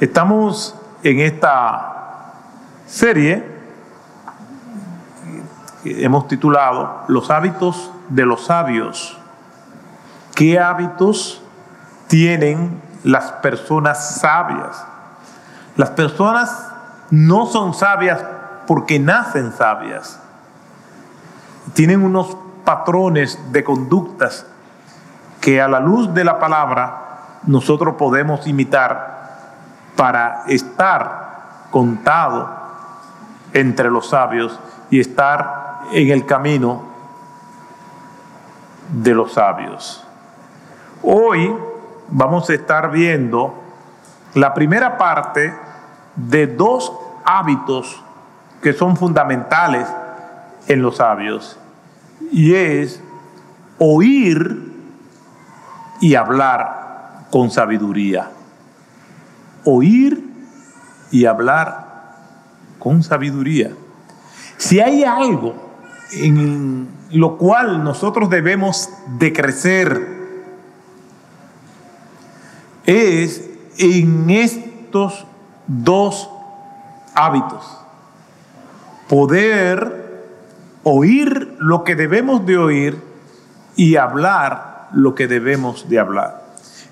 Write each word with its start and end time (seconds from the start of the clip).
Estamos 0.00 0.74
en 1.02 1.20
esta 1.20 2.32
serie 2.86 3.44
que 5.82 6.02
hemos 6.02 6.26
titulado 6.26 7.02
Los 7.06 7.30
hábitos 7.30 7.90
de 8.08 8.24
los 8.24 8.46
sabios. 8.46 9.18
¿Qué 10.34 10.58
hábitos 10.58 11.42
tienen 12.06 12.80
las 13.04 13.30
personas 13.30 14.16
sabias? 14.20 14.86
Las 15.76 15.90
personas 15.90 16.66
no 17.10 17.44
son 17.44 17.74
sabias 17.74 18.24
porque 18.66 18.98
nacen 18.98 19.52
sabias. 19.52 20.18
Tienen 21.74 22.02
unos 22.02 22.38
patrones 22.64 23.38
de 23.52 23.62
conductas 23.64 24.46
que 25.42 25.60
a 25.60 25.68
la 25.68 25.78
luz 25.78 26.14
de 26.14 26.24
la 26.24 26.38
palabra 26.38 27.40
nosotros 27.46 27.96
podemos 27.96 28.46
imitar 28.46 29.19
para 30.00 30.44
estar 30.46 31.66
contado 31.70 32.48
entre 33.52 33.90
los 33.90 34.08
sabios 34.08 34.58
y 34.88 34.98
estar 34.98 35.82
en 35.92 36.08
el 36.08 36.24
camino 36.24 36.84
de 38.94 39.12
los 39.12 39.34
sabios. 39.34 40.02
Hoy 41.02 41.54
vamos 42.08 42.48
a 42.48 42.54
estar 42.54 42.90
viendo 42.90 43.62
la 44.32 44.54
primera 44.54 44.96
parte 44.96 45.54
de 46.16 46.46
dos 46.46 46.90
hábitos 47.26 48.02
que 48.62 48.72
son 48.72 48.96
fundamentales 48.96 49.86
en 50.66 50.80
los 50.80 50.96
sabios 50.96 51.58
y 52.32 52.54
es 52.54 53.02
oír 53.78 54.72
y 56.00 56.14
hablar 56.14 57.26
con 57.30 57.50
sabiduría 57.50 58.30
oír 59.64 60.24
y 61.10 61.24
hablar 61.24 62.16
con 62.78 63.02
sabiduría. 63.02 63.72
Si 64.56 64.80
hay 64.80 65.04
algo 65.04 65.54
en 66.12 66.88
lo 67.12 67.38
cual 67.38 67.82
nosotros 67.84 68.30
debemos 68.30 68.88
de 69.18 69.32
crecer, 69.32 70.20
es 72.84 73.48
en 73.78 74.30
estos 74.30 75.26
dos 75.66 76.30
hábitos. 77.14 77.78
Poder 79.08 80.26
oír 80.82 81.56
lo 81.58 81.84
que 81.84 81.94
debemos 81.94 82.46
de 82.46 82.58
oír 82.58 83.02
y 83.76 83.96
hablar 83.96 84.88
lo 84.92 85.14
que 85.14 85.28
debemos 85.28 85.88
de 85.88 85.98
hablar. 85.98 86.39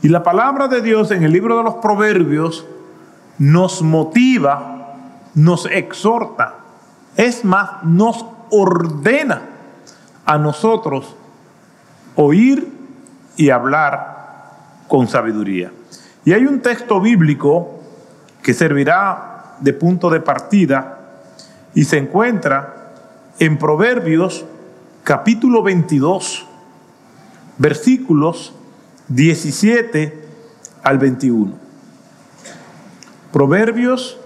Y 0.00 0.08
la 0.08 0.22
palabra 0.22 0.68
de 0.68 0.80
Dios 0.80 1.10
en 1.10 1.24
el 1.24 1.32
libro 1.32 1.56
de 1.58 1.64
los 1.64 1.76
Proverbios 1.76 2.64
nos 3.38 3.82
motiva, 3.82 4.94
nos 5.34 5.66
exhorta, 5.66 6.54
es 7.16 7.44
más, 7.44 7.82
nos 7.82 8.24
ordena 8.50 9.42
a 10.24 10.38
nosotros 10.38 11.16
oír 12.14 12.72
y 13.36 13.50
hablar 13.50 14.18
con 14.88 15.08
sabiduría. 15.08 15.72
Y 16.24 16.32
hay 16.32 16.46
un 16.46 16.60
texto 16.60 17.00
bíblico 17.00 17.80
que 18.42 18.54
servirá 18.54 19.56
de 19.60 19.72
punto 19.72 20.10
de 20.10 20.20
partida 20.20 20.98
y 21.74 21.84
se 21.84 21.98
encuentra 21.98 22.92
en 23.38 23.58
Proverbios 23.58 24.44
capítulo 25.02 25.62
22, 25.62 26.46
versículos 27.56 28.54
17 29.08 30.28
al 30.82 30.98
21. 30.98 31.52
Proverbios 33.32 34.18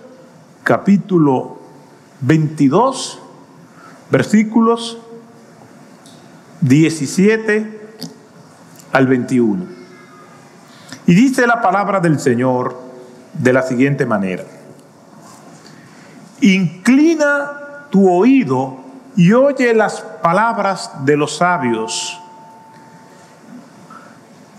capítulo 0.65 1.59
22, 2.21 3.21
versículos 4.11 4.99
17 6.61 7.81
al 8.93 9.07
21. 9.07 9.65
Y 11.07 11.15
dice 11.15 11.47
la 11.47 11.61
palabra 11.61 12.01
del 12.01 12.19
Señor 12.19 12.81
de 13.35 13.53
la 13.53 13.63
siguiente 13.63 14.07
manera. 14.07 14.45
Inclina 16.41 17.87
tu 17.91 18.09
oído 18.09 18.79
y 19.17 19.33
oye 19.33 19.75
las 19.75 20.01
palabras 20.01 21.05
de 21.05 21.17
los 21.17 21.37
sabios 21.37 22.22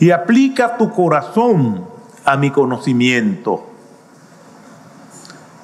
y 0.04 0.12
aplica 0.12 0.76
tu 0.76 0.92
corazón 0.92 1.88
a 2.26 2.36
mi 2.36 2.52
conocimiento, 2.52 3.66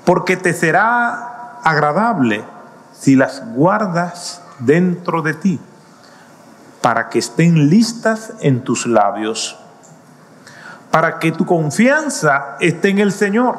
porque 0.05 0.37
te 0.37 0.53
será 0.53 1.59
agradable 1.61 2.45
si 2.93 3.17
las 3.17 3.43
guardas 3.53 4.41
dentro 4.59 5.21
de 5.23 5.33
ti, 5.33 5.59
para 6.79 7.09
que 7.09 7.19
estén 7.19 7.69
listas 7.69 8.31
en 8.39 8.63
tus 8.63 8.85
labios, 8.85 9.59
para 10.89 11.19
que 11.19 11.33
tu 11.33 11.45
confianza 11.45 12.55
esté 12.61 12.91
en 12.91 12.99
el 12.99 13.11
Señor. 13.11 13.57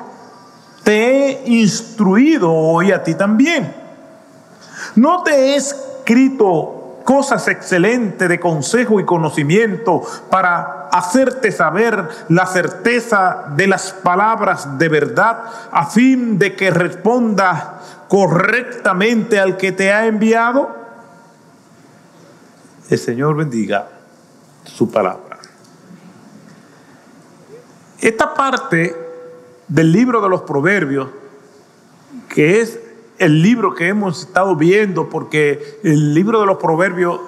Te 0.83 0.95
he 0.95 1.49
instruido 1.51 2.55
hoy 2.55 2.91
a 2.91 3.03
ti 3.03 3.15
también. 3.15 3.77
No 4.97 5.25
te 5.25 5.33
he 5.33 5.57
escrito 5.57 6.80
cosas 7.05 7.49
excelentes 7.49 8.29
de 8.29 8.41
consejo 8.41 9.01
y 9.01 9.05
conocimiento 9.05 10.03
para 10.31 10.89
hacerte 10.93 11.53
saber 11.53 12.09
la 12.29 12.47
certeza 12.47 13.45
de 13.57 13.67
las 13.67 13.93
palabras 13.93 14.79
de 14.79 14.89
verdad 14.89 15.43
a 15.71 15.87
fin 15.87 16.39
de 16.39 16.55
que 16.55 16.71
responda 16.71 17.81
correctamente 18.09 19.39
al 19.39 19.57
que 19.57 19.73
te 19.73 19.93
ha 19.93 20.07
enviado? 20.07 20.77
El 22.89 22.99
Señor 22.99 23.37
bendiga 23.37 23.89
su 24.65 24.91
palabra. 24.91 25.39
Esta 28.01 28.35
parte 28.35 28.97
del 29.69 29.93
libro 29.93 30.21
de 30.21 30.29
los 30.29 30.43
proverbios, 30.43 31.09
que 32.29 32.61
es 32.61 32.81
el 33.21 33.43
libro 33.43 33.75
que 33.75 33.87
hemos 33.89 34.23
estado 34.23 34.57
viendo, 34.57 35.11
porque 35.11 35.79
el 35.85 36.15
libro 36.15 36.41
de 36.41 36.47
los 36.47 36.57
proverbios 36.57 37.21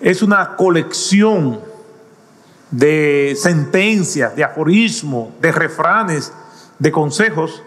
es 0.00 0.22
una 0.22 0.56
colección 0.56 1.60
de 2.70 3.36
sentencias, 3.38 4.34
de 4.34 4.44
aforismos, 4.44 5.38
de 5.42 5.52
refranes, 5.52 6.32
de 6.78 6.90
consejos, 6.90 7.62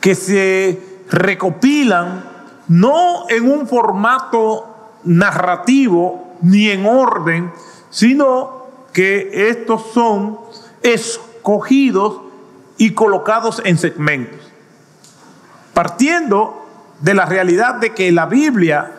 que 0.00 0.14
se 0.14 0.80
recopilan 1.10 2.24
no 2.68 3.28
en 3.28 3.50
un 3.50 3.66
formato 3.66 4.92
narrativo 5.02 6.36
ni 6.42 6.70
en 6.70 6.86
orden, 6.86 7.50
sino 7.90 8.66
que 8.92 9.48
estos 9.50 9.82
son 9.92 10.38
escogidos 10.80 12.20
y 12.76 12.92
colocados 12.92 13.60
en 13.64 13.78
segmentos. 13.78 14.47
Partiendo 15.78 16.66
de 16.98 17.14
la 17.14 17.24
realidad 17.24 17.76
de 17.76 17.94
que 17.94 18.10
la 18.10 18.26
Biblia 18.26 18.90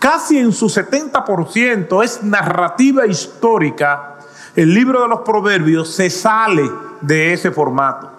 casi 0.00 0.36
en 0.40 0.50
su 0.50 0.66
70% 0.66 2.02
es 2.02 2.20
narrativa 2.24 3.06
histórica, 3.06 4.16
el 4.56 4.74
libro 4.74 5.02
de 5.02 5.08
los 5.08 5.20
proverbios 5.20 5.88
se 5.88 6.10
sale 6.10 6.68
de 7.00 7.32
ese 7.32 7.52
formato 7.52 8.10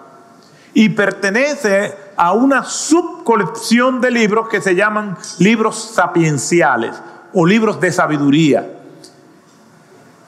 y 0.72 0.88
pertenece 0.88 1.94
a 2.16 2.32
una 2.32 2.64
subcolección 2.64 4.00
de 4.00 4.10
libros 4.10 4.48
que 4.48 4.62
se 4.62 4.74
llaman 4.74 5.18
libros 5.38 5.90
sapienciales 5.94 6.96
o 7.34 7.44
libros 7.44 7.78
de 7.78 7.92
sabiduría. 7.92 8.70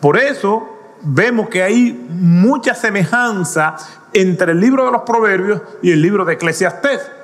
Por 0.00 0.18
eso 0.18 0.68
vemos 1.00 1.48
que 1.48 1.62
hay 1.62 2.06
mucha 2.10 2.74
semejanza 2.74 3.74
entre 4.12 4.52
el 4.52 4.60
libro 4.60 4.84
de 4.84 4.92
los 4.92 5.02
proverbios 5.04 5.62
y 5.80 5.92
el 5.92 6.02
libro 6.02 6.26
de 6.26 6.34
Eclesiastés. 6.34 7.19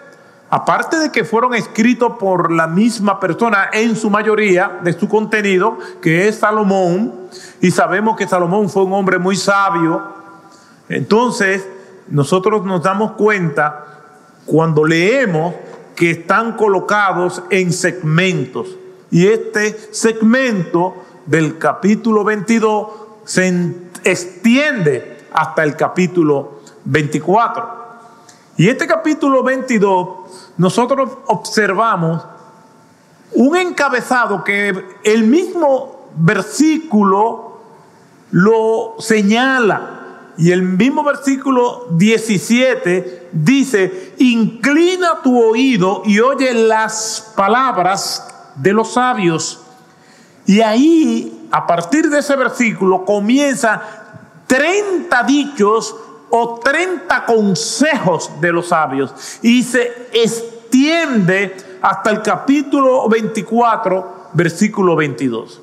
Aparte 0.49 0.99
de 0.99 1.11
que 1.11 1.25
fueron 1.25 1.55
escritos 1.55 2.13
por 2.19 2.53
la 2.53 2.69
misma 2.69 3.19
persona 3.19 3.69
en 3.73 3.97
su 3.97 4.11
mayoría 4.11 4.79
de 4.83 4.93
su 4.93 5.09
contenido, 5.09 5.79
que 6.01 6.29
es 6.29 6.37
Salomón, 6.37 7.13
y 7.61 7.73
sabemos 7.73 8.17
que 8.17 8.29
Salomón 8.29 8.71
fue 8.71 8.85
un 8.85 8.93
hombre 8.93 9.19
muy 9.19 9.35
sabio, 9.35 10.03
entonces 10.89 11.67
nosotros 12.09 12.65
nos 12.65 12.83
damos 12.83 13.13
cuenta 13.13 13.87
cuando 14.45 14.85
leemos 14.85 15.55
que 15.97 16.13
están 16.13 16.53
colocados 16.53 17.43
en 17.51 17.73
segmentos. 17.73 18.77
Y 19.11 19.27
este 19.27 19.77
segmento 19.93 20.95
del 21.27 21.59
capítulo 21.59 22.23
22 22.23 22.89
se 23.25 23.75
extiende 24.05 25.27
hasta 25.33 25.65
el 25.65 25.75
capítulo 25.75 26.61
24. 26.85 27.86
Y 28.57 28.69
este 28.69 28.87
capítulo 28.87 29.43
22, 29.43 30.09
nosotros 30.57 31.11
observamos 31.27 32.23
un 33.33 33.57
encabezado 33.57 34.43
que 34.43 34.99
el 35.05 35.25
mismo 35.25 36.11
versículo 36.17 37.61
lo 38.31 38.95
señala. 38.99 39.93
y 40.39 40.53
el 40.53 40.63
mismo 40.63 41.03
versículo 41.03 41.87
17 41.93 43.31
dice, 43.33 44.15
inclina 44.19 45.23
tu 45.23 45.43
oído 45.43 46.03
y 46.05 46.21
oye 46.21 46.53
las 46.53 47.33
palabras 47.35 48.27
de 48.55 48.75
los 48.75 48.93
sabios. 48.93 49.63
Y 50.45 50.61
ahí, 50.61 51.49
a 51.51 51.67
partir 51.67 52.11
de 52.11 52.19
ese 52.19 52.37
versículo, 52.37 53.07
comienza 53.07 53.83
30 54.47 55.23
dichos 55.23 55.97
o 56.31 56.61
30 56.63 57.25
consejos 57.25 58.31
de 58.41 58.53
los 58.53 58.69
sabios. 58.69 59.13
Y 59.43 59.63
se 59.63 60.09
extiende 60.13 61.57
hasta 61.83 62.11
el 62.11 62.23
capítulo 62.23 63.09
24, 63.09 64.31
versículo 64.33 64.97
22. 64.97 65.63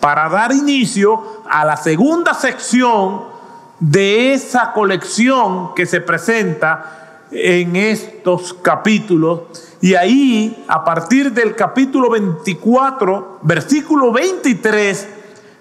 Para 0.00 0.28
dar 0.28 0.52
inicio 0.52 1.42
a 1.48 1.64
la 1.64 1.76
segunda 1.76 2.34
sección 2.34 3.36
de 3.80 4.32
esa 4.32 4.72
colección 4.72 5.74
que 5.74 5.86
se 5.86 6.00
presenta 6.00 7.24
en 7.30 7.76
estos 7.76 8.54
capítulos. 8.54 9.40
Y 9.80 9.94
ahí, 9.94 10.64
a 10.68 10.84
partir 10.84 11.32
del 11.32 11.54
capítulo 11.54 12.10
24, 12.10 13.40
versículo 13.42 14.12
23, 14.12 15.08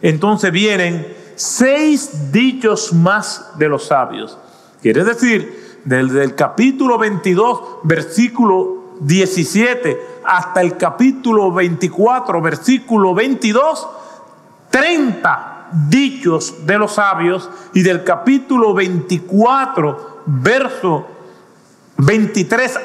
entonces 0.02 0.52
vienen 0.52 1.25
seis 1.36 2.32
dichos 2.32 2.94
más 2.94 3.58
de 3.58 3.70
los 3.70 3.88
sabios. 3.88 4.38
Quiere 4.82 5.04
decir, 5.04 5.82
desde 5.84 6.24
el 6.24 6.36
capítulo 6.36 6.98
22, 6.98 7.80
versículo 7.84 8.96
17, 9.00 10.22
hasta 10.24 10.62
el 10.62 10.78
capítulo 10.78 11.52
24, 11.52 12.42
versículo 12.42 13.14
22, 13.14 13.88
30 14.70 15.56
dichos 15.90 16.66
de 16.66 16.78
los 16.78 16.94
sabios 16.94 17.50
y 17.74 17.82
del 17.82 18.04
capítulo 18.04 18.74
24, 18.74 20.24
verso 20.26 21.08
23 21.98 22.80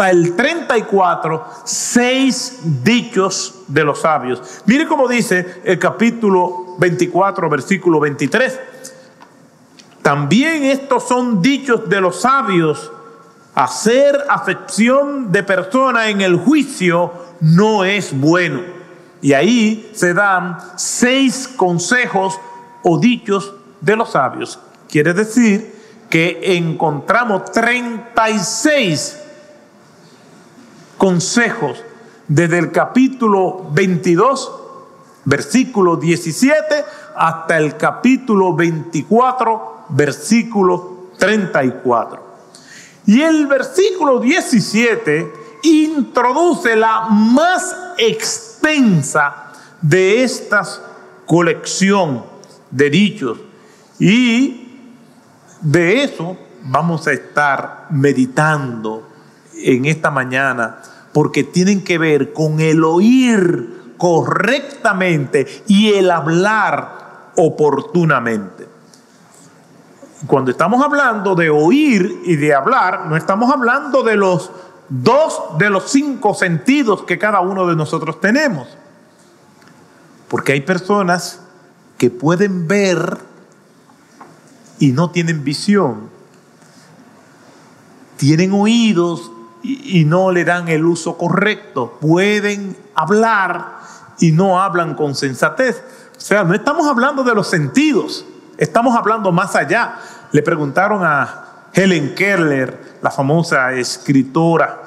hasta 0.00 0.10
el 0.12 0.34
34, 0.34 1.44
seis 1.64 2.60
dichos 2.82 3.64
de 3.68 3.84
los 3.84 4.00
sabios. 4.00 4.62
Mire 4.64 4.86
cómo 4.86 5.06
dice 5.06 5.60
el 5.62 5.78
capítulo 5.78 6.76
24, 6.78 7.50
versículo 7.50 8.00
23. 8.00 8.60
También 10.00 10.64
estos 10.64 11.06
son 11.06 11.42
dichos 11.42 11.86
de 11.86 12.00
los 12.00 12.22
sabios. 12.22 12.90
Hacer 13.54 14.16
afección 14.30 15.30
de 15.30 15.42
persona 15.42 16.08
en 16.08 16.22
el 16.22 16.36
juicio 16.36 17.12
no 17.40 17.84
es 17.84 18.18
bueno 18.18 18.62
y 19.20 19.34
ahí 19.34 19.90
se 19.92 20.14
dan 20.14 20.56
seis 20.76 21.46
consejos 21.46 22.40
o 22.82 22.98
dichos 22.98 23.52
de 23.82 23.96
los 23.96 24.12
sabios. 24.12 24.58
Quiere 24.88 25.12
decir 25.12 25.78
que 26.08 26.56
encontramos 26.56 27.52
36 27.52 29.19
consejos 31.00 31.82
desde 32.28 32.58
el 32.58 32.72
capítulo 32.72 33.70
22, 33.72 34.52
versículo 35.24 35.96
17, 35.96 36.84
hasta 37.16 37.56
el 37.56 37.78
capítulo 37.78 38.54
24, 38.54 39.86
versículo 39.88 41.06
34. 41.16 42.22
Y 43.06 43.22
el 43.22 43.46
versículo 43.46 44.20
17 44.20 45.32
introduce 45.62 46.76
la 46.76 47.06
más 47.08 47.74
extensa 47.96 49.52
de 49.80 50.22
esta 50.22 50.62
colección 51.24 52.26
de 52.70 52.90
dichos. 52.90 53.38
Y 53.98 54.82
de 55.62 56.04
eso 56.04 56.36
vamos 56.64 57.06
a 57.06 57.12
estar 57.12 57.86
meditando 57.88 59.09
en 59.64 59.84
esta 59.84 60.10
mañana, 60.10 60.82
porque 61.12 61.44
tienen 61.44 61.82
que 61.82 61.98
ver 61.98 62.32
con 62.32 62.60
el 62.60 62.84
oír 62.84 63.94
correctamente 63.96 65.46
y 65.66 65.92
el 65.92 66.10
hablar 66.10 67.32
oportunamente. 67.36 68.66
Cuando 70.26 70.50
estamos 70.50 70.82
hablando 70.82 71.34
de 71.34 71.50
oír 71.50 72.22
y 72.24 72.36
de 72.36 72.54
hablar, 72.54 73.06
no 73.06 73.16
estamos 73.16 73.52
hablando 73.52 74.02
de 74.02 74.16
los 74.16 74.50
dos 74.88 75.56
de 75.58 75.70
los 75.70 75.90
cinco 75.90 76.34
sentidos 76.34 77.04
que 77.04 77.18
cada 77.18 77.40
uno 77.40 77.66
de 77.66 77.76
nosotros 77.76 78.20
tenemos. 78.20 78.68
Porque 80.28 80.52
hay 80.52 80.60
personas 80.60 81.40
que 81.96 82.10
pueden 82.10 82.68
ver 82.68 83.18
y 84.78 84.92
no 84.92 85.10
tienen 85.10 85.44
visión. 85.44 86.08
Tienen 88.16 88.52
oídos 88.52 89.30
y, 89.62 90.04
no 90.04 90.30
le 90.30 90.44
dan 90.44 90.68
el 90.68 90.84
uso 90.84 91.16
correcto. 91.16 91.98
Pueden 92.00 92.76
hablar 92.94 93.80
y 94.18 94.32
no 94.32 94.60
hablan 94.60 94.94
con 94.94 95.14
sensatez. 95.14 95.82
O 96.16 96.20
sea, 96.20 96.44
no 96.44 96.54
estamos 96.54 96.86
hablando 96.86 97.22
de 97.22 97.34
los 97.34 97.48
sentidos, 97.48 98.24
estamos 98.58 98.96
hablando 98.96 99.32
más 99.32 99.56
allá. 99.56 99.96
Le 100.32 100.42
preguntaron 100.42 101.02
a 101.04 101.68
Helen 101.72 102.14
Keller, 102.14 102.98
la 103.02 103.10
famosa 103.10 103.72
escritora, 103.72 104.82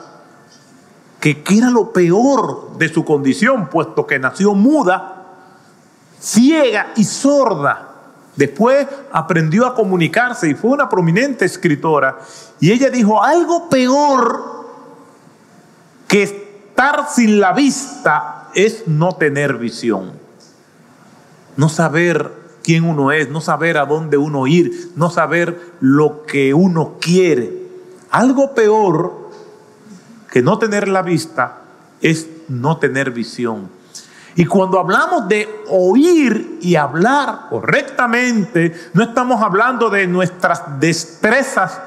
que, 1.20 1.44
era 1.50 1.70
lo 1.70 1.92
peor 1.92 2.78
de 2.78 2.90
su 2.90 3.06
condición, 3.06 3.70
puesto 3.70 4.06
que 4.06 4.20
nació 4.20 4.54
muda, 4.54 5.24
ciega 6.20 6.92
y 6.96 7.04
sorda. 7.04 7.90
Después 8.36 8.88
aprendió 9.12 9.68
a 9.68 9.76
comunicarse 9.76 10.50
y 10.50 10.56
fue 10.56 10.72
una 10.72 10.90
prominente 10.90 11.46
escritora. 11.46 12.20
Y 12.60 12.72
ella 12.72 12.90
dijo, 12.90 13.24
algo 13.24 13.70
peor 13.70 14.63
que 16.14 16.22
estar 16.22 17.08
sin 17.10 17.40
la 17.40 17.54
vista 17.54 18.50
es 18.54 18.88
no 18.88 19.16
tener 19.16 19.58
visión. 19.58 20.12
No 21.58 21.70
saber 21.70 22.32
quién 22.64 22.84
uno 22.84 23.12
es, 23.12 23.30
no 23.30 23.42
saber 23.42 23.80
a 23.80 23.88
dónde 23.88 24.18
uno 24.18 24.46
ir, 24.46 24.92
no 24.96 25.10
saber 25.10 25.74
lo 25.80 26.24
que 26.28 26.54
uno 26.54 26.98
quiere. 27.02 27.52
Algo 28.12 28.54
peor 28.54 29.32
que 30.32 30.44
no 30.44 30.60
tener 30.60 30.88
la 30.88 31.02
vista 31.02 31.62
es 32.00 32.28
no 32.48 32.78
tener 32.78 33.10
visión. 33.10 33.72
Y 34.36 34.46
cuando 34.46 34.78
hablamos 34.78 35.28
de 35.28 35.50
oír 35.70 36.60
y 36.62 36.76
hablar 36.76 37.48
correctamente, 37.50 38.72
no 38.94 39.02
estamos 39.02 39.42
hablando 39.42 39.90
de 39.90 40.06
nuestras 40.06 40.80
destrezas 40.80 41.82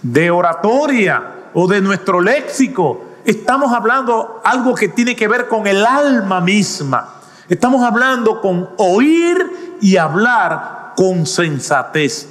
de 0.00 0.30
oratoria 0.30 1.33
o 1.54 1.66
de 1.66 1.80
nuestro 1.80 2.20
léxico. 2.20 3.04
Estamos 3.24 3.72
hablando 3.72 4.42
algo 4.44 4.74
que 4.74 4.88
tiene 4.88 5.16
que 5.16 5.28
ver 5.28 5.48
con 5.48 5.66
el 5.66 5.86
alma 5.86 6.40
misma. 6.40 7.14
Estamos 7.48 7.82
hablando 7.82 8.40
con 8.40 8.68
oír 8.76 9.78
y 9.80 9.96
hablar 9.96 10.92
con 10.96 11.26
sensatez. 11.26 12.28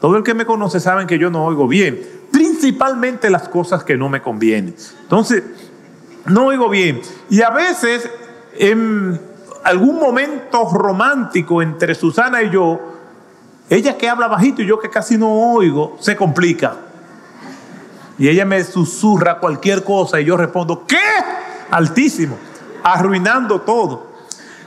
Todo 0.00 0.16
el 0.16 0.22
que 0.22 0.34
me 0.34 0.44
conoce 0.44 0.80
sabe 0.80 1.06
que 1.06 1.18
yo 1.18 1.30
no 1.30 1.44
oigo 1.44 1.66
bien 1.66 2.22
principalmente 2.32 3.30
las 3.30 3.48
cosas 3.48 3.84
que 3.84 3.96
no 3.96 4.08
me 4.08 4.22
convienen. 4.22 4.74
Entonces, 5.02 5.44
no 6.26 6.46
oigo 6.46 6.68
bien. 6.68 7.00
Y 7.28 7.42
a 7.42 7.50
veces, 7.50 8.08
en 8.58 9.20
algún 9.62 10.00
momento 10.00 10.68
romántico 10.72 11.62
entre 11.62 11.94
Susana 11.94 12.42
y 12.42 12.50
yo, 12.50 12.80
ella 13.68 13.96
que 13.96 14.08
habla 14.08 14.26
bajito 14.26 14.62
y 14.62 14.66
yo 14.66 14.80
que 14.80 14.90
casi 14.90 15.18
no 15.18 15.30
oigo, 15.30 15.96
se 16.00 16.16
complica. 16.16 16.76
Y 18.22 18.28
ella 18.28 18.44
me 18.44 18.62
susurra 18.62 19.40
cualquier 19.40 19.82
cosa 19.82 20.20
y 20.20 20.26
yo 20.26 20.36
respondo, 20.36 20.86
¿qué? 20.86 20.96
Altísimo, 21.72 22.38
arruinando 22.84 23.62
todo. 23.62 24.12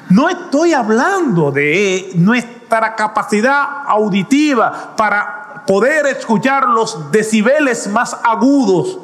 No 0.10 0.28
estoy 0.28 0.74
hablando 0.74 1.54
de 1.54 2.12
nuestra 2.16 2.98
capacidad 2.98 3.86
auditiva 3.88 4.94
para 4.98 5.64
poder 5.66 6.06
escuchar 6.08 6.68
los 6.68 7.10
decibeles 7.14 7.88
más 7.88 8.18
agudos. 8.26 9.00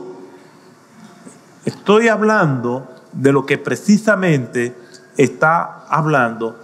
Estoy 1.63 2.09
hablando 2.09 2.89
de 3.13 3.31
lo 3.31 3.45
que 3.45 3.57
precisamente 3.57 4.75
está 5.15 5.85
hablando 5.87 6.59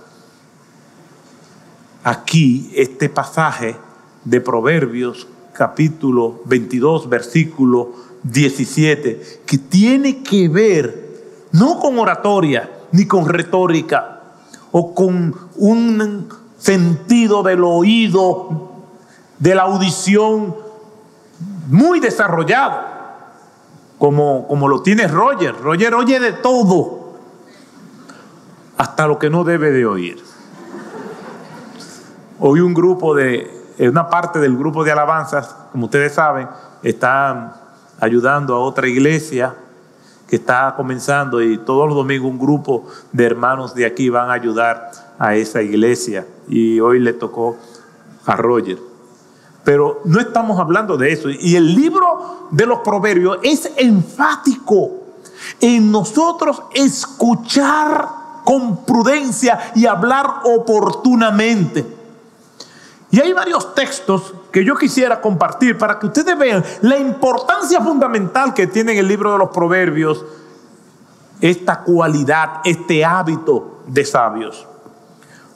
aquí 2.03 2.69
este 2.75 3.07
pasaje 3.07 3.77
de 4.25 4.41
Proverbios 4.41 5.25
capítulo 5.57 6.41
22 6.45 7.09
versículo 7.09 7.89
17, 8.23 9.41
que 9.45 9.57
tiene 9.57 10.21
que 10.21 10.47
ver 10.47 11.07
no 11.51 11.79
con 11.79 11.97
oratoria 11.97 12.69
ni 12.91 13.07
con 13.07 13.27
retórica 13.27 14.21
o 14.71 14.93
con 14.93 15.35
un 15.55 16.29
sentido 16.59 17.41
del 17.41 17.63
oído 17.63 18.71
de 19.39 19.55
la 19.55 19.63
audición 19.63 20.55
muy 21.67 21.99
desarrollado, 21.99 22.81
como, 23.97 24.47
como 24.47 24.67
lo 24.67 24.81
tiene 24.81 25.07
Roger. 25.07 25.55
Roger 25.55 25.95
oye 25.95 26.19
de 26.19 26.33
todo, 26.33 27.13
hasta 28.77 29.07
lo 29.07 29.17
que 29.17 29.29
no 29.29 29.43
debe 29.43 29.71
de 29.71 29.85
oír. 29.85 30.23
Hoy 32.39 32.59
un 32.59 32.73
grupo 32.73 33.15
de 33.15 33.56
una 33.79 34.09
parte 34.09 34.39
del 34.39 34.57
grupo 34.57 34.83
de 34.83 34.91
alabanzas, 34.91 35.55
como 35.71 35.85
ustedes 35.85 36.13
saben, 36.13 36.47
está 36.83 37.55
ayudando 37.99 38.55
a 38.55 38.59
otra 38.59 38.87
iglesia 38.87 39.55
que 40.27 40.35
está 40.35 40.73
comenzando 40.75 41.41
y 41.41 41.57
todos 41.59 41.87
los 41.87 41.95
domingos 41.95 42.29
un 42.29 42.39
grupo 42.39 42.85
de 43.11 43.25
hermanos 43.25 43.73
de 43.73 43.85
aquí 43.85 44.09
van 44.09 44.29
a 44.29 44.33
ayudar 44.33 44.91
a 45.17 45.35
esa 45.35 45.61
iglesia 45.61 46.25
y 46.47 46.79
hoy 46.79 46.99
le 46.99 47.13
tocó 47.13 47.57
a 48.25 48.35
Roger. 48.35 48.77
Pero 49.63 50.01
no 50.05 50.19
estamos 50.19 50.59
hablando 50.59 50.97
de 50.97 51.11
eso. 51.11 51.29
Y 51.29 51.55
el 51.55 51.75
libro 51.75 52.47
de 52.51 52.65
los 52.65 52.79
proverbios 52.79 53.39
es 53.43 53.71
enfático 53.75 54.91
en 55.59 55.91
nosotros 55.91 56.61
escuchar 56.73 58.07
con 58.43 58.85
prudencia 58.85 59.71
y 59.75 59.85
hablar 59.85 60.41
oportunamente. 60.45 61.96
Y 63.09 63.21
hay 63.21 63.31
varios 63.31 63.73
textos 63.73 64.33
que 64.51 64.65
yo 64.65 64.75
quisiera 64.75 65.21
compartir 65.21 65.77
para 65.77 65.97
que 65.97 66.07
ustedes 66.07 66.37
vean 66.37 66.63
la 66.81 66.97
importancia 66.97 67.79
fundamental 67.81 68.53
que 68.53 68.67
tiene 68.67 68.93
en 68.93 68.99
el 68.99 69.07
libro 69.07 69.31
de 69.31 69.37
los 69.37 69.49
proverbios 69.49 70.25
esta 71.39 71.83
cualidad, 71.83 72.61
este 72.65 73.05
hábito 73.05 73.79
de 73.87 74.03
sabios. 74.03 74.67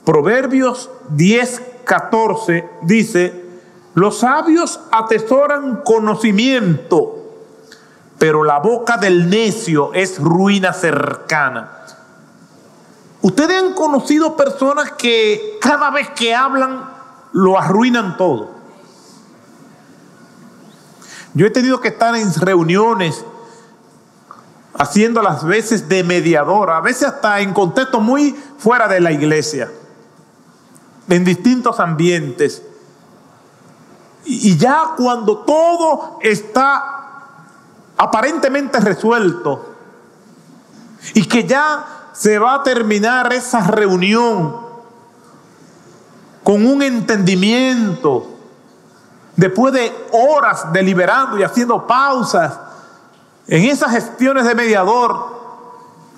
Proverbios 0.05 0.89
10, 1.10 1.62
14 1.84 2.70
dice, 2.84 3.46
los 3.96 4.20
sabios 4.20 4.79
atesoran 4.91 5.81
conocimiento, 5.84 7.17
pero 8.17 8.43
la 8.43 8.60
boca 8.60 8.98
del 8.98 9.29
necio 9.29 9.93
es 9.93 10.20
ruina 10.20 10.72
cercana. 10.72 11.79
Ustedes 13.22 13.62
han 13.62 13.74
conocido 13.74 14.36
personas 14.38 14.93
que 14.93 15.58
cada 15.62 15.91
vez 15.91 16.10
que 16.12 16.34
hablan 16.34 16.90
lo 17.31 17.57
arruinan 17.57 18.17
todo. 18.17 18.50
Yo 21.33 21.45
he 21.45 21.50
tenido 21.50 21.79
que 21.79 21.89
estar 21.89 22.15
en 22.15 22.33
reuniones 22.33 23.23
haciendo 24.73 25.21
las 25.21 25.45
veces 25.45 25.88
de 25.88 26.03
mediador, 26.03 26.69
a 26.71 26.81
veces 26.81 27.07
hasta 27.07 27.39
en 27.39 27.53
contexto 27.53 28.00
muy 28.00 28.33
fuera 28.57 28.88
de 28.88 29.00
la 29.00 29.11
iglesia 29.11 29.69
en 31.07 31.23
distintos 31.23 31.79
ambientes. 31.79 32.61
Y 34.25 34.57
ya 34.57 34.93
cuando 34.97 35.39
todo 35.39 36.19
está 36.21 37.01
aparentemente 37.97 38.79
resuelto 38.79 39.75
y 41.13 41.25
que 41.25 41.45
ya 41.45 42.09
se 42.13 42.38
va 42.39 42.55
a 42.55 42.63
terminar 42.63 43.31
esa 43.33 43.61
reunión 43.61 44.70
con 46.51 46.65
un 46.65 46.81
entendimiento, 46.81 48.27
después 49.38 49.74
de 49.74 49.89
horas 50.12 50.74
deliberando 50.74 51.39
y 51.39 51.43
haciendo 51.43 51.88
pausas 51.88 52.60
en 53.48 53.63
esas 53.70 53.91
gestiones 53.91 54.43
de 54.43 54.53
mediador, 54.53 55.39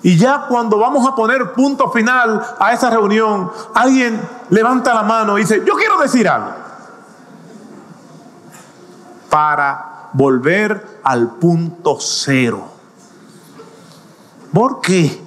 y 0.02 0.16
ya 0.16 0.46
cuando 0.48 0.76
vamos 0.76 1.06
a 1.06 1.14
poner 1.14 1.52
punto 1.52 1.88
final 1.92 2.44
a 2.58 2.72
esa 2.72 2.90
reunión, 2.90 3.48
alguien 3.76 4.20
levanta 4.50 4.92
la 4.92 5.04
mano 5.04 5.38
y 5.38 5.42
dice, 5.42 5.62
yo 5.64 5.76
quiero 5.76 5.98
decir 5.98 6.28
algo. 6.28 6.50
Para 9.30 10.08
volver 10.14 10.98
al 11.04 11.30
punto 11.36 11.98
cero. 12.00 12.64
¿Por 14.52 14.80
qué? 14.80 15.22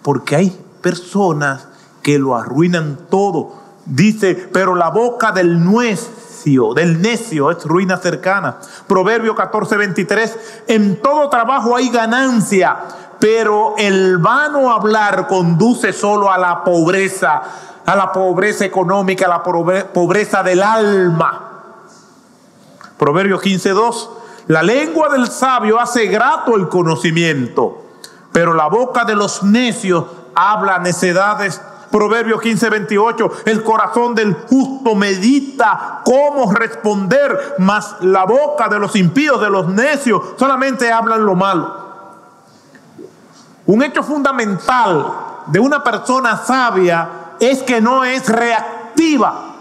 Porque 0.00 0.36
hay 0.36 0.64
personas 0.80 1.66
que 2.02 2.20
lo 2.20 2.36
arruinan 2.36 2.96
todo. 3.10 3.63
Dice, 3.86 4.48
pero 4.52 4.74
la 4.74 4.90
boca 4.90 5.32
del 5.32 5.62
necio, 5.62 6.72
del 6.74 7.00
necio 7.02 7.50
es 7.50 7.64
ruina 7.64 7.96
cercana. 7.96 8.56
Proverbio 8.86 9.34
14, 9.34 9.76
23, 9.76 10.38
en 10.68 11.00
todo 11.02 11.28
trabajo 11.28 11.76
hay 11.76 11.90
ganancia 11.90 12.78
pero 13.24 13.74
el 13.78 14.18
vano 14.18 14.70
hablar 14.70 15.26
conduce 15.26 15.94
solo 15.94 16.30
a 16.30 16.36
la 16.36 16.62
pobreza, 16.62 17.42
a 17.86 17.96
la 17.96 18.12
pobreza 18.12 18.66
económica, 18.66 19.24
a 19.24 19.28
la 19.28 19.42
pobreza 19.42 20.42
del 20.42 20.62
alma. 20.62 21.62
Proverbio 22.98 23.40
15.2, 23.40 24.08
la 24.48 24.62
lengua 24.62 25.08
del 25.08 25.28
sabio 25.28 25.80
hace 25.80 26.04
grato 26.04 26.54
el 26.54 26.68
conocimiento, 26.68 27.86
pero 28.30 28.52
la 28.52 28.66
boca 28.66 29.06
de 29.06 29.14
los 29.14 29.42
necios 29.42 30.04
habla 30.34 30.78
necedades. 30.80 31.62
Proverbio 31.94 32.40
15:28, 32.40 33.30
el 33.44 33.62
corazón 33.62 34.16
del 34.16 34.34
justo 34.34 34.96
medita 34.96 36.00
cómo 36.04 36.52
responder, 36.52 37.54
mas 37.58 37.94
la 38.00 38.24
boca 38.24 38.68
de 38.68 38.80
los 38.80 38.96
impíos, 38.96 39.40
de 39.40 39.48
los 39.48 39.68
necios, 39.68 40.20
solamente 40.36 40.90
hablan 40.90 41.24
lo 41.24 41.36
malo. 41.36 41.72
Un 43.66 43.84
hecho 43.84 44.02
fundamental 44.02 45.06
de 45.46 45.60
una 45.60 45.84
persona 45.84 46.36
sabia 46.36 47.36
es 47.38 47.62
que 47.62 47.80
no 47.80 48.04
es 48.04 48.28
reactiva, 48.28 49.54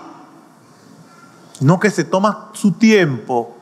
no 1.60 1.80
que 1.80 1.92
se 1.92 2.04
toma 2.04 2.50
su 2.54 2.72
tiempo 2.72 3.56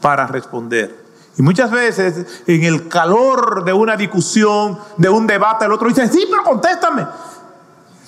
para 0.00 0.26
responder. 0.26 1.06
Y 1.38 1.42
muchas 1.42 1.70
veces 1.70 2.42
en 2.48 2.64
el 2.64 2.88
calor 2.88 3.62
de 3.62 3.72
una 3.72 3.94
discusión, 3.96 4.76
de 4.96 5.08
un 5.08 5.24
debate, 5.28 5.66
el 5.66 5.72
otro 5.72 5.86
dice, 5.86 6.08
sí, 6.08 6.26
pero 6.28 6.42
contéstame. 6.42 7.06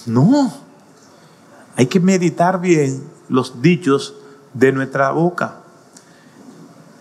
No, 0.08 0.52
hay 1.76 1.86
que 1.86 2.00
meditar 2.00 2.60
bien 2.60 3.08
los 3.28 3.62
dichos 3.62 4.14
de 4.54 4.72
nuestra 4.72 5.10
boca. 5.10 5.56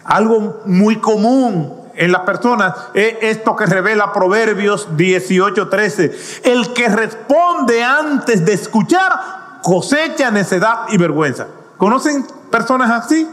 Algo 0.03 0.61
muy 0.65 0.97
común 0.97 1.73
en 1.95 2.11
las 2.11 2.21
personas 2.21 2.73
es 2.93 3.15
esto 3.21 3.55
que 3.55 3.65
revela 3.65 4.13
Proverbios 4.13 4.87
18:13. 4.95 6.41
El 6.43 6.73
que 6.73 6.87
responde 6.87 7.83
antes 7.83 8.45
de 8.45 8.53
escuchar 8.53 9.59
cosecha 9.63 10.31
necedad 10.31 10.85
y 10.89 10.97
vergüenza. 10.97 11.47
¿Conocen 11.77 12.25
personas 12.51 12.89
así? 12.91 13.27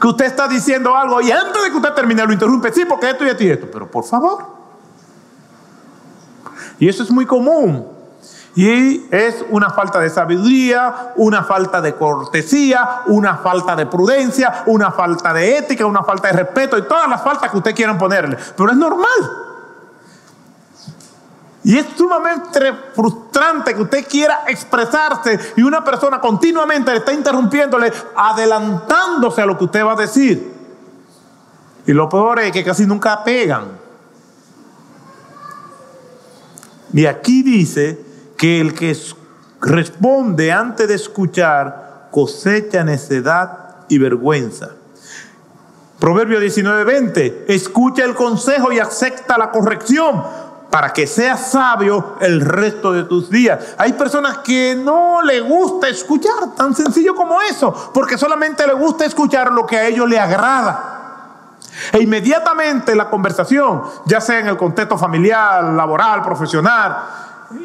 Que 0.00 0.06
usted 0.08 0.26
está 0.26 0.48
diciendo 0.48 0.96
algo 0.96 1.20
y 1.20 1.30
antes 1.30 1.62
de 1.62 1.70
que 1.70 1.76
usted 1.76 1.92
termine 1.92 2.26
lo 2.26 2.32
interrumpe. 2.32 2.72
Sí, 2.72 2.84
porque 2.84 3.10
esto 3.10 3.24
y 3.24 3.28
esto 3.28 3.44
y 3.44 3.50
esto. 3.50 3.68
Pero 3.72 3.90
por 3.90 4.04
favor. 4.04 4.44
Y 6.78 6.88
eso 6.88 7.02
es 7.02 7.10
muy 7.10 7.24
común. 7.24 7.95
Y 8.56 9.06
es 9.10 9.44
una 9.50 9.68
falta 9.68 10.00
de 10.00 10.08
sabiduría, 10.08 11.12
una 11.16 11.44
falta 11.44 11.82
de 11.82 11.94
cortesía, 11.94 13.02
una 13.06 13.36
falta 13.36 13.76
de 13.76 13.84
prudencia, 13.84 14.62
una 14.64 14.90
falta 14.90 15.34
de 15.34 15.58
ética, 15.58 15.84
una 15.84 16.02
falta 16.02 16.28
de 16.28 16.38
respeto 16.42 16.78
y 16.78 16.82
todas 16.88 17.06
las 17.06 17.22
faltas 17.22 17.50
que 17.50 17.58
usted 17.58 17.74
quieran 17.74 17.98
ponerle. 17.98 18.38
Pero 18.56 18.70
es 18.70 18.76
normal. 18.78 19.30
Y 21.64 21.76
es 21.76 21.84
sumamente 21.98 22.72
frustrante 22.94 23.74
que 23.74 23.82
usted 23.82 24.06
quiera 24.08 24.44
expresarse 24.46 25.38
y 25.56 25.62
una 25.62 25.84
persona 25.84 26.18
continuamente 26.18 26.92
le 26.92 26.98
está 26.98 27.12
interrumpiéndole, 27.12 27.92
adelantándose 28.16 29.42
a 29.42 29.46
lo 29.46 29.58
que 29.58 29.64
usted 29.64 29.84
va 29.84 29.92
a 29.92 29.96
decir. 29.96 30.54
Y 31.86 31.92
lo 31.92 32.08
peor 32.08 32.40
es 32.40 32.52
que 32.52 32.64
casi 32.64 32.86
nunca 32.86 33.22
pegan. 33.22 33.64
Y 36.94 37.04
aquí 37.04 37.42
dice 37.42 38.05
que 38.36 38.60
el 38.60 38.74
que 38.74 38.96
responde 39.60 40.52
antes 40.52 40.88
de 40.88 40.94
escuchar 40.94 42.08
cosecha 42.10 42.84
necedad 42.84 43.76
y 43.88 43.98
vergüenza. 43.98 44.70
Proverbio 45.98 46.40
19:20, 46.40 47.46
escucha 47.48 48.04
el 48.04 48.14
consejo 48.14 48.70
y 48.70 48.78
acepta 48.78 49.38
la 49.38 49.50
corrección 49.50 50.22
para 50.70 50.92
que 50.92 51.06
seas 51.06 51.50
sabio 51.50 52.16
el 52.20 52.40
resto 52.40 52.92
de 52.92 53.04
tus 53.04 53.30
días. 53.30 53.74
Hay 53.78 53.94
personas 53.94 54.38
que 54.38 54.74
no 54.74 55.22
le 55.22 55.40
gusta 55.40 55.88
escuchar, 55.88 56.54
tan 56.54 56.74
sencillo 56.74 57.14
como 57.14 57.40
eso, 57.40 57.90
porque 57.94 58.18
solamente 58.18 58.66
le 58.66 58.74
gusta 58.74 59.06
escuchar 59.06 59.52
lo 59.52 59.64
que 59.64 59.78
a 59.78 59.86
ellos 59.86 60.08
le 60.08 60.18
agrada. 60.18 60.92
E 61.92 62.00
inmediatamente 62.00 62.94
la 62.94 63.08
conversación, 63.08 63.82
ya 64.06 64.20
sea 64.20 64.40
en 64.40 64.48
el 64.48 64.56
contexto 64.56 64.98
familiar, 64.98 65.64
laboral, 65.64 66.22
profesional, 66.22 66.96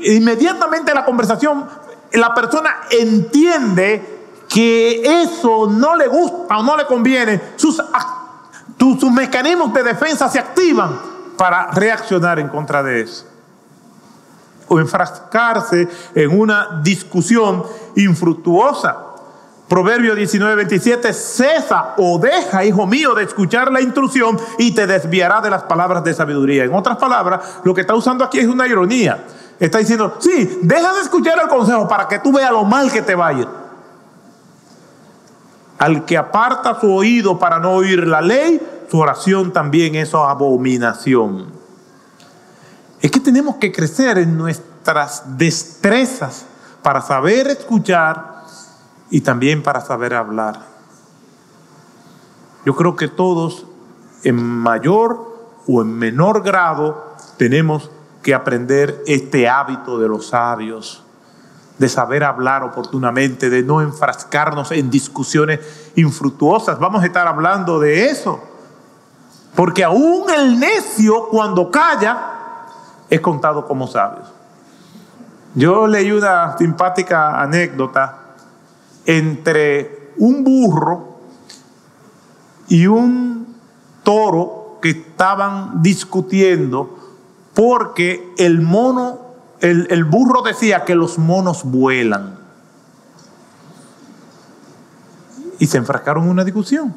inmediatamente 0.04 0.94
la 0.94 1.06
conversación, 1.06 1.66
la 2.14 2.34
persona 2.34 2.82
entiende 2.90 4.20
que 4.52 5.22
eso 5.24 5.68
no 5.68 5.96
le 5.96 6.08
gusta 6.08 6.58
o 6.58 6.64
no 6.64 6.76
le 6.76 6.86
conviene, 6.86 7.42
sus, 7.56 7.82
mecanismos 9.12 9.74
de 9.74 9.84
defensa 9.84 10.28
se 10.28 10.40
activan 10.40 11.00
para 11.38 11.72
reaccionar 11.72 12.40
en 12.40 12.50
contra 12.50 12.84
de 12.84 13.02
eso. 13.02 13.26
O 14.68 14.80
enfrascarse 14.80 15.88
en 16.16 16.38
una 16.38 16.82
discusión 16.84 17.64
infructuosa. 17.96 18.98
Proverbio 19.68 20.16
19, 20.16 20.56
27, 20.56 21.14
cesa 21.14 21.94
o 21.98 22.20
deja, 22.20 22.66
hijo 22.66 22.86
mío, 22.86 23.14
de 23.14 23.24
escuchar 23.24 23.72
la 23.72 23.80
intrusión 23.80 24.38
y 24.58 24.74
te 24.74 24.86
desviará 24.86 25.40
de 25.40 25.50
las 25.50 25.64
palabras 25.64 26.04
de 26.04 26.14
sabiduría. 26.14 26.66
En 26.66 26.74
otras 26.74 26.98
palabras, 26.98 27.62
lo 27.64 27.74
que 27.74 27.82
está 27.82 27.96
usando 27.96 28.26
aquí 28.26 28.40
es 28.40 28.48
una 28.48 28.68
ironía. 28.68 29.26
Está 29.62 29.78
diciendo, 29.78 30.18
sí, 30.20 30.58
deja 30.64 30.92
de 30.92 31.02
escuchar 31.02 31.40
el 31.40 31.48
consejo 31.48 31.88
para 31.88 32.08
que 32.08 32.18
tú 32.18 32.34
veas 32.34 32.52
lo 32.52 32.64
mal 32.64 32.92
que 32.92 33.04
te 33.04 33.14
va 33.14 33.28
a 33.28 33.34
ir. 33.34 33.48
Al 35.78 36.04
que 36.04 36.18
aparta 36.18 36.80
su 36.80 36.92
oído 36.92 37.38
para 37.38 37.60
no 37.60 37.74
oír 37.74 38.08
la 38.08 38.22
ley, 38.22 38.60
su 38.90 38.98
oración 38.98 39.54
también 39.54 39.94
es 39.94 40.16
abominación. 40.16 41.52
Es 43.02 43.12
que 43.12 43.20
tenemos 43.20 43.58
que 43.58 43.72
crecer 43.72 44.18
en 44.18 44.36
nuestras 44.36 45.38
destrezas 45.38 46.48
para 46.82 47.02
saber 47.02 47.46
escuchar 47.46 48.42
y 49.12 49.22
también 49.22 49.62
para 49.62 49.82
saber 49.82 50.16
hablar. 50.16 50.60
Yo 52.66 52.76
creo 52.76 52.96
que 52.96 53.08
todos 53.08 53.68
en 54.24 54.44
mayor 54.44 55.54
o 55.68 55.84
en 55.84 56.00
menor 56.00 56.42
grado 56.42 57.16
tenemos 57.38 57.92
que 58.22 58.34
aprender 58.34 59.04
este 59.08 59.48
hábito 59.50 60.00
de 60.00 60.08
los 60.08 60.28
sabios 60.28 61.04
de 61.82 61.90
saber 61.90 62.24
hablar 62.24 62.62
oportunamente, 62.64 63.50
de 63.50 63.64
no 63.64 63.82
enfrascarnos 63.82 64.72
en 64.72 64.92
discusiones 64.92 65.92
infructuosas. 65.96 66.78
Vamos 66.78 67.02
a 67.02 67.08
estar 67.08 67.28
hablando 67.28 67.80
de 67.80 68.06
eso. 68.06 68.40
Porque 69.56 69.84
aún 69.84 70.30
el 70.30 70.60
necio 70.60 71.28
cuando 71.30 71.72
calla 71.72 72.20
es 73.10 73.20
contado 73.20 73.66
como 73.66 73.88
sabio. 73.88 74.22
Yo 75.56 75.88
leí 75.88 76.12
una 76.12 76.56
simpática 76.56 77.42
anécdota 77.42 78.36
entre 79.04 80.14
un 80.18 80.44
burro 80.44 81.18
y 82.68 82.86
un 82.86 83.58
toro 84.04 84.78
que 84.84 84.92
estaban 84.92 85.82
discutiendo 85.82 87.01
porque 87.62 88.34
el 88.40 88.60
mono 88.60 89.20
el, 89.60 90.04
burro 90.06 90.42
decía 90.42 90.84
que 90.84 90.96
los 90.96 91.20
monos 91.20 91.64
vuelan. 91.64 92.40
Y 95.60 95.68
se 95.68 95.78
enfrascaron 95.78 96.24
en 96.24 96.32
una 96.32 96.44
discusión. 96.44 96.96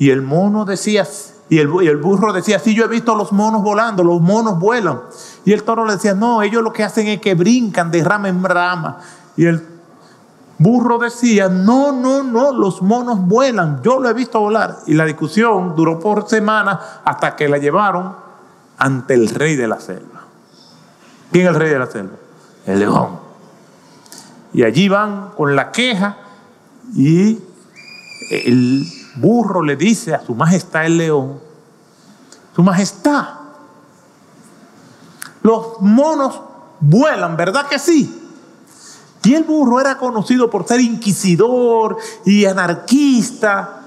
Y 0.00 0.10
el 0.10 0.20
mono 0.20 0.64
decía, 0.64 1.06
y 1.48 1.60
el, 1.60 1.70
y 1.80 1.86
el, 1.86 1.98
burro 1.98 2.32
decía, 2.32 2.58
sí, 2.58 2.74
yo 2.74 2.86
he 2.86 2.88
visto 2.88 3.14
los 3.14 3.30
monos 3.30 3.62
volando, 3.62 4.02
los 4.02 4.20
monos 4.20 4.58
vuelan. 4.58 5.02
Y 5.44 5.52
el 5.52 5.62
toro 5.62 5.84
le 5.84 5.92
decía, 5.92 6.14
no, 6.14 6.42
ellos 6.42 6.64
lo 6.64 6.72
que 6.72 6.82
hacen 6.82 7.06
es 7.06 7.20
que 7.20 7.36
brincan 7.36 7.92
de 7.92 8.02
rama 8.02 8.28
en 8.28 8.42
rama. 8.42 8.98
Y 9.36 9.44
el 9.44 9.64
burro 10.58 10.98
decía, 10.98 11.48
no, 11.48 11.92
no, 11.92 12.24
no, 12.24 12.52
los 12.52 12.82
monos 12.82 13.20
vuelan, 13.20 13.80
yo 13.80 14.00
lo 14.00 14.08
he 14.08 14.12
visto 14.12 14.40
volar. 14.40 14.78
Y 14.88 14.94
la 14.94 15.04
discusión 15.04 15.76
duró 15.76 16.00
por 16.00 16.28
semanas 16.28 16.80
hasta 17.04 17.36
que 17.36 17.48
la 17.48 17.58
llevaron 17.58 18.23
ante 18.78 19.14
el 19.14 19.28
rey 19.28 19.56
de 19.56 19.68
la 19.68 19.80
selva. 19.80 20.24
¿Quién 21.30 21.46
es 21.46 21.50
el 21.50 21.56
rey 21.56 21.70
de 21.70 21.78
la 21.78 21.86
selva? 21.86 22.16
El 22.66 22.78
león. 22.80 23.20
Y 24.52 24.62
allí 24.62 24.88
van 24.88 25.30
con 25.36 25.56
la 25.56 25.72
queja 25.72 26.16
y 26.94 27.40
el 28.30 28.86
burro 29.16 29.62
le 29.62 29.76
dice 29.76 30.14
a 30.14 30.24
su 30.24 30.34
majestad 30.34 30.86
el 30.86 30.98
león, 30.98 31.40
su 32.54 32.62
majestad, 32.62 33.24
los 35.42 35.80
monos 35.80 36.40
vuelan, 36.80 37.36
¿verdad 37.36 37.66
que 37.66 37.78
sí? 37.78 38.22
Y 39.24 39.34
el 39.34 39.44
burro 39.44 39.80
era 39.80 39.96
conocido 39.98 40.50
por 40.50 40.66
ser 40.66 40.80
inquisidor 40.80 41.96
y 42.24 42.44
anarquista. 42.44 43.80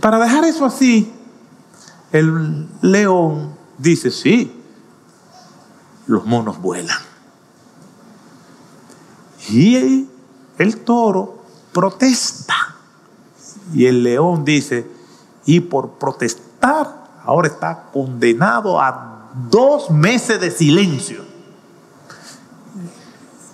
Para 0.00 0.18
dejar 0.18 0.44
eso 0.44 0.64
así, 0.64 1.12
el 2.10 2.66
león 2.80 3.54
dice, 3.82 4.10
sí, 4.10 4.62
los 6.06 6.24
monos 6.24 6.60
vuelan. 6.60 6.98
Y 9.48 10.08
el 10.58 10.78
toro 10.78 11.42
protesta. 11.72 12.54
Y 13.74 13.86
el 13.86 14.02
león 14.02 14.44
dice, 14.44 14.88
y 15.44 15.60
por 15.60 15.92
protestar, 15.92 17.10
ahora 17.24 17.48
está 17.48 17.84
condenado 17.92 18.80
a 18.80 19.30
dos 19.50 19.90
meses 19.90 20.40
de 20.40 20.50
silencio. 20.50 21.22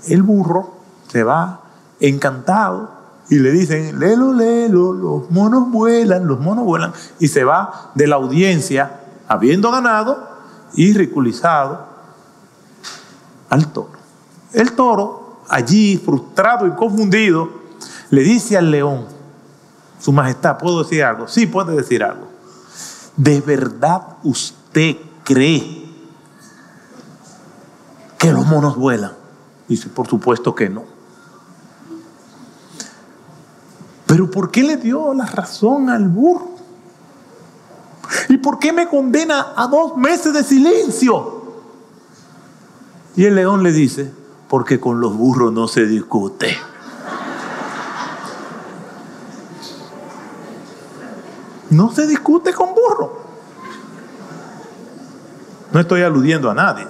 El 0.06 0.22
burro 0.22 0.74
se 1.08 1.22
va 1.22 1.60
encantado 2.00 2.90
y 3.30 3.38
le 3.38 3.52
dicen, 3.52 3.98
lelo, 3.98 4.32
lelo, 4.32 4.92
los 4.92 5.30
monos 5.30 5.70
vuelan, 5.70 6.26
los 6.26 6.40
monos 6.40 6.64
vuelan, 6.64 6.92
y 7.18 7.28
se 7.28 7.44
va 7.44 7.92
de 7.94 8.06
la 8.06 8.16
audiencia 8.16 9.00
habiendo 9.28 9.70
ganado 9.70 10.27
y 10.74 10.92
ridiculizado 10.92 11.86
al 13.48 13.72
toro. 13.72 13.92
El 14.52 14.72
toro, 14.72 15.42
allí 15.48 15.96
frustrado 15.96 16.66
y 16.66 16.70
confundido, 16.72 17.50
le 18.10 18.22
dice 18.22 18.56
al 18.56 18.70
león, 18.70 19.06
Su 20.00 20.12
Majestad, 20.12 20.58
¿puedo 20.58 20.82
decir 20.82 21.02
algo? 21.02 21.28
Sí, 21.28 21.46
puede 21.46 21.74
decir 21.74 22.02
algo. 22.02 22.28
¿De 23.16 23.40
verdad 23.40 24.02
usted 24.22 24.96
cree 25.24 25.86
que 28.18 28.32
los 28.32 28.46
monos 28.46 28.76
vuelan? 28.76 29.12
Dice, 29.66 29.88
por 29.88 30.06
supuesto 30.06 30.54
que 30.54 30.70
no. 30.70 30.84
Pero 34.06 34.30
¿por 34.30 34.50
qué 34.50 34.62
le 34.62 34.76
dio 34.76 35.12
la 35.12 35.26
razón 35.26 35.90
al 35.90 36.08
burro? 36.08 36.57
¿Y 38.28 38.38
por 38.38 38.58
qué 38.58 38.72
me 38.72 38.88
condena 38.88 39.52
a 39.56 39.66
dos 39.66 39.96
meses 39.96 40.32
de 40.32 40.42
silencio? 40.42 41.38
Y 43.16 43.24
el 43.24 43.34
león 43.34 43.62
le 43.62 43.72
dice, 43.72 44.10
porque 44.48 44.80
con 44.80 45.00
los 45.00 45.16
burros 45.16 45.52
no 45.52 45.68
se 45.68 45.86
discute. 45.86 46.56
No 51.70 51.92
se 51.92 52.06
discute 52.06 52.54
con 52.54 52.74
burro. 52.74 53.20
No 55.72 55.80
estoy 55.80 56.02
aludiendo 56.02 56.50
a 56.50 56.54
nadie. 56.54 56.86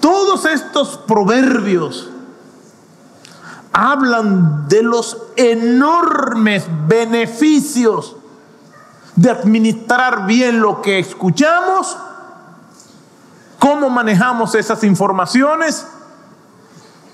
Todos 0.00 0.46
estos 0.46 0.96
proverbios 0.98 2.10
hablan 3.72 4.68
de 4.68 4.82
los 4.82 5.18
enormes 5.36 6.66
beneficios 6.86 8.16
de 9.16 9.30
administrar 9.30 10.26
bien 10.26 10.60
lo 10.60 10.82
que 10.82 10.98
escuchamos 10.98 11.96
cómo 13.64 13.88
manejamos 13.88 14.54
esas 14.54 14.84
informaciones 14.84 15.86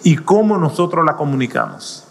y 0.02 0.16
cómo 0.16 0.58
nosotros 0.58 1.04
las 1.06 1.14
comunicamos. 1.14 2.02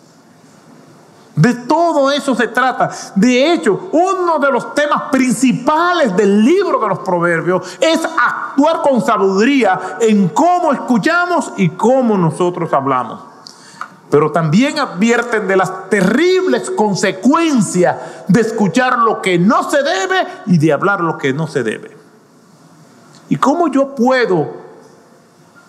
De 1.36 1.54
todo 1.54 2.10
eso 2.10 2.34
se 2.36 2.48
trata. 2.48 2.90
De 3.16 3.52
hecho, 3.52 3.90
uno 3.92 4.40
de 4.40 4.50
los 4.50 4.74
temas 4.74 5.04
principales 5.12 6.16
del 6.16 6.42
libro 6.46 6.80
de 6.80 6.88
los 6.88 7.00
proverbios 7.00 7.78
es 7.82 8.00
actuar 8.06 8.82
con 8.82 9.02
sabiduría 9.02 9.98
en 10.00 10.30
cómo 10.30 10.72
escuchamos 10.72 11.52
y 11.58 11.72
cómo 11.72 12.18
nosotros 12.18 12.72
hablamos. 12.72 13.20
Pero 14.10 14.32
también 14.32 14.80
advierten 14.80 15.48
de 15.48 15.56
las 15.56 15.90
terribles 15.90 16.72
consecuencias 16.72 17.98
de 18.28 18.42
escuchar 18.42 19.00
lo 19.00 19.22
que 19.22 19.38
no 19.38 19.70
se 19.70 19.84
debe 19.84 20.28
y 20.48 20.58
de 20.58 20.74
hablar 20.74 21.02
lo 21.02 21.18
que 21.18 21.34
no 21.34 21.48
se 21.48 21.64
debe. 21.64 21.96
¿Y 23.30 23.36
cómo 23.36 23.68
yo 23.68 23.94
puedo 23.94 24.48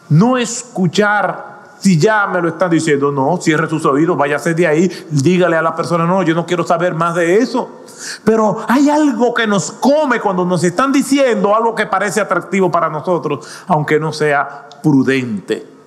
no 0.09 0.39
escuchar 0.39 1.51
si 1.79 1.99
ya 1.99 2.27
me 2.27 2.41
lo 2.41 2.49
están 2.49 2.71
diciendo? 2.71 3.13
No, 3.13 3.39
cierre 3.39 3.69
sus 3.69 3.85
oídos, 3.85 4.17
váyase 4.17 4.55
de 4.55 4.67
ahí, 4.67 5.07
dígale 5.11 5.57
a 5.57 5.63
la 5.63 5.77
persona, 5.77 6.07
no, 6.07 6.23
yo 6.23 6.35
no 6.35 6.47
quiero 6.47 6.67
saber 6.67 6.95
más 6.95 7.15
de 7.15 7.37
eso. 7.37 7.83
Pero 8.25 8.65
hay 8.69 8.89
algo 8.89 9.35
que 9.35 9.47
nos 9.47 9.73
come 9.73 10.21
cuando 10.21 10.47
nos 10.47 10.65
están 10.65 10.93
diciendo 10.93 11.55
algo 11.55 11.75
que 11.75 11.85
parece 11.85 12.23
atractivo 12.23 12.71
para 12.71 12.89
nosotros, 12.89 13.47
aunque 13.67 14.01
no 14.01 14.15
sea 14.15 14.67
prudente. 14.83 15.80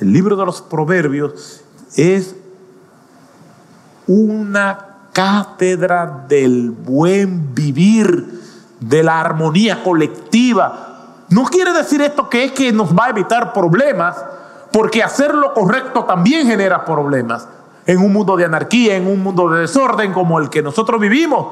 El 0.00 0.12
libro 0.12 0.36
de 0.36 0.44
los 0.44 0.60
proverbios 0.60 1.62
es 1.96 2.36
una 4.06 4.86
cátedra 5.12 6.26
del 6.28 6.70
buen 6.70 7.54
vivir 7.54 8.42
de 8.78 9.02
la 9.02 9.20
armonía 9.20 9.82
colectiva. 9.82 11.24
No 11.30 11.44
quiere 11.44 11.72
decir 11.72 12.02
esto 12.02 12.28
que 12.28 12.44
es 12.44 12.52
que 12.52 12.72
nos 12.72 12.92
va 12.92 13.06
a 13.06 13.10
evitar 13.10 13.54
problemas, 13.54 14.22
porque 14.70 15.02
hacer 15.02 15.34
lo 15.34 15.54
correcto 15.54 16.04
también 16.04 16.46
genera 16.46 16.84
problemas 16.84 17.48
en 17.86 17.98
un 17.98 18.12
mundo 18.12 18.36
de 18.36 18.44
anarquía, 18.44 18.96
en 18.96 19.06
un 19.06 19.22
mundo 19.22 19.48
de 19.48 19.60
desorden 19.60 20.12
como 20.12 20.38
el 20.38 20.50
que 20.50 20.60
nosotros 20.60 21.00
vivimos. 21.00 21.46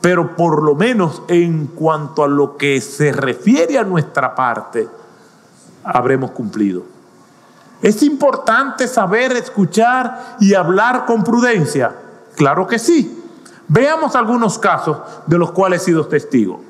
Pero 0.00 0.34
por 0.36 0.62
lo 0.62 0.74
menos 0.74 1.22
en 1.28 1.66
cuanto 1.66 2.24
a 2.24 2.28
lo 2.28 2.56
que 2.56 2.80
se 2.80 3.12
refiere 3.12 3.78
a 3.78 3.84
nuestra 3.84 4.34
parte, 4.34 4.88
habremos 5.84 6.30
cumplido. 6.30 6.93
¿Es 7.84 8.02
importante 8.02 8.88
saber 8.88 9.32
escuchar 9.32 10.36
y 10.40 10.54
hablar 10.54 11.04
con 11.04 11.22
prudencia? 11.22 11.94
Claro 12.34 12.66
que 12.66 12.78
sí. 12.78 13.22
Veamos 13.68 14.16
algunos 14.16 14.58
casos 14.58 14.96
de 15.26 15.36
los 15.36 15.52
cuales 15.52 15.82
he 15.82 15.84
sido 15.84 16.06
testigo. 16.06 16.64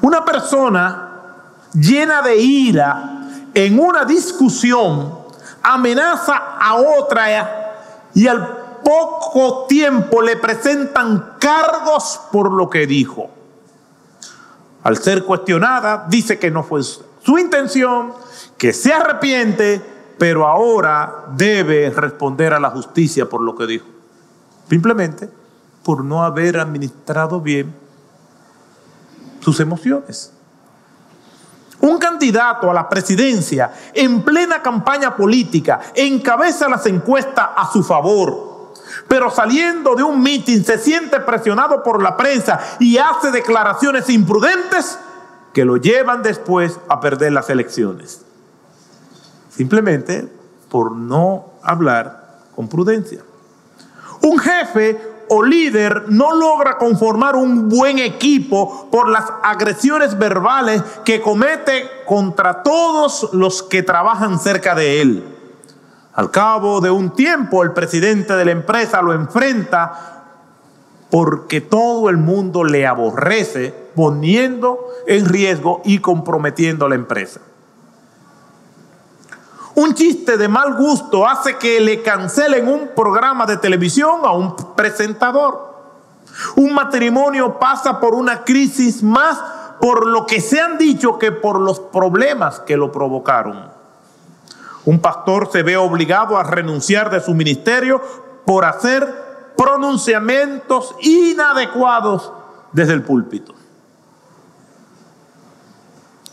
Una 0.00 0.24
persona 0.24 1.08
llena 1.74 2.22
de 2.22 2.36
ira 2.36 3.20
en 3.52 3.80
una 3.80 4.04
discusión 4.04 5.12
amenaza 5.60 6.36
a 6.60 6.76
otra 6.76 7.72
y 8.14 8.28
al 8.28 8.46
poco 8.84 9.66
tiempo 9.66 10.22
le 10.22 10.36
presentan 10.36 11.34
cargos 11.40 12.20
por 12.30 12.52
lo 12.52 12.70
que 12.70 12.86
dijo. 12.86 13.28
Al 14.84 14.96
ser 14.98 15.24
cuestionada, 15.24 16.06
dice 16.08 16.38
que 16.38 16.52
no 16.52 16.62
fue 16.62 16.78
su 17.22 17.38
intención, 17.38 18.12
que 18.56 18.72
se 18.72 18.92
arrepiente, 18.92 19.80
pero 20.18 20.46
ahora 20.46 21.24
debe 21.34 21.90
responder 21.90 22.52
a 22.52 22.60
la 22.60 22.70
justicia 22.70 23.28
por 23.28 23.40
lo 23.40 23.54
que 23.56 23.66
dijo. 23.66 23.86
Simplemente 24.68 25.28
por 25.82 26.04
no 26.04 26.22
haber 26.22 26.58
administrado 26.58 27.40
bien 27.40 27.74
sus 29.40 29.58
emociones. 29.60 30.32
Un 31.80 31.98
candidato 31.98 32.70
a 32.70 32.74
la 32.74 32.88
presidencia 32.88 33.72
en 33.94 34.22
plena 34.22 34.60
campaña 34.60 35.16
política 35.16 35.80
encabeza 35.94 36.68
las 36.68 36.84
encuestas 36.84 37.48
a 37.56 37.72
su 37.72 37.82
favor, 37.82 38.74
pero 39.08 39.30
saliendo 39.30 39.94
de 39.94 40.02
un 40.02 40.22
mitin 40.22 40.62
se 40.62 40.78
siente 40.78 41.20
presionado 41.20 41.82
por 41.82 42.02
la 42.02 42.18
prensa 42.18 42.60
y 42.78 42.98
hace 42.98 43.30
declaraciones 43.30 44.10
imprudentes 44.10 44.98
que 45.52 45.64
lo 45.64 45.76
llevan 45.76 46.22
después 46.22 46.78
a 46.88 47.00
perder 47.00 47.32
las 47.32 47.50
elecciones. 47.50 48.22
Simplemente 49.50 50.28
por 50.68 50.92
no 50.92 51.54
hablar 51.62 52.38
con 52.54 52.68
prudencia. 52.68 53.20
Un 54.22 54.38
jefe 54.38 55.00
o 55.28 55.42
líder 55.42 56.04
no 56.08 56.34
logra 56.34 56.76
conformar 56.76 57.36
un 57.36 57.68
buen 57.68 57.98
equipo 57.98 58.88
por 58.90 59.08
las 59.08 59.32
agresiones 59.42 60.18
verbales 60.18 60.82
que 61.04 61.20
comete 61.20 61.88
contra 62.06 62.62
todos 62.62 63.30
los 63.32 63.62
que 63.62 63.82
trabajan 63.82 64.38
cerca 64.38 64.74
de 64.74 65.00
él. 65.00 65.36
Al 66.14 66.30
cabo 66.30 66.80
de 66.80 66.90
un 66.90 67.10
tiempo, 67.10 67.62
el 67.62 67.72
presidente 67.72 68.34
de 68.34 68.44
la 68.44 68.50
empresa 68.50 69.00
lo 69.00 69.12
enfrenta 69.12 70.19
porque 71.10 71.60
todo 71.60 72.08
el 72.08 72.16
mundo 72.16 72.64
le 72.64 72.86
aborrece, 72.86 73.74
poniendo 73.94 74.86
en 75.06 75.26
riesgo 75.26 75.82
y 75.84 75.98
comprometiendo 75.98 76.86
a 76.86 76.88
la 76.88 76.94
empresa. 76.94 77.40
Un 79.74 79.94
chiste 79.94 80.36
de 80.36 80.48
mal 80.48 80.74
gusto 80.74 81.26
hace 81.26 81.56
que 81.56 81.80
le 81.80 82.02
cancelen 82.02 82.68
un 82.68 82.88
programa 82.94 83.46
de 83.46 83.56
televisión 83.56 84.20
a 84.24 84.32
un 84.32 84.54
presentador. 84.76 85.70
Un 86.56 86.74
matrimonio 86.74 87.58
pasa 87.58 87.98
por 87.98 88.14
una 88.14 88.44
crisis 88.44 89.02
más 89.02 89.38
por 89.80 90.06
lo 90.06 90.26
que 90.26 90.40
se 90.40 90.60
han 90.60 90.76
dicho 90.76 91.18
que 91.18 91.32
por 91.32 91.58
los 91.58 91.80
problemas 91.80 92.60
que 92.60 92.76
lo 92.76 92.92
provocaron. 92.92 93.70
Un 94.84 95.00
pastor 95.00 95.50
se 95.50 95.62
ve 95.62 95.76
obligado 95.76 96.36
a 96.36 96.42
renunciar 96.42 97.10
de 97.10 97.20
su 97.20 97.34
ministerio 97.34 98.02
por 98.44 98.64
hacer 98.64 99.29
pronunciamientos 99.60 100.94
inadecuados 101.02 102.32
desde 102.72 102.94
el 102.94 103.02
púlpito. 103.02 103.54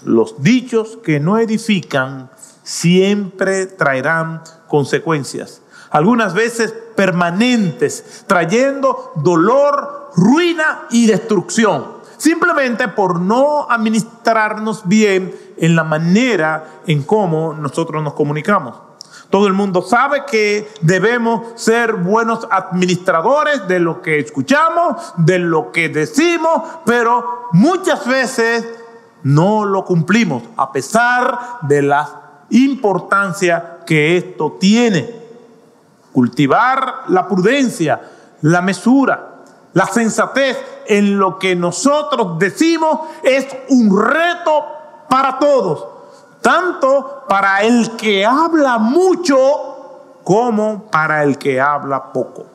Los 0.05 0.41
dichos 0.41 0.97
que 1.03 1.19
no 1.19 1.37
edifican 1.37 2.29
siempre 2.63 3.65
traerán 3.65 4.43
consecuencias, 4.69 5.61
algunas 5.89 6.33
veces 6.33 6.73
permanentes, 6.95 8.23
trayendo 8.27 9.11
dolor, 9.15 10.11
ruina 10.15 10.87
y 10.89 11.07
destrucción, 11.07 11.97
simplemente 12.15 12.87
por 12.87 13.19
no 13.19 13.69
administrarnos 13.69 14.87
bien 14.87 15.35
en 15.57 15.75
la 15.75 15.83
manera 15.83 16.81
en 16.87 17.03
cómo 17.03 17.53
nosotros 17.53 18.01
nos 18.01 18.13
comunicamos. 18.13 18.86
Todo 19.29 19.47
el 19.47 19.53
mundo 19.53 19.81
sabe 19.81 20.23
que 20.25 20.71
debemos 20.81 21.59
ser 21.59 21.93
buenos 21.93 22.47
administradores 22.49 23.67
de 23.67 23.79
lo 23.79 24.01
que 24.01 24.19
escuchamos, 24.19 25.13
de 25.17 25.39
lo 25.39 25.71
que 25.71 25.89
decimos, 25.89 26.61
pero 26.85 27.49
muchas 27.51 28.07
veces 28.07 28.65
no 29.23 29.65
lo 29.65 29.83
cumplimos 29.83 30.43
a 30.55 30.71
pesar 30.71 31.39
de 31.63 31.81
las 31.81 32.09
importancia 32.49 33.79
que 33.85 34.17
esto 34.17 34.57
tiene. 34.59 35.27
Cultivar 36.13 37.03
la 37.09 37.27
prudencia, 37.27 38.01
la 38.41 38.61
mesura, 38.61 39.43
la 39.73 39.85
sensatez 39.87 40.57
en 40.87 41.19
lo 41.19 41.37
que 41.37 41.55
nosotros 41.55 42.39
decimos 42.39 43.01
es 43.23 43.45
un 43.69 44.01
reto 44.01 44.65
para 45.09 45.37
todos, 45.37 45.85
tanto 46.41 47.23
para 47.27 47.63
el 47.63 47.95
que 47.97 48.25
habla 48.25 48.77
mucho 48.77 50.17
como 50.23 50.83
para 50.91 51.23
el 51.23 51.37
que 51.37 51.59
habla 51.61 52.11
poco. 52.11 52.45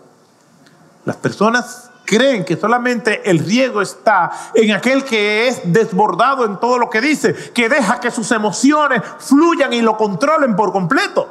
Las 1.04 1.16
personas 1.16 1.90
creen 2.04 2.44
que 2.44 2.56
solamente 2.56 3.28
el 3.30 3.38
riesgo 3.38 3.80
está 3.80 4.30
en 4.54 4.72
aquel 4.72 5.04
que 5.04 5.48
es 5.48 5.62
desbordado 5.64 6.44
en 6.44 6.58
todo 6.58 6.78
lo 6.78 6.90
que 6.90 7.00
dice, 7.00 7.34
que 7.52 7.68
deja 7.68 8.00
que 8.00 8.10
sus 8.10 8.30
emociones 8.32 9.02
fluyan 9.18 9.72
y 9.72 9.80
lo 9.80 9.96
controlen 9.96 10.54
por 10.54 10.72
completo. 10.72 11.28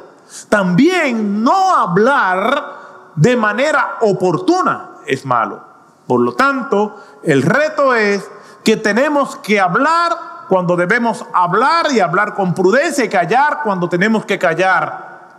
También 0.48 1.42
no 1.42 1.76
hablar 1.76 3.12
de 3.14 3.36
manera 3.36 3.98
oportuna 4.00 4.96
es 5.06 5.24
malo. 5.24 5.62
Por 6.06 6.20
lo 6.20 6.34
tanto, 6.34 6.96
el 7.22 7.42
reto 7.42 7.94
es 7.94 8.28
que 8.64 8.76
tenemos 8.76 9.36
que 9.36 9.60
hablar 9.60 10.31
cuando 10.52 10.76
debemos 10.76 11.24
hablar 11.32 11.86
y 11.92 12.00
hablar 12.00 12.34
con 12.34 12.52
prudencia 12.52 13.02
y 13.02 13.08
callar 13.08 13.60
cuando 13.64 13.88
tenemos 13.88 14.26
que 14.26 14.38
callar. 14.38 15.38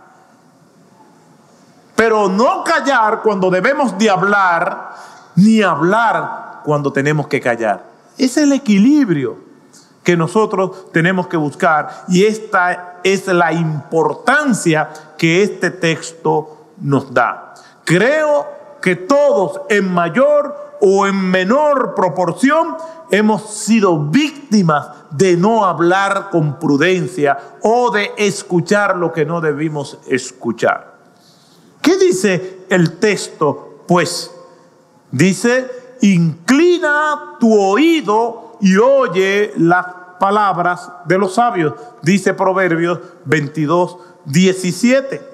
Pero 1.94 2.28
no 2.28 2.64
callar 2.64 3.22
cuando 3.22 3.48
debemos 3.48 3.96
de 3.96 4.10
hablar 4.10 4.90
ni 5.36 5.62
hablar 5.62 6.62
cuando 6.64 6.92
tenemos 6.92 7.28
que 7.28 7.40
callar. 7.40 7.84
Es 8.18 8.36
el 8.38 8.54
equilibrio 8.54 9.38
que 10.02 10.16
nosotros 10.16 10.90
tenemos 10.90 11.28
que 11.28 11.36
buscar 11.36 12.06
y 12.08 12.24
esta 12.24 12.96
es 13.04 13.28
la 13.28 13.52
importancia 13.52 14.90
que 15.16 15.44
este 15.44 15.70
texto 15.70 16.70
nos 16.78 17.14
da. 17.14 17.54
Creo 17.84 18.48
que 18.84 18.96
todos 18.96 19.62
en 19.70 19.90
mayor 19.90 20.76
o 20.82 21.06
en 21.06 21.16
menor 21.16 21.94
proporción 21.94 22.76
hemos 23.10 23.48
sido 23.48 23.98
víctimas 23.98 24.88
de 25.10 25.38
no 25.38 25.64
hablar 25.64 26.28
con 26.30 26.58
prudencia 26.58 27.56
o 27.62 27.90
de 27.90 28.12
escuchar 28.18 28.98
lo 28.98 29.10
que 29.10 29.24
no 29.24 29.40
debimos 29.40 29.98
escuchar. 30.06 30.98
¿Qué 31.80 31.96
dice 31.96 32.66
el 32.68 32.98
texto? 32.98 33.84
Pues 33.88 34.30
Dice, 35.10 35.70
inclina 36.00 37.36
tu 37.40 37.56
oído 37.56 38.58
y 38.60 38.76
oye 38.76 39.52
las 39.56 39.86
palabras 40.20 40.90
de 41.06 41.16
los 41.16 41.36
sabios. 41.36 41.72
Dice 42.02 42.34
Proverbios 42.34 42.98
22, 43.24 43.96
17. 44.24 45.33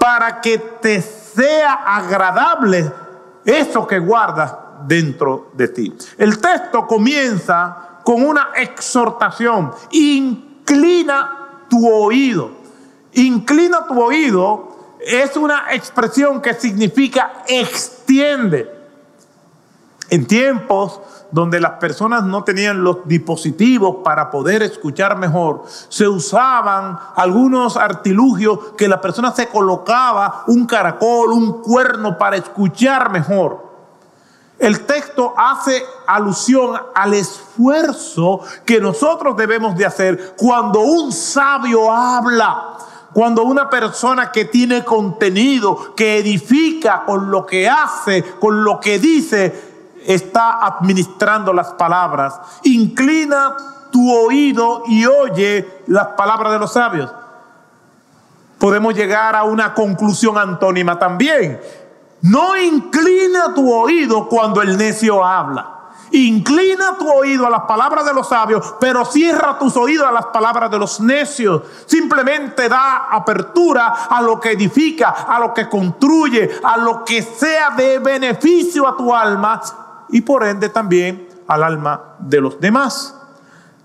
Para 0.00 0.40
que 0.40 0.58
te 0.58 1.00
sea 1.00 1.74
agradable 1.84 2.90
eso 3.44 3.86
que 3.86 3.98
guardas 4.00 4.52
dentro 4.86 5.50
de 5.52 5.68
ti. 5.68 5.94
El 6.16 6.40
texto 6.40 6.86
comienza 6.86 8.00
con 8.02 8.24
una 8.24 8.48
exhortación. 8.56 9.72
Inclina 9.92 11.66
tu 11.68 11.86
oído. 11.86 12.50
Inclina 13.12 13.86
tu 13.86 14.00
oído 14.02 14.70
es 15.00 15.36
una 15.36 15.72
expresión 15.72 16.40
que 16.40 16.54
significa 16.54 17.44
extiende 17.48 18.70
en 20.10 20.26
tiempos 20.26 21.00
donde 21.32 21.60
las 21.60 21.72
personas 21.72 22.24
no 22.24 22.44
tenían 22.44 22.82
los 22.82 23.06
dispositivos 23.06 23.96
para 24.02 24.30
poder 24.30 24.62
escuchar 24.62 25.16
mejor, 25.16 25.64
se 25.88 26.08
usaban 26.08 26.98
algunos 27.14 27.76
artilugios 27.76 28.58
que 28.76 28.88
la 28.88 29.00
persona 29.00 29.32
se 29.32 29.48
colocaba 29.48 30.44
un 30.48 30.66
caracol, 30.66 31.32
un 31.32 31.62
cuerno 31.62 32.18
para 32.18 32.36
escuchar 32.36 33.10
mejor. 33.10 33.70
El 34.58 34.84
texto 34.84 35.32
hace 35.38 35.82
alusión 36.06 36.78
al 36.94 37.14
esfuerzo 37.14 38.40
que 38.66 38.78
nosotros 38.78 39.34
debemos 39.34 39.74
de 39.74 39.86
hacer 39.86 40.34
cuando 40.36 40.80
un 40.80 41.12
sabio 41.12 41.90
habla. 41.90 42.76
Cuando 43.12 43.42
una 43.42 43.68
persona 43.68 44.30
que 44.30 44.44
tiene 44.44 44.84
contenido, 44.84 45.94
que 45.96 46.18
edifica 46.18 47.04
con 47.04 47.30
lo 47.30 47.44
que 47.44 47.68
hace, 47.68 48.22
con 48.38 48.62
lo 48.62 48.78
que 48.78 49.00
dice, 49.00 49.69
está 50.14 50.64
administrando 50.64 51.52
las 51.52 51.72
palabras. 51.74 52.40
Inclina 52.64 53.56
tu 53.90 54.12
oído 54.12 54.82
y 54.86 55.06
oye 55.06 55.82
las 55.86 56.08
palabras 56.08 56.52
de 56.52 56.58
los 56.58 56.72
sabios. 56.72 57.10
Podemos 58.58 58.94
llegar 58.94 59.34
a 59.34 59.44
una 59.44 59.72
conclusión 59.74 60.36
antónima 60.36 60.98
también. 60.98 61.60
No 62.22 62.56
inclina 62.56 63.54
tu 63.54 63.72
oído 63.72 64.28
cuando 64.28 64.60
el 64.60 64.76
necio 64.76 65.24
habla. 65.24 65.76
Inclina 66.12 66.98
tu 66.98 67.08
oído 67.08 67.46
a 67.46 67.50
las 67.50 67.62
palabras 67.62 68.04
de 68.04 68.12
los 68.12 68.28
sabios, 68.28 68.74
pero 68.80 69.04
cierra 69.04 69.58
tus 69.58 69.76
oídos 69.76 70.06
a 70.06 70.12
las 70.12 70.26
palabras 70.26 70.70
de 70.70 70.78
los 70.78 71.00
necios. 71.00 71.62
Simplemente 71.86 72.68
da 72.68 73.06
apertura 73.10 74.06
a 74.10 74.20
lo 74.20 74.40
que 74.40 74.52
edifica, 74.52 75.10
a 75.10 75.38
lo 75.38 75.54
que 75.54 75.68
construye, 75.68 76.60
a 76.64 76.76
lo 76.78 77.04
que 77.04 77.22
sea 77.22 77.70
de 77.70 78.00
beneficio 78.00 78.88
a 78.88 78.96
tu 78.96 79.14
alma 79.14 79.60
y 80.12 80.20
por 80.22 80.44
ende 80.44 80.68
también 80.68 81.28
al 81.46 81.62
alma 81.62 82.16
de 82.18 82.40
los 82.40 82.60
demás. 82.60 83.14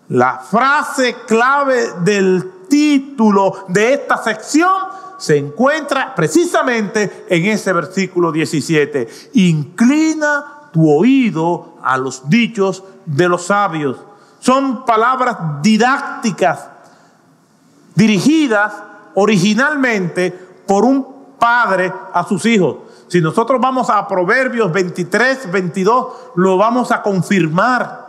La 0.09 0.39
frase 0.39 1.15
clave 1.27 1.93
del 2.03 2.67
título 2.69 3.65
de 3.67 3.93
esta 3.93 4.17
sección 4.17 4.71
se 5.17 5.37
encuentra 5.37 6.13
precisamente 6.13 7.25
en 7.29 7.45
ese 7.45 7.73
versículo 7.73 8.31
17. 8.31 9.07
Inclina 9.33 10.69
tu 10.71 10.91
oído 10.91 11.77
a 11.81 11.97
los 11.97 12.29
dichos 12.29 12.83
de 13.05 13.29
los 13.29 13.45
sabios. 13.45 13.97
Son 14.39 14.85
palabras 14.85 15.37
didácticas 15.61 16.67
dirigidas 17.95 18.73
originalmente 19.15 20.31
por 20.67 20.83
un 20.83 21.15
padre 21.39 21.91
a 22.13 22.23
sus 22.27 22.45
hijos. 22.45 22.77
Si 23.15 23.21
nosotros 23.21 23.61
vamos 23.61 23.89
a 23.89 24.05
Proverbios 24.09 24.73
23, 24.73 25.49
22, 25.49 26.07
lo 26.35 26.57
vamos 26.57 26.91
a 26.91 27.01
confirmar. 27.01 28.07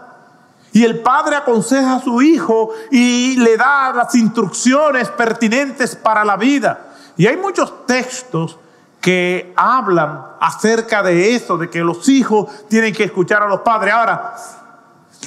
Y 0.73 0.83
el 0.83 0.99
padre 0.99 1.37
aconseja 1.37 1.95
a 1.95 2.01
su 2.01 2.21
hijo 2.23 2.71
y 2.91 3.37
le 3.37 3.57
da 3.57 3.93
las 3.93 4.17
instrucciones 4.17 5.09
pertinentes 5.11 5.95
para 5.95 6.25
la 6.25 6.37
vida. 6.37 6.89
Y 7.17 7.29
hay 7.29 7.37
muchos 7.37 7.87
textos 7.87 8.59
que 9.01 9.53
hablan 9.55 10.23
acerca 10.41 11.05
de 11.05 11.37
eso, 11.37 11.57
de 11.57 11.71
que 11.71 11.85
los 11.85 12.09
hijos 12.09 12.67
tienen 12.69 12.93
que 12.93 13.05
escuchar 13.05 13.45
a 13.45 13.47
los 13.47 13.61
padres. 13.61 13.95
Ahora, 13.95 14.35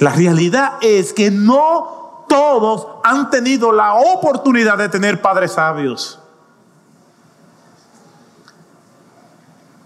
la 0.00 0.10
realidad 0.10 0.74
es 0.82 1.14
que 1.14 1.30
no 1.30 2.26
todos 2.28 2.86
han 3.02 3.30
tenido 3.30 3.72
la 3.72 3.94
oportunidad 3.94 4.76
de 4.76 4.90
tener 4.90 5.22
padres 5.22 5.52
sabios. 5.52 6.19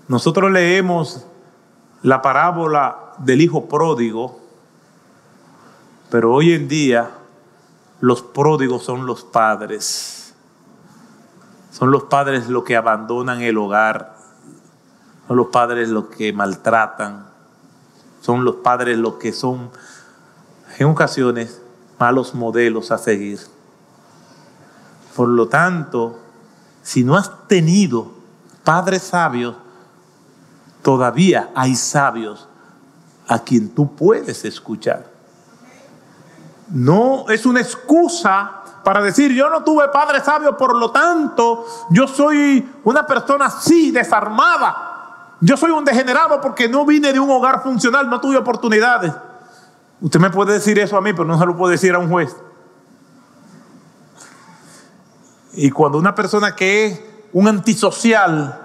Nosotros 0.08 0.50
leemos 0.50 1.26
la 2.02 2.20
parábola 2.20 3.14
del 3.18 3.40
hijo 3.40 3.66
pródigo, 3.68 4.38
pero 6.10 6.32
hoy 6.32 6.52
en 6.52 6.68
día 6.68 7.10
los 8.00 8.22
pródigos 8.22 8.84
son 8.84 9.06
los 9.06 9.24
padres. 9.24 10.34
Son 11.70 11.90
los 11.90 12.04
padres 12.04 12.48
los 12.48 12.64
que 12.64 12.76
abandonan 12.76 13.40
el 13.40 13.56
hogar, 13.56 14.14
son 15.26 15.36
los 15.38 15.46
padres 15.48 15.88
los 15.88 16.06
que 16.06 16.32
maltratan, 16.32 17.26
son 18.20 18.44
los 18.44 18.56
padres 18.56 18.98
los 18.98 19.14
que 19.14 19.32
son 19.32 19.70
en 20.78 20.86
ocasiones 20.86 21.62
malos 21.98 22.34
modelos 22.34 22.90
a 22.90 22.98
seguir. 22.98 23.40
Por 25.16 25.28
lo 25.28 25.48
tanto, 25.48 26.18
si 26.82 27.04
no 27.04 27.16
has 27.16 27.48
tenido 27.48 28.12
padres 28.64 29.02
sabios, 29.02 29.56
todavía 30.84 31.50
hay 31.54 31.74
sabios 31.74 32.46
a 33.26 33.40
quien 33.40 33.70
tú 33.70 33.96
puedes 33.96 34.44
escuchar. 34.44 35.06
No 36.68 37.24
es 37.28 37.46
una 37.46 37.60
excusa 37.60 38.60
para 38.84 39.00
decir, 39.00 39.32
yo 39.32 39.48
no 39.48 39.64
tuve 39.64 39.88
padre 39.88 40.20
sabio, 40.20 40.56
por 40.56 40.76
lo 40.76 40.90
tanto, 40.90 41.66
yo 41.90 42.06
soy 42.06 42.70
una 42.84 43.06
persona 43.06 43.46
así, 43.46 43.90
desarmada. 43.90 45.36
Yo 45.40 45.56
soy 45.56 45.70
un 45.70 45.84
degenerado 45.84 46.40
porque 46.40 46.68
no 46.68 46.84
vine 46.84 47.12
de 47.12 47.18
un 47.18 47.30
hogar 47.30 47.62
funcional, 47.62 48.08
no 48.08 48.20
tuve 48.20 48.36
oportunidades. 48.36 49.12
Usted 50.02 50.20
me 50.20 50.30
puede 50.30 50.52
decir 50.52 50.78
eso 50.78 50.98
a 50.98 51.00
mí, 51.00 51.12
pero 51.14 51.24
no 51.24 51.38
se 51.38 51.46
lo 51.46 51.56
puede 51.56 51.72
decir 51.72 51.94
a 51.94 51.98
un 51.98 52.10
juez. 52.10 52.36
Y 55.54 55.70
cuando 55.70 55.98
una 55.98 56.14
persona 56.14 56.54
que 56.54 56.86
es 56.86 57.00
un 57.32 57.48
antisocial 57.48 58.60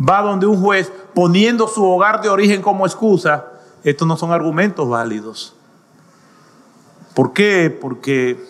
va 0.00 0.22
donde 0.22 0.46
un 0.46 0.60
juez 0.60 0.92
poniendo 1.18 1.66
su 1.66 1.84
hogar 1.84 2.22
de 2.22 2.28
origen 2.28 2.62
como 2.62 2.86
excusa, 2.86 3.46
estos 3.82 4.06
no 4.06 4.16
son 4.16 4.30
argumentos 4.30 4.88
válidos. 4.88 5.52
¿Por 7.12 7.32
qué? 7.32 7.76
Porque 7.80 8.40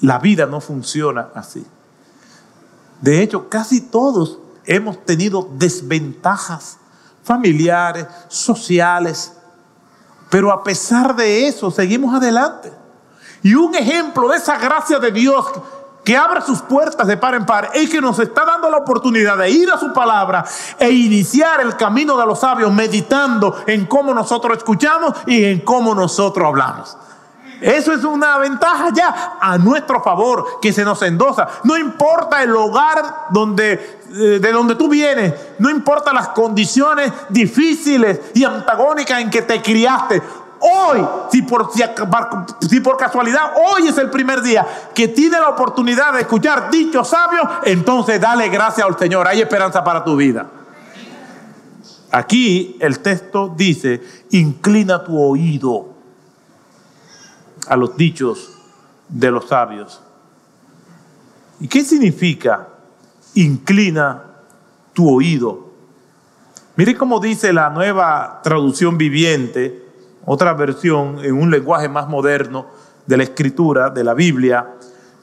la 0.00 0.20
vida 0.20 0.46
no 0.46 0.60
funciona 0.60 1.30
así. 1.34 1.66
De 3.00 3.20
hecho, 3.20 3.48
casi 3.48 3.80
todos 3.80 4.38
hemos 4.64 5.04
tenido 5.04 5.48
desventajas 5.54 6.78
familiares, 7.24 8.06
sociales, 8.28 9.32
pero 10.30 10.52
a 10.52 10.62
pesar 10.62 11.16
de 11.16 11.48
eso 11.48 11.72
seguimos 11.72 12.14
adelante. 12.14 12.72
Y 13.42 13.56
un 13.56 13.74
ejemplo 13.74 14.28
de 14.28 14.36
esa 14.36 14.56
gracia 14.56 15.00
de 15.00 15.10
Dios 15.10 15.46
que 16.04 16.16
abre 16.16 16.40
sus 16.40 16.60
puertas 16.62 17.06
de 17.06 17.16
par 17.16 17.34
en 17.34 17.46
par 17.46 17.70
es 17.74 17.88
que 17.88 18.00
nos 18.00 18.18
está 18.18 18.44
dando 18.44 18.68
la 18.70 18.78
oportunidad 18.78 19.38
de 19.38 19.50
ir 19.50 19.70
a 19.70 19.78
su 19.78 19.92
palabra 19.92 20.44
e 20.78 20.90
iniciar 20.90 21.60
el 21.60 21.76
camino 21.76 22.16
de 22.16 22.26
los 22.26 22.40
sabios 22.40 22.72
meditando 22.72 23.62
en 23.66 23.86
cómo 23.86 24.12
nosotros 24.12 24.58
escuchamos 24.58 25.14
y 25.26 25.44
en 25.44 25.60
cómo 25.60 25.94
nosotros 25.94 26.46
hablamos. 26.46 26.96
Eso 27.62 27.92
es 27.92 28.02
una 28.02 28.38
ventaja 28.38 28.88
ya 28.92 29.34
a 29.40 29.56
nuestro 29.56 30.02
favor 30.02 30.58
que 30.60 30.72
se 30.72 30.84
nos 30.84 31.00
endosa. 31.02 31.46
No 31.62 31.78
importa 31.78 32.42
el 32.42 32.54
hogar 32.56 33.28
donde, 33.30 34.00
eh, 34.10 34.38
de 34.40 34.52
donde 34.52 34.74
tú 34.74 34.88
vienes, 34.88 35.32
no 35.60 35.70
importa 35.70 36.12
las 36.12 36.30
condiciones 36.30 37.12
difíciles 37.28 38.20
y 38.34 38.42
antagónicas 38.42 39.20
en 39.20 39.30
que 39.30 39.42
te 39.42 39.62
criaste. 39.62 40.20
Hoy, 40.64 41.04
si 41.32 41.42
por, 41.42 41.70
si 42.60 42.80
por 42.80 42.96
casualidad 42.96 43.54
hoy 43.56 43.88
es 43.88 43.98
el 43.98 44.10
primer 44.10 44.42
día 44.42 44.64
que 44.94 45.08
tiene 45.08 45.40
la 45.40 45.48
oportunidad 45.48 46.12
de 46.12 46.20
escuchar 46.20 46.70
dichos 46.70 47.08
sabios, 47.08 47.44
entonces 47.64 48.20
dale 48.20 48.48
gracias 48.48 48.86
al 48.86 48.96
Señor. 48.96 49.26
Hay 49.26 49.40
esperanza 49.40 49.82
para 49.82 50.04
tu 50.04 50.14
vida. 50.14 50.46
Aquí 52.12 52.76
el 52.78 53.00
texto 53.00 53.52
dice, 53.56 54.02
inclina 54.30 55.02
tu 55.02 55.20
oído 55.20 55.88
a 57.66 57.76
los 57.76 57.96
dichos 57.96 58.56
de 59.08 59.30
los 59.32 59.48
sabios. 59.48 60.00
¿Y 61.58 61.66
qué 61.66 61.82
significa 61.82 62.68
inclina 63.34 64.22
tu 64.92 65.12
oído? 65.12 65.72
Mire 66.76 66.96
cómo 66.96 67.18
dice 67.18 67.52
la 67.52 67.70
nueva 67.70 68.40
traducción 68.44 68.96
viviente, 68.96 69.81
otra 70.24 70.52
versión 70.54 71.18
en 71.24 71.34
un 71.34 71.50
lenguaje 71.50 71.88
más 71.88 72.08
moderno 72.08 72.66
de 73.06 73.16
la 73.16 73.22
escritura, 73.24 73.90
de 73.90 74.04
la 74.04 74.14
Biblia. 74.14 74.74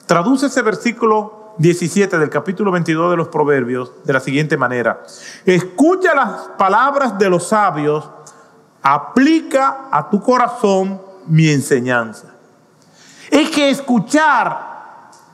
Traduce 0.05 0.47
ese 0.47 0.61
versículo 0.61 1.53
17 1.57 2.17
del 2.17 2.29
capítulo 2.29 2.71
22 2.71 3.11
de 3.11 3.17
los 3.17 3.27
Proverbios 3.27 3.91
de 4.03 4.13
la 4.13 4.19
siguiente 4.19 4.57
manera. 4.57 5.03
Escucha 5.45 6.15
las 6.15 6.29
palabras 6.57 7.17
de 7.17 7.29
los 7.29 7.47
sabios, 7.47 8.09
aplica 8.81 9.87
a 9.91 10.09
tu 10.09 10.21
corazón 10.21 11.01
mi 11.27 11.49
enseñanza. 11.49 12.27
Es 13.29 13.49
que 13.51 13.69
escuchar 13.69 14.69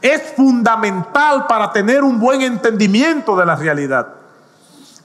es 0.02 0.34
fundamental 0.36 1.48
para 1.48 1.72
tener 1.72 2.04
un 2.04 2.20
buen 2.20 2.42
entendimiento 2.42 3.36
de 3.36 3.46
la 3.46 3.56
realidad, 3.56 4.08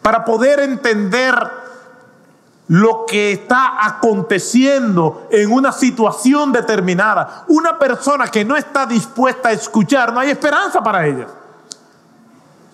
para 0.03 0.25
poder 0.25 0.61
entender 0.61 1.35
lo 2.71 3.05
que 3.05 3.33
está 3.33 3.85
aconteciendo 3.85 5.27
en 5.29 5.51
una 5.51 5.73
situación 5.73 6.53
determinada. 6.53 7.45
Una 7.49 7.77
persona 7.77 8.29
que 8.29 8.45
no 8.45 8.57
está 8.57 8.87
dispuesta 8.87 9.49
a 9.49 9.53
escuchar, 9.53 10.13
no 10.13 10.21
hay 10.21 10.31
esperanza 10.31 10.81
para 10.81 11.05
ella. 11.05 11.27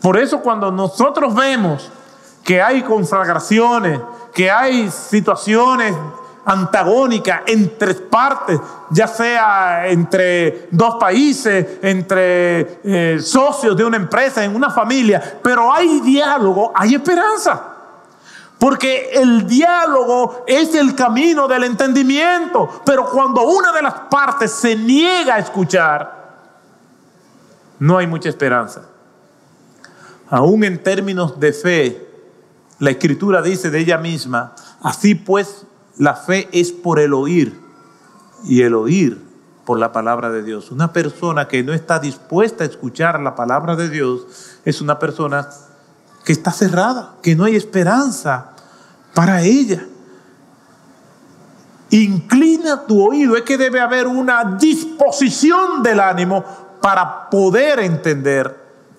Por 0.02 0.18
eso 0.18 0.40
cuando 0.42 0.70
nosotros 0.70 1.34
vemos 1.34 1.90
que 2.44 2.60
hay 2.60 2.82
conflagraciones, 2.82 3.98
que 4.34 4.50
hay 4.50 4.90
situaciones 4.90 5.96
antagónica 6.44 7.44
entre 7.46 7.94
partes, 7.94 8.60
ya 8.90 9.08
sea 9.08 9.88
entre 9.88 10.68
dos 10.72 10.96
países, 10.96 11.78
entre 11.80 12.80
eh, 12.84 13.18
socios 13.18 13.74
de 13.74 13.82
una 13.82 13.96
empresa, 13.96 14.44
en 14.44 14.54
una 14.54 14.68
familia, 14.68 15.38
pero 15.42 15.72
hay 15.72 16.00
diálogo, 16.00 16.70
hay 16.74 16.96
esperanza. 16.96 17.75
Porque 18.58 19.10
el 19.12 19.46
diálogo 19.46 20.44
es 20.46 20.74
el 20.74 20.94
camino 20.94 21.46
del 21.46 21.64
entendimiento, 21.64 22.82
pero 22.86 23.04
cuando 23.10 23.42
una 23.42 23.72
de 23.72 23.82
las 23.82 23.94
partes 24.10 24.50
se 24.50 24.74
niega 24.74 25.34
a 25.34 25.38
escuchar, 25.38 26.16
no 27.78 27.98
hay 27.98 28.06
mucha 28.06 28.30
esperanza. 28.30 28.82
Aún 30.30 30.64
en 30.64 30.82
términos 30.82 31.38
de 31.38 31.52
fe, 31.52 32.08
la 32.78 32.90
escritura 32.90 33.42
dice 33.42 33.70
de 33.70 33.78
ella 33.78 33.98
misma, 33.98 34.54
así 34.82 35.14
pues 35.14 35.66
la 35.98 36.14
fe 36.14 36.48
es 36.52 36.72
por 36.72 36.98
el 36.98 37.12
oír 37.14 37.60
y 38.44 38.62
el 38.62 38.74
oír 38.74 39.22
por 39.64 39.78
la 39.78 39.92
palabra 39.92 40.30
de 40.30 40.42
Dios. 40.42 40.70
Una 40.70 40.92
persona 40.92 41.48
que 41.48 41.62
no 41.62 41.72
está 41.74 41.98
dispuesta 41.98 42.64
a 42.64 42.66
escuchar 42.66 43.20
la 43.20 43.34
palabra 43.34 43.76
de 43.76 43.90
Dios 43.90 44.58
es 44.64 44.80
una 44.80 44.98
persona 44.98 45.48
que 46.26 46.32
está 46.32 46.50
cerrada, 46.50 47.14
que 47.22 47.36
no 47.36 47.44
hay 47.44 47.54
esperanza 47.54 48.50
para 49.14 49.42
ella. 49.42 49.86
inclina 51.88 52.84
tu 52.84 53.00
oído, 53.00 53.36
es 53.36 53.42
que 53.44 53.56
debe 53.56 53.80
haber 53.80 54.08
una 54.08 54.56
disposición 54.60 55.84
del 55.84 56.00
ánimo 56.00 56.44
para 56.82 57.30
poder 57.30 57.78
entender, 57.78 58.54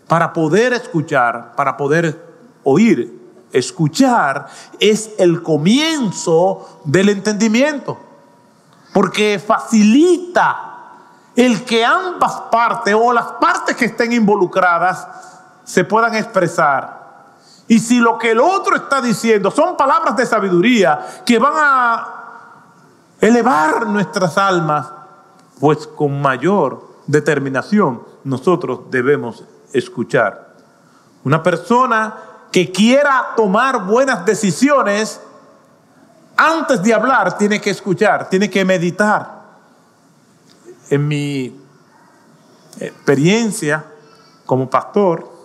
para 0.07 0.31
poder 0.31 0.71
escuchar, 0.71 1.53
para 1.57 1.75
poder 1.75 2.17
oír. 2.63 3.13
Escuchar 3.51 4.47
es 4.79 5.11
el 5.17 5.43
comienzo 5.43 6.81
del 6.85 7.09
entendimiento, 7.09 7.99
porque 8.93 9.37
facilita 9.37 10.75
el 11.35 11.65
que 11.65 11.83
ambas 11.83 12.43
partes 12.49 12.95
o 12.97 13.11
las 13.11 13.25
partes 13.33 13.75
que 13.75 13.85
estén 13.85 14.13
involucradas 14.13 15.05
se 15.65 15.83
puedan 15.83 16.15
expresar. 16.15 16.96
Y 17.67 17.79
si 17.79 17.99
lo 17.99 18.17
que 18.17 18.31
el 18.31 18.39
otro 18.39 18.75
está 18.75 19.01
diciendo 19.01 19.51
son 19.51 19.75
palabras 19.75 20.15
de 20.15 20.25
sabiduría 20.25 21.05
que 21.25 21.37
van 21.37 21.53
a 21.55 22.13
elevar 23.19 23.87
nuestras 23.87 24.37
almas, 24.37 24.87
pues 25.59 25.87
con 25.87 26.21
mayor 26.21 26.87
determinación 27.07 28.01
nosotros 28.23 28.81
debemos 28.89 29.43
escuchar. 29.73 30.55
Una 31.23 31.43
persona 31.43 32.15
que 32.51 32.71
quiera 32.71 33.33
tomar 33.35 33.85
buenas 33.85 34.25
decisiones, 34.25 35.19
antes 36.37 36.81
de 36.83 36.93
hablar 36.93 37.37
tiene 37.37 37.59
que 37.59 37.71
escuchar, 37.71 38.29
tiene 38.29 38.49
que 38.49 38.63
meditar. 38.63 39.37
En 40.89 41.05
mi 41.05 41.59
experiencia 42.79 43.83
como 44.45 44.69
pastor, 44.69 45.36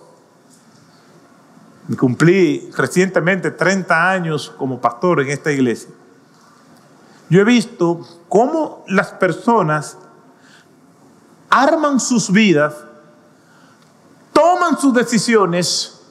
cumplí 1.97 2.69
recientemente 2.75 3.51
30 3.51 4.09
años 4.09 4.53
como 4.57 4.79
pastor 4.79 5.21
en 5.21 5.29
esta 5.29 5.51
iglesia. 5.51 5.89
Yo 7.29 7.41
he 7.41 7.43
visto 7.43 8.01
cómo 8.29 8.83
las 8.87 9.11
personas 9.11 9.97
arman 11.49 11.99
sus 11.99 12.31
vidas, 12.31 12.73
toman 14.31 14.79
sus 14.79 14.93
decisiones 14.93 16.01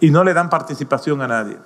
y 0.00 0.10
no 0.10 0.24
le 0.24 0.34
dan 0.34 0.50
participación 0.50 1.22
a 1.22 1.28
nadie. 1.28 1.58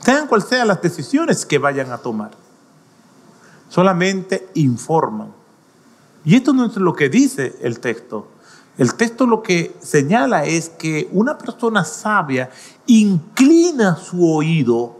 Sean 0.00 0.26
cuales 0.26 0.48
sean 0.48 0.68
las 0.68 0.80
decisiones 0.80 1.44
que 1.44 1.58
vayan 1.58 1.92
a 1.92 1.98
tomar, 1.98 2.30
solamente 3.68 4.48
informan. 4.54 5.32
Y 6.24 6.36
esto 6.36 6.52
no 6.52 6.66
es 6.66 6.76
lo 6.76 6.94
que 6.94 7.08
dice 7.08 7.58
el 7.60 7.80
texto. 7.80 8.29
El 8.80 8.94
texto 8.94 9.26
lo 9.26 9.42
que 9.42 9.76
señala 9.82 10.46
es 10.46 10.70
que 10.70 11.06
una 11.12 11.36
persona 11.36 11.84
sabia 11.84 12.48
inclina 12.86 13.94
su 13.94 14.26
oído, 14.26 14.96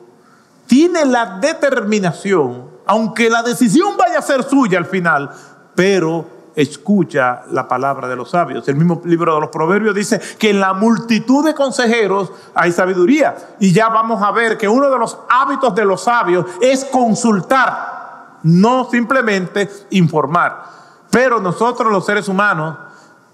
tiene 0.66 1.06
la 1.06 1.38
determinación, 1.38 2.68
aunque 2.84 3.30
la 3.30 3.42
decisión 3.42 3.96
vaya 3.96 4.18
a 4.18 4.22
ser 4.22 4.42
suya 4.42 4.76
al 4.76 4.84
final, 4.84 5.30
pero 5.74 6.26
escucha 6.54 7.44
la 7.52 7.66
palabra 7.66 8.06
de 8.06 8.16
los 8.16 8.28
sabios. 8.28 8.68
El 8.68 8.76
mismo 8.76 9.00
libro 9.06 9.36
de 9.36 9.40
los 9.40 9.48
Proverbios 9.48 9.94
dice 9.94 10.20
que 10.38 10.50
en 10.50 10.60
la 10.60 10.74
multitud 10.74 11.42
de 11.42 11.54
consejeros 11.54 12.30
hay 12.54 12.72
sabiduría. 12.72 13.34
Y 13.60 13.72
ya 13.72 13.88
vamos 13.88 14.22
a 14.22 14.30
ver 14.30 14.58
que 14.58 14.68
uno 14.68 14.90
de 14.90 14.98
los 14.98 15.16
hábitos 15.30 15.74
de 15.74 15.86
los 15.86 16.04
sabios 16.04 16.44
es 16.60 16.84
consultar, 16.84 18.40
no 18.42 18.90
simplemente 18.90 19.70
informar. 19.88 20.64
Pero 21.10 21.40
nosotros 21.40 21.90
los 21.90 22.04
seres 22.04 22.28
humanos 22.28 22.89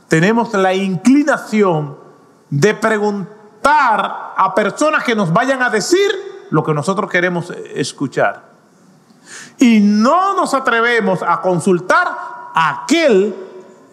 tenemos 0.08 0.52
la 0.54 0.74
inclinación 0.74 1.96
de 2.50 2.74
preguntar 2.74 4.34
a 4.36 4.52
personas 4.54 5.02
que 5.04 5.16
nos 5.16 5.32
vayan 5.32 5.62
a 5.62 5.70
decir 5.70 6.10
lo 6.50 6.62
que 6.62 6.72
nosotros 6.72 7.10
queremos 7.10 7.50
escuchar. 7.74 8.44
Y 9.58 9.80
no 9.80 10.34
nos 10.34 10.54
atrevemos 10.54 11.22
a 11.22 11.40
consultar 11.40 12.06
a 12.54 12.82
aquel 12.82 13.34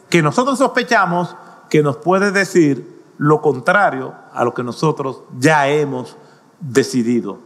que 0.10 0.22
nosotros 0.22 0.60
sospechamos 0.60 1.36
que 1.70 1.82
nos 1.82 1.98
puede 1.98 2.32
decir 2.32 3.02
lo 3.18 3.42
contrario 3.42 4.14
a 4.34 4.44
lo 4.44 4.54
que 4.54 4.64
nosotros 4.64 5.22
ya 5.40 5.68
hemos 5.68 6.16
decidido. 6.60 7.40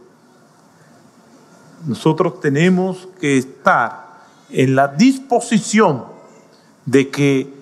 Nosotros 1.86 2.40
tenemos 2.40 3.08
que 3.20 3.38
estar 3.38 4.08
en 4.50 4.74
la 4.74 4.88
disposición 4.88 6.04
de 6.84 7.08
que 7.08 7.57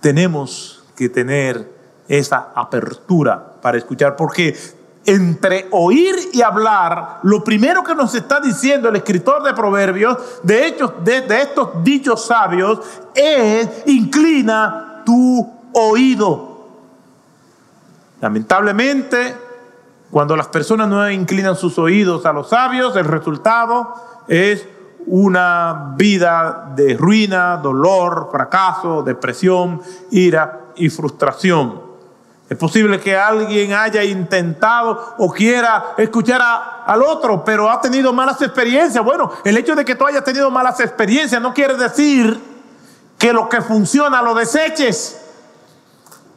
tenemos 0.00 0.82
que 0.96 1.08
tener 1.08 1.80
esa 2.08 2.50
apertura 2.54 3.54
para 3.62 3.78
escuchar, 3.78 4.16
porque 4.16 4.56
entre 5.06 5.66
oír 5.70 6.14
y 6.32 6.42
hablar, 6.42 7.20
lo 7.22 7.42
primero 7.42 7.82
que 7.82 7.94
nos 7.94 8.14
está 8.14 8.40
diciendo 8.40 8.88
el 8.88 8.96
escritor 8.96 9.42
de 9.42 9.54
Proverbios, 9.54 10.18
de 10.42 10.66
hecho, 10.66 10.94
de, 11.02 11.22
de 11.22 11.42
estos 11.42 11.82
dichos 11.82 12.26
sabios, 12.26 12.80
es 13.14 13.68
inclina 13.86 15.02
tu 15.04 15.48
oído. 15.72 16.68
Lamentablemente, 18.20 19.34
cuando 20.10 20.36
las 20.36 20.48
personas 20.48 20.88
no 20.88 21.08
inclinan 21.10 21.56
sus 21.56 21.78
oídos 21.78 22.26
a 22.26 22.32
los 22.32 22.50
sabios, 22.50 22.96
el 22.96 23.04
resultado 23.04 23.94
es 24.28 24.66
una 25.06 25.94
vida 25.96 26.72
de 26.74 26.96
ruina, 26.96 27.56
dolor, 27.56 28.28
fracaso, 28.30 29.02
depresión, 29.02 29.80
ira 30.10 30.60
y 30.76 30.88
frustración. 30.88 31.90
Es 32.50 32.58
posible 32.58 32.98
que 32.98 33.16
alguien 33.16 33.72
haya 33.72 34.02
intentado 34.02 35.14
o 35.18 35.30
quiera 35.30 35.94
escuchar 35.96 36.42
al 36.84 37.00
otro, 37.00 37.44
pero 37.44 37.70
ha 37.70 37.80
tenido 37.80 38.12
malas 38.12 38.42
experiencias. 38.42 39.04
Bueno, 39.04 39.30
el 39.44 39.56
hecho 39.56 39.76
de 39.76 39.84
que 39.84 39.94
tú 39.94 40.04
hayas 40.04 40.24
tenido 40.24 40.50
malas 40.50 40.80
experiencias 40.80 41.40
no 41.40 41.54
quiere 41.54 41.76
decir 41.76 42.40
que 43.16 43.32
lo 43.32 43.48
que 43.48 43.60
funciona 43.60 44.20
lo 44.20 44.34
deseches. 44.34 45.20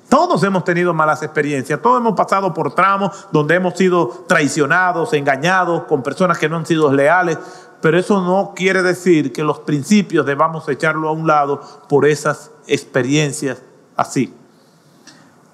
Todos 0.07 0.43
hemos 0.43 0.63
tenido 0.63 0.93
malas 0.93 1.23
experiencias, 1.23 1.81
todos 1.81 1.99
hemos 1.99 2.13
pasado 2.13 2.53
por 2.53 2.75
tramos 2.75 3.29
donde 3.31 3.55
hemos 3.55 3.75
sido 3.75 4.25
traicionados, 4.27 5.11
engañados, 5.13 5.85
con 5.85 6.03
personas 6.03 6.37
que 6.37 6.47
no 6.47 6.57
han 6.57 6.67
sido 6.67 6.93
leales, 6.93 7.39
pero 7.83 7.99
eso 7.99 8.21
no 8.21 8.53
quiere 8.55 8.81
decir 8.81 9.33
que 9.33 9.43
los 9.43 9.59
principios 9.59 10.25
debamos 10.25 10.69
echarlo 10.69 11.09
a 11.09 11.11
un 11.11 11.27
lado 11.27 11.59
por 11.89 12.05
esas 12.05 12.49
experiencias 12.65 13.61
así. 13.97 14.33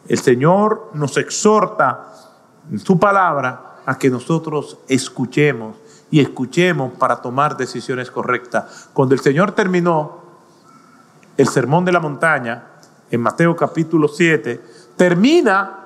El 0.07 0.19
Señor 0.19 0.91
nos 0.93 1.17
exhorta 1.17 2.05
en 2.71 2.77
su 2.77 2.99
palabra 2.99 3.77
a 3.83 3.97
que 3.97 4.11
nosotros 4.11 4.77
escuchemos 4.87 5.77
y 6.11 6.19
escuchemos 6.19 6.93
para 6.99 7.15
tomar 7.15 7.57
decisiones 7.57 8.11
correctas. 8.11 8.89
Cuando 8.93 9.15
el 9.15 9.21
Señor 9.21 9.53
terminó 9.53 10.19
el 11.35 11.47
sermón 11.47 11.83
de 11.83 11.93
la 11.93 11.99
montaña, 11.99 12.63
en 13.09 13.21
Mateo 13.21 13.55
capítulo 13.55 14.07
7, 14.07 14.61
termina 14.95 15.79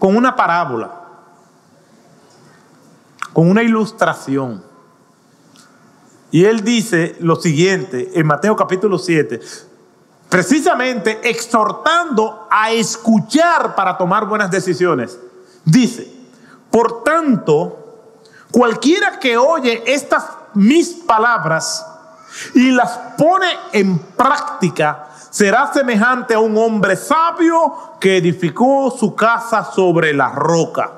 con 0.00 0.16
una 0.16 0.34
parábola 0.34 0.97
con 3.38 3.48
una 3.48 3.62
ilustración. 3.62 4.64
Y 6.32 6.44
él 6.44 6.64
dice 6.64 7.14
lo 7.20 7.36
siguiente 7.36 8.10
en 8.12 8.26
Mateo 8.26 8.56
capítulo 8.56 8.98
7, 8.98 9.38
precisamente 10.28 11.20
exhortando 11.22 12.48
a 12.50 12.72
escuchar 12.72 13.76
para 13.76 13.96
tomar 13.96 14.26
buenas 14.26 14.50
decisiones. 14.50 15.20
Dice, 15.64 16.12
por 16.68 17.04
tanto, 17.04 18.10
cualquiera 18.50 19.20
que 19.20 19.38
oye 19.38 19.84
estas 19.86 20.24
mis 20.54 20.88
palabras 20.88 21.86
y 22.54 22.72
las 22.72 22.90
pone 23.16 23.46
en 23.70 24.00
práctica, 24.00 25.10
será 25.30 25.72
semejante 25.72 26.34
a 26.34 26.40
un 26.40 26.58
hombre 26.58 26.96
sabio 26.96 27.98
que 28.00 28.16
edificó 28.16 28.90
su 28.90 29.14
casa 29.14 29.62
sobre 29.62 30.12
la 30.12 30.30
roca. 30.30 30.97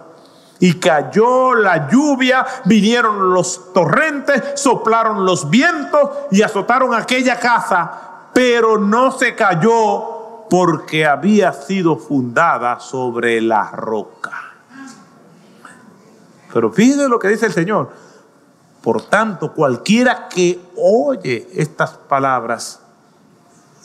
Y 0.61 0.74
cayó 0.74 1.54
la 1.54 1.88
lluvia, 1.88 2.46
vinieron 2.66 3.32
los 3.32 3.72
torrentes, 3.72 4.61
soplaron 4.61 5.24
los 5.24 5.48
vientos 5.48 6.11
y 6.30 6.42
azotaron 6.42 6.94
aquella 6.94 7.40
casa, 7.40 8.28
pero 8.34 8.78
no 8.78 9.11
se 9.11 9.34
cayó 9.34 10.46
porque 10.50 11.06
había 11.06 11.52
sido 11.54 11.96
fundada 11.96 12.78
sobre 12.78 13.40
la 13.40 13.70
roca. 13.70 14.32
Pero 16.52 16.70
fíjense 16.70 17.08
lo 17.08 17.18
que 17.18 17.28
dice 17.28 17.46
el 17.46 17.52
Señor. 17.52 17.90
Por 18.82 19.02
tanto, 19.02 19.52
cualquiera 19.52 20.28
que 20.28 20.61
oye 20.76 21.48
estas 21.54 21.92
palabras 21.92 22.80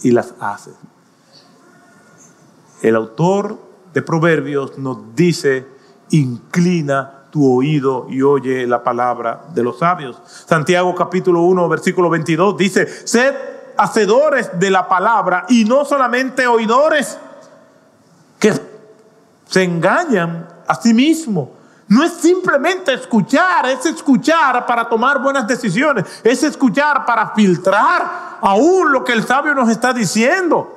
y 0.03 0.11
las 0.11 0.33
hace. 0.39 0.71
El 2.81 2.95
autor 2.95 3.57
de 3.93 4.01
Proverbios 4.01 4.77
nos 4.77 5.15
dice 5.15 5.74
inclina 6.11 7.11
tu 7.31 7.57
oído 7.57 8.07
y 8.09 8.21
oye 8.21 8.65
la 8.65 8.83
palabra 8.83 9.41
de 9.53 9.63
los 9.63 9.79
sabios. 9.79 10.21
Santiago 10.25 10.95
capítulo 10.95 11.41
1, 11.41 11.67
versículo 11.67 12.09
22 12.09 12.57
dice, 12.57 12.87
sed 12.87 13.35
hacedores 13.77 14.57
de 14.57 14.71
la 14.71 14.87
palabra 14.87 15.45
y 15.49 15.65
no 15.65 15.83
solamente 15.83 16.47
oidores 16.47 17.17
que 18.39 18.53
se 19.47 19.63
engañan 19.63 20.47
a 20.67 20.75
sí 20.75 20.93
mismos. 20.93 21.49
No 21.87 22.03
es 22.03 22.13
simplemente 22.13 22.93
escuchar, 22.93 23.67
es 23.67 23.85
escuchar 23.85 24.65
para 24.65 24.89
tomar 24.89 25.21
buenas 25.21 25.47
decisiones, 25.47 26.05
es 26.23 26.41
escuchar 26.41 27.05
para 27.05 27.31
filtrar 27.35 28.37
aún 28.41 28.91
lo 28.91 29.03
que 29.03 29.13
el 29.13 29.23
sabio 29.23 29.53
nos 29.53 29.69
está 29.69 29.93
diciendo. 29.93 30.74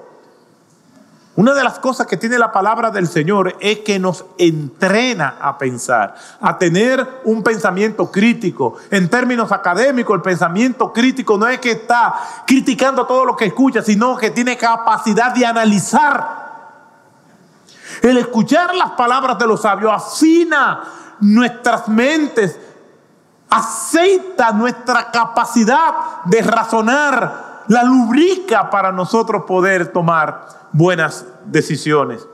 Una 1.38 1.54
de 1.54 1.62
las 1.62 1.78
cosas 1.78 2.08
que 2.08 2.16
tiene 2.16 2.36
la 2.36 2.50
palabra 2.50 2.90
del 2.90 3.06
Señor 3.06 3.54
es 3.60 3.78
que 3.78 4.00
nos 4.00 4.24
entrena 4.38 5.36
a 5.40 5.56
pensar, 5.56 6.16
a 6.40 6.58
tener 6.58 7.20
un 7.22 7.44
pensamiento 7.44 8.10
crítico. 8.10 8.74
En 8.90 9.08
términos 9.08 9.52
académicos, 9.52 10.16
el 10.16 10.22
pensamiento 10.22 10.92
crítico 10.92 11.38
no 11.38 11.46
es 11.46 11.60
que 11.60 11.70
está 11.70 12.16
criticando 12.44 13.06
todo 13.06 13.24
lo 13.24 13.36
que 13.36 13.44
escucha, 13.44 13.82
sino 13.82 14.16
que 14.16 14.32
tiene 14.32 14.56
capacidad 14.56 15.32
de 15.32 15.46
analizar. 15.46 16.26
El 18.02 18.16
escuchar 18.16 18.74
las 18.74 18.90
palabras 18.90 19.38
de 19.38 19.46
los 19.46 19.62
sabios 19.62 19.92
afina 19.92 20.82
nuestras 21.20 21.86
mentes, 21.86 22.58
aceita 23.48 24.50
nuestra 24.50 25.12
capacidad 25.12 26.24
de 26.24 26.42
razonar, 26.42 27.62
la 27.68 27.84
lubrica 27.84 28.68
para 28.70 28.90
nosotros 28.90 29.44
poder 29.46 29.92
tomar 29.92 30.57
buenas 30.72 31.26
decisiones. 31.46 32.26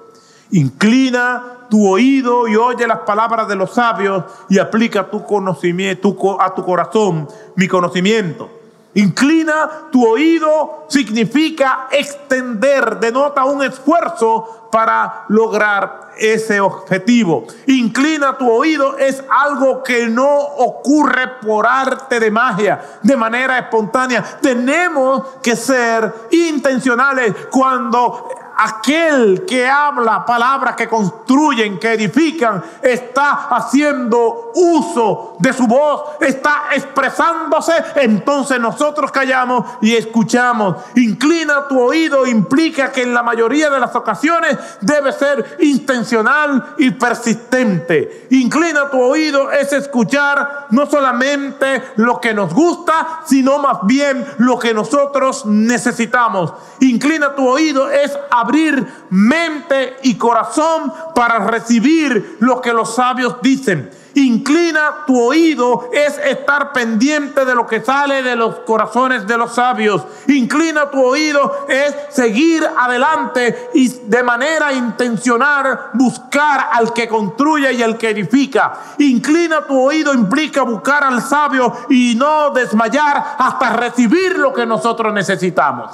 Inclina 0.51 1.67
tu 1.71 1.89
oído 1.89 2.47
y 2.47 2.57
oye 2.57 2.87
las 2.87 3.01
palabras 3.01 3.49
de 3.49 3.57
los 3.57 3.75
sabios 3.75 4.25
y 4.49 4.59
aplica 4.59 5.11
tu 5.11 5.25
conocimiento 5.25 6.17
a 6.41 6.55
tu 6.55 6.65
corazón 6.65 7.29
mi 7.57 7.67
conocimiento. 7.67 8.51
Inclina 8.95 9.89
tu 9.91 10.07
oído 10.07 10.85
significa 10.89 11.89
extender, 11.91 12.99
denota 13.01 13.45
un 13.45 13.63
esfuerzo 13.63 14.69
para 14.71 15.25
lograr 15.29 16.13
ese 16.17 16.61
objetivo. 16.61 17.45
Inclina 17.67 18.39
tu 18.39 18.51
oído 18.51 18.97
es 18.99 19.23
algo 19.29 19.83
que 19.83 20.07
no 20.07 20.37
ocurre 20.37 21.29
por 21.43 21.67
arte 21.67 22.21
de 22.21 22.31
magia, 22.31 22.99
de 23.03 23.17
manera 23.17 23.59
espontánea. 23.59 24.23
Tenemos 24.41 25.25
que 25.43 25.57
ser 25.57 26.13
intencionales 26.31 27.35
cuando 27.51 28.29
aquel 28.57 29.45
que 29.47 29.69
habla 29.69 30.25
palabras 30.25 30.77
que 30.77 30.89
construyen, 30.89 31.79
que 31.79 31.93
edifican, 31.93 32.63
está 32.83 33.49
haciendo 33.51 34.53
uso 34.55 35.37
de 35.39 35.53
su 35.53 35.67
voz, 35.67 36.03
está 36.21 36.65
expresándose, 36.73 37.73
entonces 37.97 38.61
nosotros 38.61 39.11
callamos 39.11 39.65
y 39.81 39.95
escuchamos. 39.95 40.77
Inclina 40.97 41.69
tu 41.69 41.81
oído 41.81 42.27
implica 42.27 42.93
que 42.93 43.03
en 43.03 43.15
la 43.15 43.23
mayoría 43.23 43.71
de 43.71 43.81
las 43.81 43.95
ocasiones 43.95 44.57
debe 44.81 45.13
ser 45.13 45.57
intencional 45.61 46.75
y 46.79 46.91
persistente. 46.93 48.27
Inclina 48.31 48.91
tu 48.91 49.01
oído 49.01 49.51
es 49.51 49.73
escuchar 49.73 50.67
no 50.71 50.87
solamente 50.87 51.83
lo 51.97 52.21
que 52.21 52.35
nos 52.35 52.53
gusta, 52.53 53.23
sino 53.27 53.59
más 53.59 53.79
bien 53.83 54.25
lo 54.39 54.59
que 54.59 54.75
nosotros 54.75 55.47
necesitamos. 55.47 56.53
Inclina 56.81 57.35
tu 57.35 57.49
oído 57.49 57.91
es 57.91 58.17
abrir 58.45 58.87
mente 59.11 59.97
y 60.03 60.17
corazón 60.17 60.93
para 61.15 61.41
recibir 61.41 62.37
lo 62.41 62.61
que 62.61 62.73
los 62.73 62.95
sabios 62.95 63.37
dicen. 63.43 63.91
Inclina 64.17 65.05
tu 65.07 65.21
oído 65.21 65.91
es 65.93 66.19
estar 66.19 66.73
pendiente 66.73 67.45
de 67.45 67.55
lo 67.55 67.67
que 67.67 67.83
sale 67.83 68.23
de 68.23 68.37
los 68.37 68.61
corazones 68.61 69.27
de 69.27 69.37
los 69.37 69.55
sabios. 69.55 70.03
Inclina 70.29 70.89
tu 70.91 71.03
oído 71.03 71.67
es 71.69 71.95
seguir 72.11 72.65
adelante 72.79 73.71
y 73.75 73.89
de 73.89 74.23
manera 74.23 74.73
intencional 74.73 75.91
buscar 75.95 76.69
al 76.73 76.93
que 76.93 77.09
construye 77.09 77.73
y 77.73 77.83
al 77.83 77.99
que 77.99 78.11
edifica. 78.11 78.75
Inclina 78.99 79.67
tu 79.67 79.81
oído 79.81 80.15
implica 80.15 80.63
buscar 80.63 81.03
al 81.03 81.21
sabio 81.21 81.73
y 81.89 82.15
no 82.15 82.51
desmayar 82.51 83.37
hasta 83.37 83.71
recibir 83.71 84.39
lo 84.39 84.53
que 84.53 84.65
nosotros 84.65 85.13
necesitamos. 85.13 85.91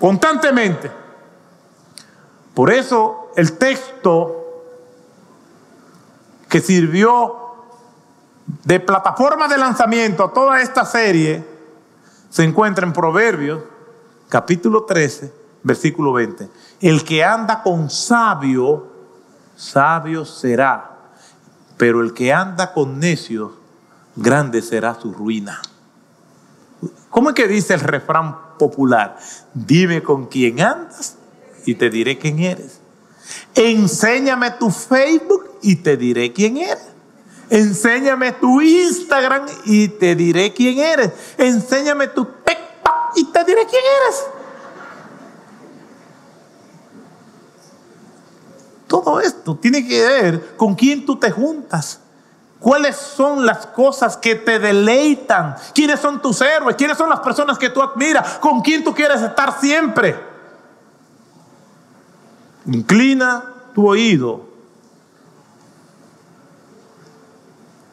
Constantemente. 0.00 0.99
Por 2.60 2.70
eso 2.70 3.30
el 3.36 3.56
texto 3.56 4.36
que 6.46 6.60
sirvió 6.60 7.34
de 8.64 8.78
plataforma 8.80 9.48
de 9.48 9.56
lanzamiento 9.56 10.24
a 10.24 10.32
toda 10.34 10.60
esta 10.60 10.84
serie 10.84 11.42
se 12.28 12.44
encuentra 12.44 12.86
en 12.86 12.92
Proverbios, 12.92 13.62
capítulo 14.28 14.84
13, 14.84 15.32
versículo 15.62 16.12
20. 16.12 16.50
El 16.82 17.02
que 17.02 17.24
anda 17.24 17.62
con 17.62 17.88
sabio, 17.88 18.88
sabio 19.56 20.26
será, 20.26 20.98
pero 21.78 22.02
el 22.02 22.12
que 22.12 22.30
anda 22.30 22.74
con 22.74 22.98
necios, 22.98 23.52
grande 24.16 24.60
será 24.60 25.00
su 25.00 25.14
ruina. 25.14 25.62
¿Cómo 27.08 27.30
es 27.30 27.34
que 27.34 27.48
dice 27.48 27.72
el 27.72 27.80
refrán 27.80 28.58
popular? 28.58 29.16
Dime 29.54 30.02
con 30.02 30.26
quién 30.26 30.60
andas 30.60 31.16
y 31.66 31.74
te 31.74 31.90
diré 31.90 32.18
quién 32.18 32.38
eres. 32.40 32.80
Enséñame 33.54 34.50
tu 34.52 34.70
Facebook 34.70 35.58
y 35.62 35.76
te 35.76 35.96
diré 35.96 36.32
quién 36.32 36.58
eres. 36.58 36.90
Enséñame 37.50 38.32
tu 38.32 38.60
Instagram 38.60 39.46
y 39.66 39.88
te 39.88 40.14
diré 40.14 40.52
quién 40.54 40.78
eres. 40.78 41.10
Enséñame 41.36 42.06
tu 42.08 42.24
TikTok 42.24 43.16
y 43.16 43.24
te 43.24 43.44
diré 43.44 43.66
quién 43.66 43.82
eres. 44.04 44.24
Todo 48.86 49.20
esto 49.20 49.56
tiene 49.56 49.86
que 49.86 50.00
ver 50.00 50.56
con 50.56 50.74
quién 50.74 51.04
tú 51.04 51.16
te 51.16 51.30
juntas. 51.30 52.00
¿Cuáles 52.60 52.96
son 52.96 53.46
las 53.46 53.66
cosas 53.66 54.16
que 54.16 54.34
te 54.34 54.58
deleitan? 54.58 55.56
¿Quiénes 55.74 55.98
son 55.98 56.20
tus 56.20 56.40
héroes? 56.42 56.76
¿Quiénes 56.76 56.98
son 56.98 57.08
las 57.08 57.20
personas 57.20 57.58
que 57.58 57.70
tú 57.70 57.82
admiras? 57.82 58.38
¿Con 58.38 58.60
quién 58.60 58.84
tú 58.84 58.94
quieres 58.94 59.22
estar 59.22 59.58
siempre? 59.58 60.29
Inclina 62.70 63.44
tu 63.74 63.88
oído 63.88 64.44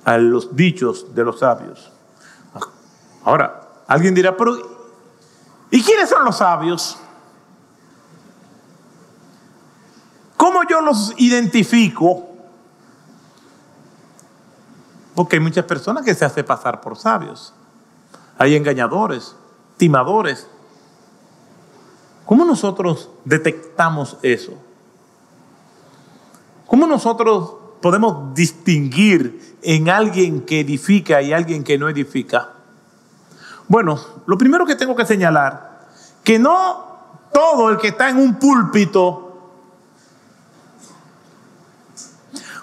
a 0.06 0.18
los 0.18 0.56
dichos 0.56 1.16
de 1.16 1.24
los 1.24 1.40
sabios. 1.40 1.92
Ahora, 3.24 3.84
alguien 3.88 4.14
dirá, 4.14 4.38
pero 4.38 4.56
¿y 5.72 5.82
quiénes 5.82 6.10
son 6.10 6.24
los 6.24 6.38
sabios? 6.38 6.98
¿Cómo 10.38 10.62
yo 10.70 10.80
los 10.82 11.12
identifico? 11.18 12.28
Porque 15.16 15.38
hay 15.38 15.42
muchas 15.42 15.66
personas 15.66 16.06
que 16.06 16.14
se 16.14 16.24
hacen 16.24 16.46
pasar 16.46 16.82
por 16.82 16.96
sabios. 16.96 17.52
Hay 18.38 18.56
engañadores, 18.56 19.36
timadores. 19.76 20.48
¿Cómo 22.28 22.46
nosotros 22.46 23.10
detectamos 23.26 24.18
eso? 24.22 24.67
¿Cómo 26.68 26.86
nosotros 26.86 27.54
podemos 27.82 28.34
distinguir 28.34 29.58
en 29.62 29.90
alguien 29.90 30.42
que 30.42 30.60
edifica 30.60 31.22
y 31.22 31.32
alguien 31.32 31.64
que 31.64 31.78
no 31.78 31.88
edifica? 31.88 32.54
Bueno, 33.70 34.00
lo 34.26 34.38
primero 34.38 34.66
que 34.66 34.76
tengo 34.76 34.96
que 34.96 35.06
señalar, 35.06 35.88
que 36.24 36.38
no 36.38 36.86
todo 37.34 37.70
el 37.70 37.78
que 37.78 37.90
está 37.90 38.10
en 38.10 38.18
un 38.18 38.36
púlpito 38.36 39.24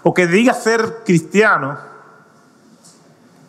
o 0.03 0.13
que 0.13 0.27
diga 0.27 0.53
ser 0.53 1.03
cristiano, 1.05 1.79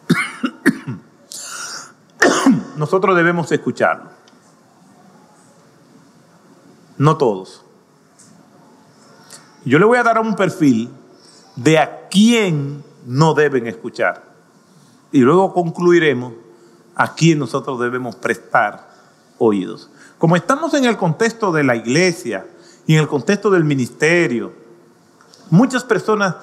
nosotros 2.78 3.16
debemos 3.16 3.52
escucharlo. 3.52 4.10
No 6.98 7.18
todos. 7.18 7.65
Yo 9.66 9.80
le 9.80 9.86
voy 9.86 9.98
a 9.98 10.04
dar 10.04 10.20
un 10.20 10.36
perfil 10.36 10.90
de 11.56 11.80
a 11.80 12.08
quién 12.08 12.84
no 13.06 13.34
deben 13.34 13.66
escuchar. 13.66 14.24
Y 15.12 15.20
luego 15.20 15.54
concluiremos 15.54 16.34
a 16.96 17.16
quién 17.16 17.40
nosotros 17.40 17.80
debemos 17.80 18.16
prestar 18.16 18.90
oídos. 19.38 19.90
Como 20.18 20.36
estamos 20.36 20.74
en 20.76 20.86
el 20.86 20.98
contexto 20.98 21.52
de 21.52 21.64
la 21.64 21.76
iglesia 21.76 22.48
y 22.86 22.94
en 22.94 23.02
el 23.02 23.08
contexto 23.08 23.50
del 23.50 23.64
ministerio, 23.64 24.54
muchas 25.50 25.84
personas, 25.84 26.36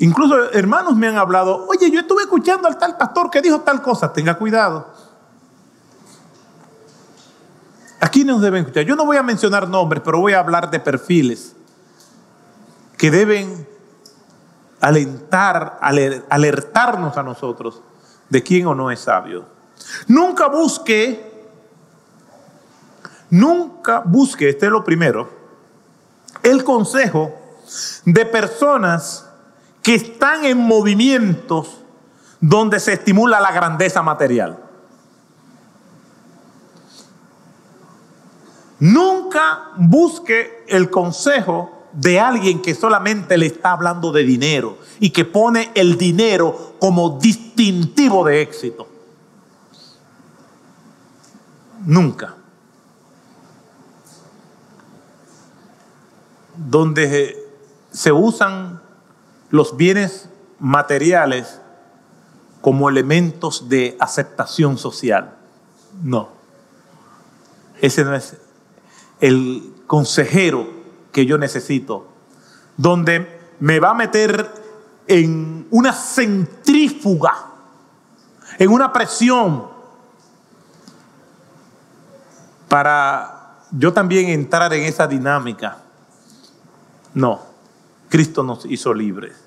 incluso 0.00 0.52
hermanos 0.52 0.96
me 0.96 1.06
han 1.06 1.16
hablado, 1.16 1.66
oye, 1.68 1.90
yo 1.90 2.00
estuve 2.00 2.22
escuchando 2.22 2.68
al 2.68 2.76
tal 2.76 2.96
pastor 2.96 3.30
que 3.30 3.40
dijo 3.40 3.60
tal 3.60 3.82
cosa, 3.82 4.12
tenga 4.12 4.36
cuidado. 4.36 4.92
Aquí 8.00 8.24
nos 8.24 8.40
deben 8.40 8.60
escuchar. 8.60 8.84
Yo 8.84 8.94
no 8.94 9.06
voy 9.06 9.16
a 9.16 9.22
mencionar 9.22 9.68
nombres, 9.68 10.02
pero 10.04 10.20
voy 10.20 10.34
a 10.34 10.40
hablar 10.40 10.70
de 10.70 10.80
perfiles 10.80 11.55
que 12.96 13.10
deben 13.10 13.66
alentar, 14.80 15.78
alertarnos 15.80 17.16
a 17.16 17.22
nosotros 17.22 17.82
de 18.28 18.42
quién 18.42 18.66
o 18.66 18.74
no 18.74 18.90
es 18.90 19.00
sabio. 19.00 19.44
Nunca 20.06 20.48
busque, 20.48 21.48
nunca 23.30 24.02
busque, 24.04 24.48
este 24.48 24.66
es 24.66 24.72
lo 24.72 24.84
primero, 24.84 25.30
el 26.42 26.64
consejo 26.64 27.34
de 28.04 28.26
personas 28.26 29.28
que 29.82 29.94
están 29.94 30.44
en 30.44 30.58
movimientos 30.58 31.82
donde 32.40 32.80
se 32.80 32.94
estimula 32.94 33.40
la 33.40 33.52
grandeza 33.52 34.02
material. 34.02 34.58
Nunca 38.78 39.70
busque 39.76 40.64
el 40.68 40.90
consejo 40.90 41.75
de 41.96 42.20
alguien 42.20 42.60
que 42.60 42.74
solamente 42.74 43.38
le 43.38 43.46
está 43.46 43.72
hablando 43.72 44.12
de 44.12 44.22
dinero 44.22 44.76
y 45.00 45.10
que 45.10 45.24
pone 45.24 45.70
el 45.74 45.96
dinero 45.96 46.74
como 46.78 47.18
distintivo 47.18 48.24
de 48.24 48.42
éxito. 48.42 48.86
Nunca. 51.86 52.34
Donde 56.54 57.36
se 57.90 58.12
usan 58.12 58.82
los 59.48 59.76
bienes 59.76 60.28
materiales 60.58 61.60
como 62.60 62.90
elementos 62.90 63.70
de 63.70 63.96
aceptación 64.00 64.76
social. 64.76 65.34
No. 66.02 66.28
Ese 67.80 68.04
no 68.04 68.14
es 68.14 68.36
el 69.20 69.72
consejero 69.86 70.76
que 71.16 71.24
yo 71.24 71.38
necesito, 71.38 72.08
donde 72.76 73.40
me 73.60 73.80
va 73.80 73.92
a 73.92 73.94
meter 73.94 74.52
en 75.06 75.66
una 75.70 75.94
centrífuga, 75.94 77.32
en 78.58 78.70
una 78.70 78.92
presión, 78.92 79.66
para 82.68 83.62
yo 83.70 83.94
también 83.94 84.28
entrar 84.28 84.74
en 84.74 84.82
esa 84.82 85.06
dinámica. 85.06 85.78
No, 87.14 87.40
Cristo 88.10 88.42
nos 88.42 88.66
hizo 88.66 88.92
libres. 88.92 89.38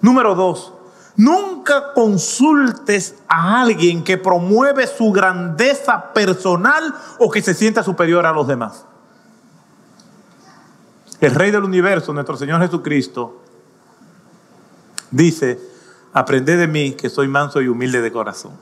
Número 0.00 0.34
dos, 0.34 0.72
Nunca 1.18 1.94
consultes 1.94 3.14
a 3.28 3.62
alguien 3.62 4.02
que 4.02 4.18
promueve 4.18 4.88
su 4.88 5.12
grandeza 5.12 6.12
personal 6.12 6.92
o 7.20 7.30
que 7.30 7.40
se 7.40 7.54
sienta 7.54 7.84
superior 7.84 8.26
a 8.26 8.32
los 8.32 8.46
demás. 8.48 8.84
El 11.20 11.34
Rey 11.34 11.50
del 11.50 11.64
Universo, 11.64 12.12
nuestro 12.12 12.36
Señor 12.36 12.60
Jesucristo, 12.60 13.42
dice, 15.10 15.58
aprended 16.12 16.58
de 16.58 16.66
mí 16.66 16.92
que 16.92 17.08
soy 17.08 17.28
manso 17.28 17.60
y 17.60 17.68
humilde 17.68 18.00
de 18.00 18.12
corazón. 18.12 18.52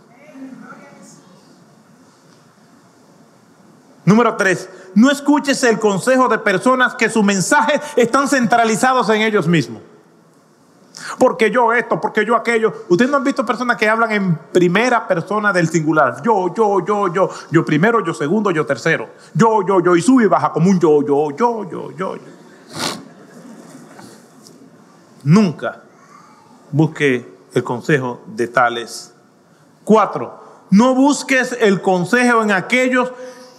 Número 4.04 4.36
tres, 4.36 4.68
no 4.94 5.10
escuches 5.10 5.62
el 5.64 5.78
consejo 5.78 6.28
de 6.28 6.38
personas 6.38 6.94
que 6.94 7.08
sus 7.08 7.24
mensajes 7.24 7.80
están 7.96 8.28
centralizados 8.28 9.08
en 9.08 9.22
ellos 9.22 9.48
mismos 9.48 9.80
porque 11.18 11.50
yo 11.50 11.72
esto, 11.72 12.00
porque 12.00 12.24
yo 12.24 12.36
aquello. 12.36 12.72
Ustedes 12.88 13.10
no 13.10 13.18
han 13.18 13.24
visto 13.24 13.44
personas 13.44 13.76
que 13.76 13.88
hablan 13.88 14.12
en 14.12 14.36
primera 14.52 15.06
persona 15.06 15.52
del 15.52 15.68
singular. 15.68 16.22
Yo, 16.22 16.54
yo, 16.54 16.84
yo, 16.84 17.12
yo. 17.12 17.30
Yo 17.50 17.64
primero, 17.64 18.04
yo 18.04 18.14
segundo, 18.14 18.50
yo 18.50 18.64
tercero. 18.66 19.08
Yo, 19.34 19.66
yo, 19.66 19.80
yo. 19.80 19.96
Y 19.96 20.02
sube 20.02 20.24
y 20.24 20.26
baja 20.26 20.52
como 20.52 20.70
un 20.70 20.78
yo, 20.78 21.02
yo, 21.02 21.30
yo, 21.30 21.68
yo, 21.70 21.90
yo. 21.96 22.16
Nunca 25.24 25.82
busque 26.70 27.34
el 27.54 27.64
consejo 27.64 28.22
de 28.26 28.48
tales. 28.48 29.14
Cuatro, 29.84 30.42
no 30.70 30.94
busques 30.94 31.56
el 31.60 31.82
consejo 31.82 32.42
en 32.42 32.52
aquellos 32.52 33.12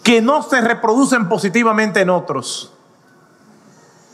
que 0.03 0.21
no 0.21 0.43
se 0.43 0.61
reproducen 0.61 1.27
positivamente 1.27 2.01
en 2.01 2.09
otros. 2.09 2.71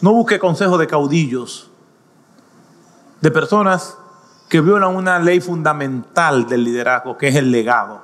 No 0.02 0.14
busque 0.14 0.40
consejo 0.40 0.78
de 0.78 0.88
caudillos 0.88 1.70
de 3.22 3.30
personas 3.30 3.98
que 4.50 4.62
violan 4.62 4.96
una 4.96 5.20
ley 5.20 5.40
fundamental 5.40 6.48
del 6.48 6.64
liderazgo, 6.64 7.18
que 7.18 7.30
es 7.30 7.36
el 7.36 7.52
legado. 7.52 8.02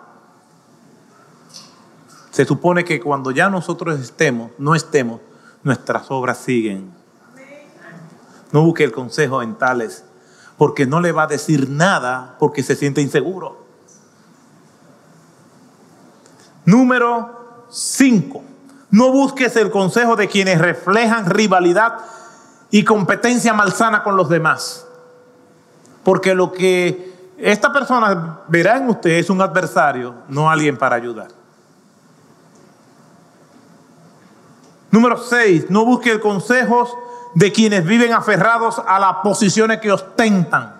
Se 2.32 2.46
supone 2.46 2.86
que 2.86 3.00
cuando 3.00 3.32
ya 3.32 3.50
nosotros 3.50 4.00
estemos, 4.00 4.52
no 4.58 4.76
estemos, 4.76 5.20
nuestras 5.64 6.10
obras 6.12 6.38
siguen. 6.38 6.94
No 8.52 8.64
busque 8.64 8.84
el 8.84 8.92
consejo 8.92 9.42
en 9.42 9.56
tales, 9.56 10.04
porque 10.58 10.86
no 10.86 11.00
le 11.00 11.12
va 11.12 11.24
a 11.24 11.28
decir 11.28 11.70
nada 11.70 12.36
porque 12.40 12.64
se 12.64 12.76
siente 12.76 13.02
inseguro. 13.02 13.66
Número 16.66 17.66
5. 17.70 18.44
No 18.92 19.12
busques 19.12 19.56
el 19.56 19.70
consejo 19.70 20.16
de 20.16 20.28
quienes 20.28 20.60
reflejan 20.60 21.30
rivalidad 21.30 22.00
y 22.72 22.84
competencia 22.84 23.54
malsana 23.54 24.04
con 24.04 24.18
los 24.18 24.30
demás. 24.30 24.86
Porque 26.04 26.34
lo 26.34 26.52
que 26.52 27.34
esta 27.38 27.72
persona 27.72 28.40
verá 28.48 28.78
en 28.78 28.90
usted 28.90 29.12
es 29.12 29.30
un 29.30 29.42
adversario, 29.42 30.16
no 30.28 30.50
alguien 30.50 30.78
para 30.78 30.96
ayudar. 30.96 31.28
Número 34.90 35.18
6. 35.18 35.70
No 35.70 35.86
busque 35.86 36.20
consejos 36.20 36.94
de 37.38 37.52
quienes 37.52 37.86
viven 37.86 38.14
aferrados 38.14 38.82
a 38.84 38.98
las 38.98 39.18
posiciones 39.18 39.80
que 39.80 39.92
ostentan. 39.92 40.74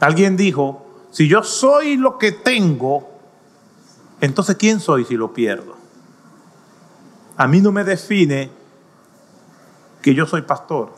Alguien 0.00 0.36
dijo, 0.36 0.88
si 1.12 1.28
yo 1.28 1.44
soy 1.44 1.96
lo 1.96 2.18
que 2.18 2.32
tengo, 2.32 3.08
entonces 4.20 4.56
¿quién 4.56 4.80
soy 4.80 5.04
si 5.04 5.16
lo 5.16 5.32
pierdo? 5.32 5.76
A 7.36 7.46
mí 7.46 7.60
no 7.60 7.70
me 7.70 7.84
define 7.84 8.50
que 10.02 10.16
yo 10.16 10.26
soy 10.26 10.42
pastor. 10.42 10.92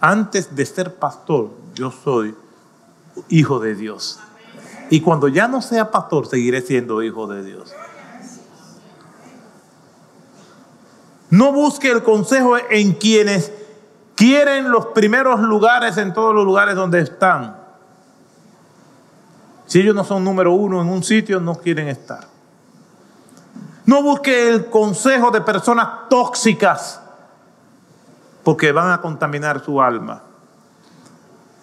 Antes 0.00 0.56
de 0.56 0.64
ser 0.64 0.94
pastor, 0.94 1.50
yo 1.74 1.90
soy 1.90 2.34
hijo 3.28 3.60
de 3.60 3.74
Dios. 3.74 4.20
Y 4.88 5.02
cuando 5.02 5.28
ya 5.28 5.48
no 5.48 5.60
sea 5.60 5.90
pastor, 5.90 6.26
seguiré 6.26 6.62
siendo 6.62 7.02
hijo 7.02 7.26
de 7.26 7.44
Dios. 7.44 7.74
No 11.32 11.50
busque 11.50 11.90
el 11.90 12.02
consejo 12.02 12.58
en 12.58 12.92
quienes 12.92 13.50
quieren 14.14 14.70
los 14.70 14.88
primeros 14.88 15.40
lugares 15.40 15.96
en 15.96 16.12
todos 16.12 16.34
los 16.34 16.44
lugares 16.44 16.74
donde 16.74 17.00
están. 17.00 17.56
Si 19.64 19.80
ellos 19.80 19.94
no 19.94 20.04
son 20.04 20.24
número 20.24 20.52
uno 20.52 20.82
en 20.82 20.90
un 20.90 21.02
sitio, 21.02 21.40
no 21.40 21.54
quieren 21.54 21.88
estar. 21.88 22.26
No 23.86 24.02
busque 24.02 24.50
el 24.50 24.66
consejo 24.66 25.30
de 25.30 25.40
personas 25.40 25.88
tóxicas, 26.10 27.00
porque 28.44 28.70
van 28.70 28.90
a 28.90 29.00
contaminar 29.00 29.64
su 29.64 29.80
alma. 29.80 30.20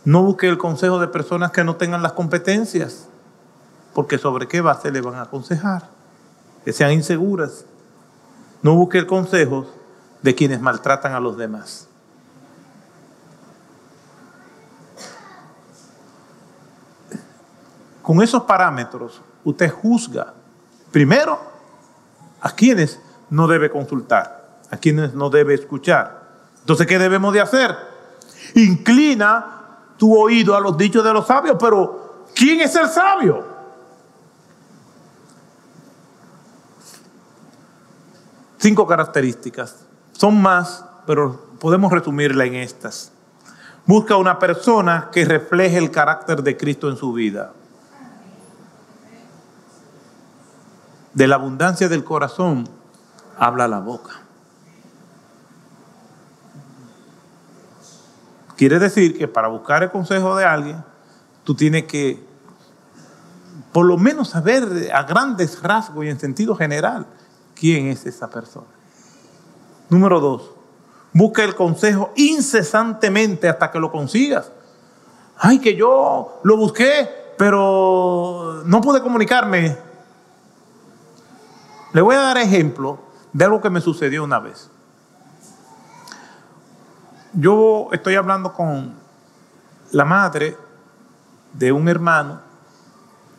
No 0.04 0.24
busque 0.24 0.50
el 0.50 0.58
consejo 0.58 0.98
de 0.98 1.10
personas 1.10 1.52
que 1.52 1.64
no 1.64 1.76
tengan 1.76 2.02
las 2.02 2.14
competencias, 2.14 3.08
porque 3.94 4.18
sobre 4.18 4.48
qué 4.48 4.62
base 4.62 4.90
le 4.90 5.02
van 5.02 5.14
a 5.14 5.22
aconsejar, 5.22 5.84
que 6.66 6.74
sean 6.74 6.92
inseguras. 6.92 7.66
No 8.62 8.76
busque 8.76 8.98
el 8.98 9.08
consejo 9.08 9.66
de 10.22 10.36
quienes 10.36 10.60
maltratan 10.60 11.14
a 11.14 11.20
los 11.20 11.38
demás. 11.38 11.88
Con 18.02 18.22
esos 18.22 18.44
parámetros, 18.44 19.22
usted 19.44 19.70
juzga 19.72 20.34
primero 20.92 21.40
a 22.42 22.50
quienes 22.52 23.00
no 23.30 23.48
debe 23.48 23.70
consultar, 23.70 24.60
a 24.72 24.78
quienes 24.78 25.14
no 25.14 25.30
debe 25.30 25.54
escuchar. 25.54 26.28
Entonces, 26.62 26.88
¿qué 26.88 26.98
debemos 26.98 27.34
de 27.34 27.42
hacer? 27.42 27.76
Inclina 28.56 29.60
tu 29.98 30.18
oído 30.18 30.56
a 30.56 30.60
los 30.60 30.78
dichos 30.78 31.04
de 31.04 31.14
los 31.14 31.28
sabios, 31.28 31.58
pero 31.60 32.26
¿quién 32.34 32.62
es 32.62 32.76
el 32.76 32.88
sabio? 32.90 33.46
Cinco 38.60 38.86
características. 38.86 39.86
Son 40.12 40.42
más, 40.42 40.84
pero 41.08 41.46
podemos 41.60 41.92
resumirla 41.94 42.44
en 42.44 42.56
estas. 42.56 43.14
Busca 43.86 44.18
una 44.18 44.38
persona 44.38 45.10
que 45.14 45.24
refleje 45.24 45.78
el 45.78 45.92
carácter 45.92 46.44
de 46.44 46.58
Cristo 46.58 46.90
en 46.90 46.98
su 46.98 47.14
vida. 47.14 47.54
De 51.14 51.26
la 51.26 51.36
abundancia 51.36 51.88
del 51.88 52.04
corazón 52.04 52.68
habla 53.38 53.68
la 53.70 53.80
boca. 53.80 54.12
Quiere 58.58 58.78
decir 58.78 59.18
que 59.18 59.30
para 59.30 59.48
buscar 59.48 59.84
el 59.84 59.90
consejo 59.90 60.36
de 60.36 60.44
alguien, 60.44 60.84
tú 61.46 61.56
tienes 61.56 61.86
que 61.86 62.22
por 63.72 63.86
lo 63.86 63.98
menos 63.98 64.30
saber 64.30 64.92
a 64.94 65.04
grandes 65.04 65.62
rasgos 65.62 66.04
y 66.04 66.10
en 66.10 66.20
sentido 66.20 66.56
general 66.56 67.08
quién 67.60 67.88
es 67.88 68.06
esa 68.06 68.30
persona. 68.30 68.68
Número 69.90 70.20
dos, 70.20 70.52
busca 71.14 71.44
el 71.44 71.56
consejo 71.56 72.12
incesantemente 72.16 73.50
hasta 73.50 73.72
que 73.72 73.80
lo 73.80 73.92
consigas. 73.92 74.52
Ay, 75.38 75.60
que 75.60 75.76
yo 75.76 76.40
lo 76.44 76.58
busqué, 76.58 77.10
pero 77.38 78.62
no 78.66 78.82
pude 78.82 79.02
comunicarme. 79.02 79.78
Le 81.94 82.02
voy 82.02 82.16
a 82.16 82.20
dar 82.20 82.38
ejemplo 82.38 83.00
de 83.34 83.46
algo 83.46 83.62
que 83.62 83.70
me 83.70 83.82
sucedió 83.82 84.24
una 84.24 84.40
vez. 84.40 84.70
yo 87.34 87.90
estoy 87.92 88.16
hablando 88.16 88.54
con 88.54 88.94
la 89.92 90.04
madre 90.04 90.58
de 91.54 91.72
un 91.72 91.88
hermano 91.88 92.42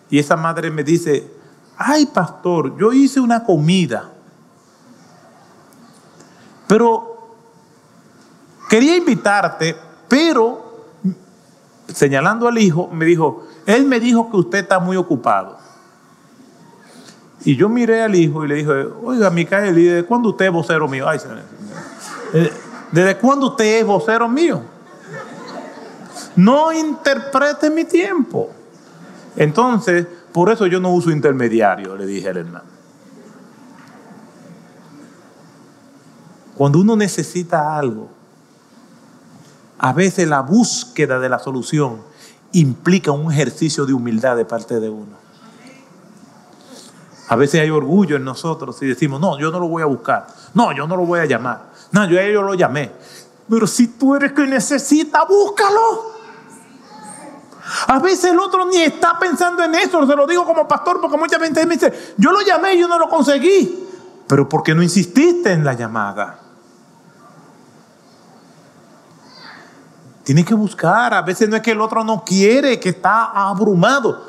y 0.09 0.19
esa 0.19 0.37
madre 0.37 0.71
me 0.71 0.83
dice, 0.83 1.40
ay 1.83 2.05
pastor, 2.05 2.77
yo 2.77 2.93
hice 2.93 3.21
una 3.21 3.43
comida, 3.43 4.11
pero 6.69 7.37
quería 8.69 8.97
invitarte, 8.99 9.75
pero 10.07 10.91
señalando 11.89 12.47
al 12.47 12.59
hijo, 12.59 12.89
me 12.93 13.07
dijo, 13.07 13.47
él 13.65 13.87
me 13.87 13.99
dijo 13.99 14.31
que 14.31 14.37
usted 14.37 14.59
está 14.59 14.79
muy 14.79 14.99
ocupado. 14.99 15.57
Y 17.47 17.57
yo 17.57 17.71
miré 17.71 18.03
al 18.03 18.15
hijo 18.15 18.45
y 18.45 18.49
le 18.49 18.55
dije, 18.57 18.71
oiga, 19.03 19.31
Micael, 19.31 19.79
¿y 19.79 19.85
desde 19.85 20.05
cuándo 20.07 20.29
usted 20.29 20.45
es 20.45 20.53
vocero 20.53 20.87
mío? 20.87 21.07
Eh, 22.35 22.53
¿Desde 22.93 23.17
cuándo 23.17 23.47
usted 23.47 23.81
es 23.81 23.87
vocero 23.87 24.29
mío? 24.29 24.61
No 26.37 26.73
interprete 26.75 27.71
mi 27.71 27.87
tiempo. 27.87 28.51
Entonces, 29.35 30.07
por 30.33 30.51
eso 30.51 30.67
yo 30.67 30.81
no 30.81 30.93
uso 30.93 31.11
intermediario, 31.11 31.97
le 31.97 32.07
dije 32.07 32.29
al 32.29 32.37
hermano. 32.37 32.81
Cuando 36.55 36.79
uno 36.79 36.95
necesita 36.95 37.79
algo, 37.79 38.11
a 39.79 39.93
veces 39.93 40.29
la 40.29 40.43
búsqueda 40.43 41.19
de 41.19 41.29
la 41.29 41.39
solución 41.39 42.03
implica 42.53 43.13
un 43.13 43.33
ejercicio 43.33 43.87
de 43.87 43.95
humildad 43.95 44.37
de 44.37 44.45
parte 44.45 44.79
de 44.79 44.91
uno. 44.91 45.19
A 47.29 47.37
veces 47.37 47.61
hay 47.61 47.71
orgullo 47.71 48.17
en 48.17 48.25
nosotros 48.25 48.77
y 48.83 48.87
decimos, 48.87 49.21
no, 49.21 49.39
yo 49.39 49.51
no 49.51 49.59
lo 49.59 49.69
voy 49.69 49.83
a 49.83 49.87
buscar, 49.87 50.27
no, 50.53 50.73
yo 50.77 50.87
no 50.87 50.97
lo 50.97 51.07
voy 51.07 51.21
a 51.21 51.25
llamar, 51.27 51.71
no, 51.93 52.07
yo 52.07 52.19
a 52.19 52.23
ellos 52.23 52.45
lo 52.45 52.55
llamé. 52.55 52.93
Pero 53.49 53.67
si 53.67 53.89
tú 53.89 54.15
eres 54.15 54.33
que 54.33 54.47
necesita, 54.47 55.25
búscalo. 55.25 56.20
A 57.87 57.99
veces 57.99 58.33
el 58.33 58.39
otro 58.39 58.67
ni 58.67 58.79
está 58.79 59.19
pensando 59.19 59.63
en 59.63 59.75
eso, 59.75 60.07
se 60.07 60.17
lo 60.17 60.27
digo 60.27 60.45
como 60.45 60.67
pastor, 60.67 61.01
porque 61.01 61.17
mucha 61.17 61.39
gente 61.39 61.65
me 61.67 61.75
dice, 61.75 62.15
yo 62.17 62.33
lo 62.33 62.41
llamé 62.41 62.75
y 62.75 62.81
yo 62.81 62.89
no 62.89 62.99
lo 62.99 63.09
conseguí. 63.09 63.89
Pero 64.27 64.49
¿por 64.49 64.63
qué 64.63 64.75
no 64.75 64.83
insististe 64.83 65.53
en 65.53 65.65
la 65.65 65.75
llamada? 65.75 66.39
Tiene 70.25 70.45
que 70.45 70.55
buscar, 70.55 71.15
a 71.15 71.23
veces 71.23 71.49
no 71.49 71.57
es 71.57 71.63
que 71.63 71.73
el 71.73 71.81
otro 71.81 72.05
no 72.05 72.25
quiere, 72.25 72.79
que 72.79 72.91
está 72.91 73.25
abrumado. 73.25 74.25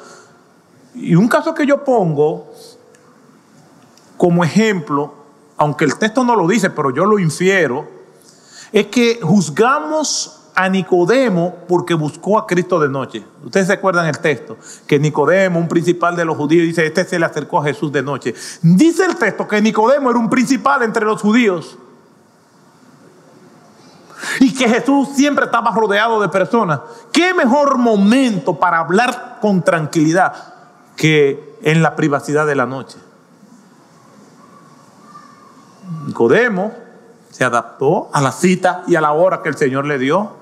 Y 0.96 1.16
un 1.16 1.28
caso 1.28 1.54
que 1.54 1.66
yo 1.66 1.84
pongo 1.84 2.52
como 4.18 4.44
ejemplo, 4.44 5.14
aunque 5.58 5.86
el 5.86 5.98
texto 5.98 6.24
no 6.24 6.36
lo 6.36 6.48
dice, 6.48 6.70
pero 6.70 6.92
yo 6.92 7.06
lo 7.06 7.20
infiero, 7.20 7.88
es 8.72 8.88
que 8.88 9.20
juzgamos 9.22 10.41
a 10.56 10.70
Nicodemo 10.70 11.56
porque 11.68 11.94
buscó 11.94 12.38
a 12.38 12.46
Cristo 12.46 12.80
de 12.80 12.90
noche. 12.90 13.26
Ustedes 13.44 13.68
se 13.68 13.74
acuerdan 13.74 14.08
el 14.08 14.20
texto, 14.20 14.58
que 14.88 15.00
Nicodemo, 15.00 15.60
un 15.60 15.68
principal 15.68 16.16
de 16.16 16.26
los 16.26 16.38
judíos, 16.38 16.68
dice, 16.68 16.86
este 16.86 17.06
se 17.06 17.20
le 17.20 17.26
acercó 17.26 17.60
a 17.60 17.64
Jesús 17.64 17.92
de 17.92 18.04
noche. 18.04 18.34
Dice 18.62 19.06
el 19.06 19.16
texto 19.16 19.48
que 19.48 19.62
Nicodemo 19.62 20.10
era 20.10 20.20
un 20.20 20.30
principal 20.30 20.84
entre 20.84 21.06
los 21.06 21.22
judíos. 21.22 21.78
Y 24.40 24.54
que 24.54 24.70
Jesús 24.70 25.10
siempre 25.16 25.46
estaba 25.46 25.72
rodeado 25.72 26.22
de 26.22 26.30
personas. 26.30 26.80
¿Qué 27.12 27.34
mejor 27.34 27.78
momento 27.78 28.60
para 28.60 28.80
hablar 28.80 29.40
con 29.42 29.64
tranquilidad 29.64 30.34
que 30.96 31.58
en 31.64 31.82
la 31.82 31.96
privacidad 31.96 32.46
de 32.46 32.56
la 32.56 32.66
noche? 32.66 32.98
Nicodemo 36.06 36.72
se 37.30 37.44
adaptó 37.44 38.10
a 38.14 38.22
la 38.22 38.32
cita 38.32 38.84
y 38.88 38.96
a 38.96 39.02
la 39.02 39.14
hora 39.14 39.42
que 39.42 39.50
el 39.50 39.58
Señor 39.58 39.86
le 39.86 39.98
dio. 39.98 40.41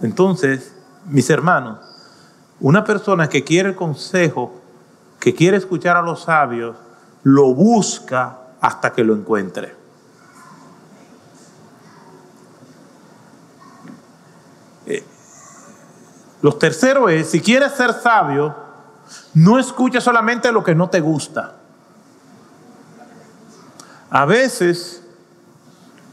Entonces, 0.00 0.74
mis 1.06 1.28
hermanos, 1.30 1.78
una 2.60 2.84
persona 2.84 3.28
que 3.28 3.44
quiere 3.44 3.70
el 3.70 3.76
consejo, 3.76 4.60
que 5.20 5.34
quiere 5.34 5.56
escuchar 5.56 5.96
a 5.96 6.02
los 6.02 6.22
sabios, 6.24 6.76
lo 7.22 7.54
busca 7.54 8.38
hasta 8.60 8.92
que 8.92 9.04
lo 9.04 9.14
encuentre. 9.14 9.74
Eh, 14.86 15.04
lo 16.42 16.54
tercero 16.54 17.08
es, 17.08 17.30
si 17.30 17.40
quieres 17.40 17.72
ser 17.72 17.92
sabio, 17.92 18.54
no 19.34 19.58
escuches 19.58 20.04
solamente 20.04 20.52
lo 20.52 20.62
que 20.62 20.74
no 20.74 20.88
te 20.88 21.00
gusta. 21.00 21.56
A 24.10 24.24
veces 24.24 25.02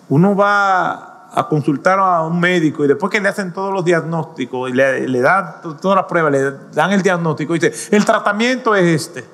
uno 0.10 0.36
va 0.36 1.15
a 1.36 1.50
consultar 1.50 2.00
a 2.00 2.22
un 2.22 2.40
médico 2.40 2.86
y 2.86 2.88
después 2.88 3.12
que 3.12 3.20
le 3.20 3.28
hacen 3.28 3.52
todos 3.52 3.74
los 3.74 3.84
diagnósticos 3.84 4.70
y 4.70 4.74
le, 4.74 5.22
dan 5.22 5.56
todas 5.82 5.98
las 5.98 6.06
pruebas, 6.06 6.32
le 6.32 6.52
dan 6.74 6.94
el 6.94 7.02
diagnóstico 7.02 7.54
y 7.54 7.60
dice, 7.60 7.94
el 7.94 8.06
tratamiento 8.06 8.74
es 8.74 9.08
este. 9.08 9.26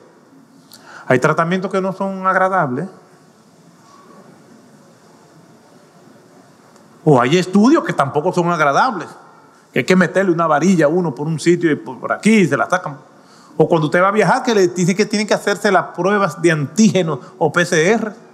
Hay 1.05 1.19
tratamientos 1.19 1.71
que 1.71 1.79
no 1.79 1.93
son 1.93 2.25
agradables. 2.25 2.87
O 7.03 7.21
hay 7.21 7.37
estudios 7.37 7.83
que 7.83 7.93
tampoco 7.93 8.33
son 8.33 8.49
agradables. 8.49 9.07
Que 9.71 9.79
hay 9.79 9.85
que 9.85 9.95
meterle 9.95 10.31
una 10.31 10.47
varilla 10.47 10.85
a 10.85 10.89
uno 10.89 11.13
por 11.13 11.27
un 11.27 11.39
sitio 11.39 11.71
y 11.71 11.75
por 11.75 12.11
aquí 12.11 12.39
y 12.39 12.47
se 12.47 12.57
la 12.57 12.67
sacan. 12.67 12.97
O 13.57 13.67
cuando 13.67 13.85
usted 13.87 14.01
va 14.01 14.07
a 14.07 14.11
viajar 14.11 14.41
que 14.41 14.55
le 14.55 14.69
dice 14.69 14.95
que 14.95 15.05
tiene 15.05 15.27
que 15.27 15.35
hacerse 15.35 15.71
las 15.71 15.87
pruebas 15.95 16.41
de 16.41 16.51
antígenos 16.51 17.19
o 17.37 17.51
PCR. 17.51 18.30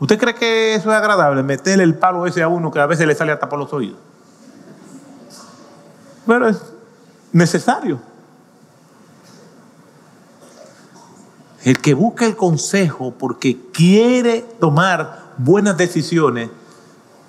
¿Usted 0.00 0.18
cree 0.18 0.34
que 0.34 0.74
eso 0.74 0.90
es 0.90 0.96
agradable? 0.96 1.42
Meterle 1.42 1.84
el 1.84 1.94
palo 1.94 2.26
ese 2.26 2.42
a 2.42 2.48
uno 2.48 2.70
que 2.70 2.80
a 2.80 2.86
veces 2.86 3.06
le 3.06 3.14
sale 3.14 3.32
hasta 3.32 3.48
por 3.48 3.58
los 3.58 3.72
oídos. 3.72 3.98
Pero 6.26 6.48
es 6.48 6.60
necesario. 7.32 8.00
El 11.62 11.80
que 11.80 11.94
busca 11.94 12.26
el 12.26 12.36
consejo 12.36 13.14
porque 13.16 13.70
quiere 13.72 14.42
tomar 14.60 15.32
buenas 15.38 15.76
decisiones, 15.76 16.50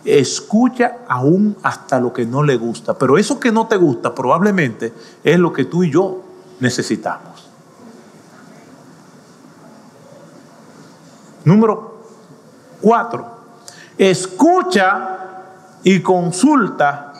escucha 0.03 0.97
aún 1.07 1.55
hasta 1.63 1.99
lo 1.99 2.11
que 2.11 2.25
no 2.25 2.43
le 2.43 2.57
gusta. 2.57 2.97
Pero 2.97 3.17
eso 3.17 3.39
que 3.39 3.51
no 3.51 3.67
te 3.67 3.77
gusta 3.77 4.13
probablemente 4.13 4.93
es 5.23 5.39
lo 5.39 5.53
que 5.53 5.65
tú 5.65 5.83
y 5.83 5.91
yo 5.91 6.21
necesitamos. 6.59 7.49
Número 11.45 11.94
Cuatro, 12.85 13.25
escucha 13.97 15.17
y 15.83 16.03
consulta 16.03 17.13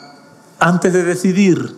antes 0.60 0.92
de 0.92 1.02
decidir. 1.02 1.76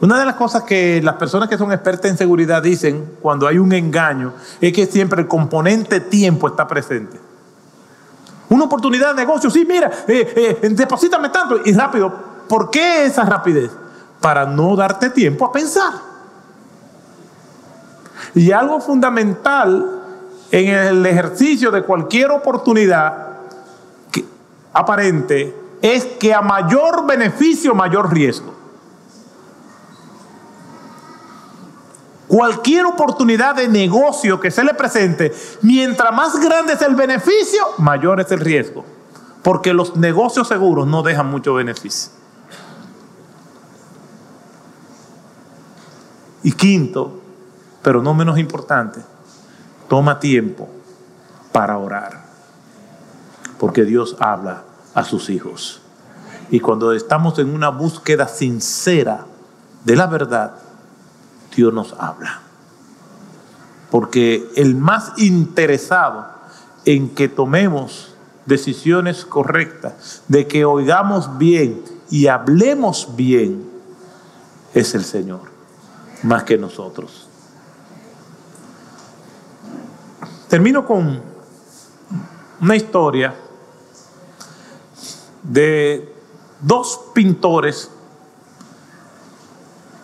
Una 0.00 0.20
de 0.20 0.26
las 0.26 0.36
cosas 0.36 0.62
que 0.62 1.02
las 1.02 1.16
personas 1.16 1.48
que 1.48 1.58
son 1.58 1.72
expertas 1.72 2.12
en 2.12 2.16
seguridad 2.16 2.62
dicen 2.62 3.16
cuando 3.20 3.48
hay 3.48 3.58
un 3.58 3.72
engaño 3.72 4.32
es 4.60 4.72
que 4.72 4.86
siempre 4.86 5.22
el 5.22 5.26
componente 5.26 5.98
tiempo 5.98 6.46
está 6.46 6.68
presente. 6.68 7.18
Una 8.48 8.66
oportunidad 8.66 9.08
de 9.08 9.22
negocio, 9.22 9.50
sí, 9.50 9.66
mira, 9.68 9.90
eh, 10.06 10.60
eh, 10.62 10.68
deposítame 10.68 11.30
tanto 11.30 11.62
y 11.64 11.72
rápido. 11.72 12.14
¿Por 12.48 12.70
qué 12.70 13.06
esa 13.06 13.24
rapidez? 13.24 13.72
Para 14.20 14.46
no 14.46 14.76
darte 14.76 15.10
tiempo 15.10 15.46
a 15.46 15.50
pensar. 15.50 15.94
Y 18.36 18.52
algo 18.52 18.80
fundamental 18.80 20.03
en 20.54 20.68
el 20.68 21.04
ejercicio 21.04 21.72
de 21.72 21.82
cualquier 21.82 22.30
oportunidad 22.30 23.38
aparente 24.72 25.52
es 25.82 26.04
que 26.04 26.32
a 26.32 26.42
mayor 26.42 27.04
beneficio, 27.06 27.74
mayor 27.74 28.14
riesgo. 28.14 28.54
Cualquier 32.28 32.86
oportunidad 32.86 33.56
de 33.56 33.66
negocio 33.66 34.38
que 34.38 34.52
se 34.52 34.62
le 34.62 34.74
presente, 34.74 35.34
mientras 35.62 36.14
más 36.14 36.40
grande 36.40 36.74
es 36.74 36.82
el 36.82 36.94
beneficio, 36.94 37.66
mayor 37.78 38.20
es 38.20 38.30
el 38.30 38.38
riesgo. 38.38 38.84
Porque 39.42 39.74
los 39.74 39.96
negocios 39.96 40.46
seguros 40.46 40.86
no 40.86 41.02
dejan 41.02 41.26
mucho 41.26 41.54
beneficio. 41.54 42.12
Y 46.44 46.52
quinto, 46.52 47.20
pero 47.82 48.00
no 48.00 48.14
menos 48.14 48.38
importante, 48.38 49.00
Toma 49.88 50.18
tiempo 50.20 50.68
para 51.52 51.78
orar, 51.78 52.24
porque 53.58 53.84
Dios 53.84 54.16
habla 54.18 54.64
a 54.94 55.04
sus 55.04 55.30
hijos. 55.30 55.80
Y 56.50 56.60
cuando 56.60 56.92
estamos 56.92 57.38
en 57.38 57.54
una 57.54 57.70
búsqueda 57.70 58.28
sincera 58.28 59.26
de 59.84 59.96
la 59.96 60.06
verdad, 60.06 60.54
Dios 61.54 61.72
nos 61.72 61.94
habla. 61.98 62.40
Porque 63.90 64.50
el 64.56 64.74
más 64.74 65.12
interesado 65.16 66.26
en 66.84 67.10
que 67.10 67.28
tomemos 67.28 68.14
decisiones 68.46 69.24
correctas, 69.24 70.22
de 70.28 70.46
que 70.46 70.64
oigamos 70.64 71.38
bien 71.38 71.82
y 72.10 72.26
hablemos 72.26 73.16
bien, 73.16 73.64
es 74.74 74.94
el 74.94 75.04
Señor, 75.04 75.42
más 76.22 76.44
que 76.44 76.58
nosotros. 76.58 77.23
Termino 80.54 80.86
con 80.86 81.20
una 82.60 82.76
historia 82.76 83.34
de 85.42 86.14
dos 86.60 87.06
pintores 87.12 87.90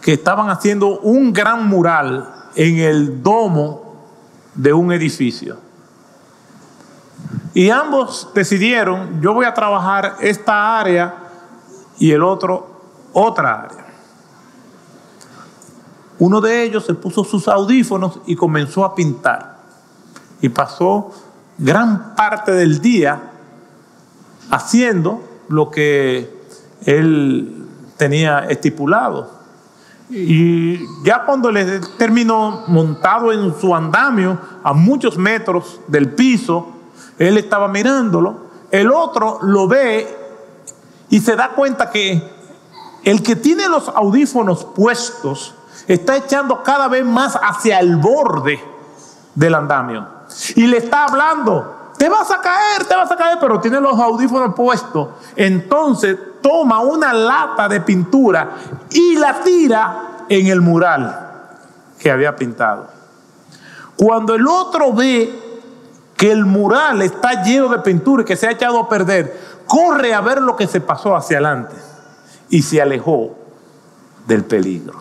que 0.03 0.15
estaban 0.15 0.51
haciendo 0.51 0.99
un 1.03 1.33
gran 1.33 1.69
mural 1.69 2.49
en 2.57 2.79
el 2.79 3.23
domo 3.23 4.09
de 4.57 4.73
un 4.73 4.91
edificio. 4.91 5.57
Y 7.55 7.71
ambos 7.71 8.31
decidieron, 8.35 9.23
yo 9.23 9.33
voy 9.33 9.45
a 9.45 9.55
trabajar 9.55 10.17
esta 10.21 10.81
área 10.81 11.15
y 11.97 12.11
el 12.11 12.25
otro 12.25 12.81
otra 13.13 13.67
área. 13.67 13.87
Uno 16.19 16.41
de 16.41 16.65
ellos 16.65 16.87
se 16.87 16.95
puso 16.95 17.23
sus 17.23 17.47
audífonos 17.47 18.19
y 18.27 18.35
comenzó 18.35 18.85
a 18.85 18.97
pintar. 18.97 19.50
Y 20.41 20.49
pasó 20.49 21.13
gran 21.59 22.15
parte 22.15 22.53
del 22.53 22.81
día 22.81 23.21
haciendo 24.51 25.23
lo 25.49 25.71
que 25.71 26.41
él 26.85 27.67
tenía 27.97 28.41
estipulado. 28.49 29.39
Y 30.09 30.79
ya 31.05 31.25
cuando 31.25 31.53
le 31.53 31.81
terminó 31.99 32.65
montado 32.67 33.33
en 33.33 33.55
su 33.61 33.75
andamio 33.75 34.39
a 34.65 34.73
muchos 34.73 35.17
metros 35.17 35.81
del 35.87 36.15
piso, 36.15 36.69
él 37.19 37.37
estaba 37.37 37.69
mirándolo, 37.69 38.51
el 38.71 38.91
otro 38.91 39.39
lo 39.43 39.69
ve 39.69 40.17
y 41.11 41.21
se 41.21 41.37
da 41.37 41.51
cuenta 41.51 41.91
que 41.91 42.23
el 43.05 43.23
que 43.23 43.37
tiene 43.37 43.69
los 43.69 43.89
audífonos 43.89 44.65
puestos 44.65 45.55
está 45.87 46.17
echando 46.17 46.63
cada 46.63 46.89
vez 46.89 47.05
más 47.05 47.39
hacia 47.41 47.79
el 47.79 47.97
borde 47.97 48.61
del 49.35 49.55
andamio 49.55 50.20
y 50.57 50.67
le 50.67 50.79
está 50.79 51.05
hablando, 51.05 51.93
te 51.97 52.09
vas 52.09 52.31
a 52.31 52.41
caer, 52.41 52.85
te 52.87 52.95
vas 52.95 53.11
a 53.11 53.17
caer, 53.17 53.39
pero 53.41 53.61
tiene 53.61 53.81
los 53.81 53.99
audífonos 53.99 54.55
puestos. 54.55 55.09
Entonces 55.37 56.17
toma 56.41 56.81
una 56.81 57.13
lata 57.13 57.69
de 57.69 57.81
pintura 57.81 58.51
y 58.91 59.17
la 59.17 59.41
tira 59.43 60.25
en 60.29 60.47
el 60.47 60.61
mural 60.61 61.29
que 61.99 62.11
había 62.11 62.35
pintado. 62.35 62.89
Cuando 63.97 64.35
el 64.35 64.47
otro 64.47 64.95
ve 64.95 65.39
que 66.17 66.33
el 66.33 66.47
mural 66.47 67.03
está 67.03 67.43
lleno 67.43 67.69
de 67.69 67.81
pintura 67.81 68.23
y 68.23 68.27
que 68.27 68.37
se 68.37 68.47
ha 68.47 68.53
echado 68.53 68.79
a 68.79 68.89
perder, 68.89 69.39
corre 69.67 70.15
a 70.15 70.21
ver 70.21 70.41
lo 70.41 70.57
que 70.57 70.67
se 70.67 70.81
pasó 70.81 71.15
hacia 71.15 71.37
adelante 71.37 71.75
y 72.49 72.63
se 72.63 72.81
alejó 72.81 73.37
del 74.27 74.45
peligro. 74.45 74.99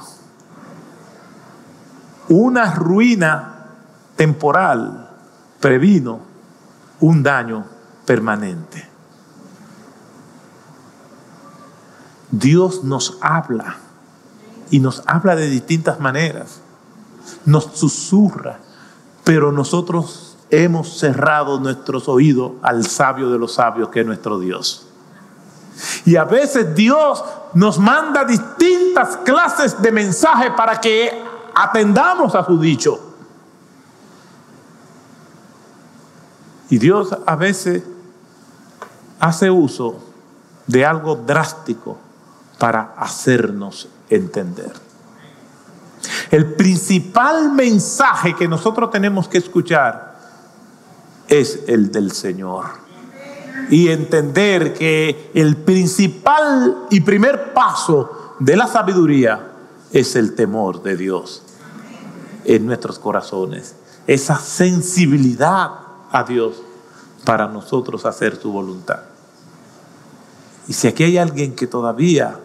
Una 2.27 2.73
ruina 2.73 3.65
temporal 4.15 5.09
previno 5.60 6.20
un 6.99 7.24
daño 7.24 7.66
permanente. 8.05 8.88
Dios 12.32 12.84
nos 12.84 13.18
habla 13.22 13.78
y 14.70 14.80
nos 14.80 15.03
habla 15.07 15.36
de 15.36 15.49
distintas 15.49 15.99
maneras, 15.99 16.62
nos 17.45 17.66
susurra, 17.74 18.60
pero 19.24 19.51
nosotros 19.51 20.38
hemos 20.51 20.97
cerrado 20.99 21.60
nuestros 21.60 22.07
oídos 22.07 22.53
al 22.62 22.86
sabio 22.86 23.30
de 23.30 23.39
los 23.39 23.53
sabios 23.53 23.89
que 23.89 24.01
es 24.01 24.05
nuestro 24.05 24.39
Dios. 24.39 24.88
Y 26.05 26.16
a 26.18 26.24
veces 26.24 26.76
Dios 26.76 27.24
nos 27.53 27.80
manda 27.80 28.26
distintas 28.26 29.18
clases 29.18 29.82
de 29.82 29.91
mensajes 29.91 30.51
para 30.55 30.80
que 30.80 31.24
atendamos 31.55 32.36
a 32.36 32.45
su 32.45 32.60
dicho. 32.60 33.09
Y 36.70 36.78
Dios 36.78 37.15
a 37.26 37.36
veces 37.36 37.84
hace 39.20 39.49
uso 39.49 39.99
de 40.67 40.86
algo 40.86 41.15
drástico 41.15 41.97
para 42.59 42.93
hacernos 42.97 43.89
entender. 44.09 44.72
El 46.30 46.53
principal 46.53 47.51
mensaje 47.53 48.36
que 48.36 48.47
nosotros 48.47 48.91
tenemos 48.91 49.28
que 49.28 49.39
escuchar 49.39 50.20
es 51.28 51.61
el 51.67 51.91
del 51.91 52.11
Señor. 52.11 52.65
Y 53.70 53.89
entender 53.89 54.74
que 54.74 55.32
el 55.34 55.57
principal 55.57 56.88
y 56.89 57.01
primer 57.01 57.53
paso 57.53 58.36
de 58.39 58.55
la 58.55 58.67
sabiduría 58.67 59.51
es 59.91 60.15
el 60.15 60.36
temor 60.36 60.82
de 60.82 60.97
Dios 60.97 61.43
en 62.45 62.65
nuestros 62.65 62.97
corazones. 62.99 63.76
Esa 64.07 64.39
sensibilidad 64.39 65.89
a 66.12 66.24
Dios 66.24 66.62
para 67.26 67.47
nosotros 67.47 68.05
hacer 68.05 68.36
su 68.36 68.51
voluntad. 68.51 68.99
Y 70.68 70.74
si 70.74 70.88
aquí 70.88 71.03
hay 71.03 71.18
alguien 71.18 71.55
que 71.55 71.68
todavía 71.68 72.39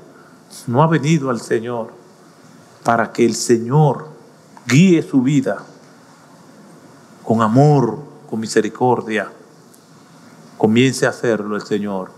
no 0.67 0.83
ha 0.83 0.87
venido 0.87 1.31
al 1.31 1.41
Señor 1.41 1.93
para 2.83 3.13
que 3.13 3.25
el 3.25 3.35
Señor 3.35 4.09
guíe 4.67 5.03
su 5.03 5.23
vida 5.23 5.59
con 7.23 7.43
amor, 7.43 7.99
con 8.29 8.41
misericordia, 8.41 9.31
comience 10.59 11.07
a 11.07 11.11
hacerlo 11.11 11.57
el 11.57 11.63
Señor 11.63 12.11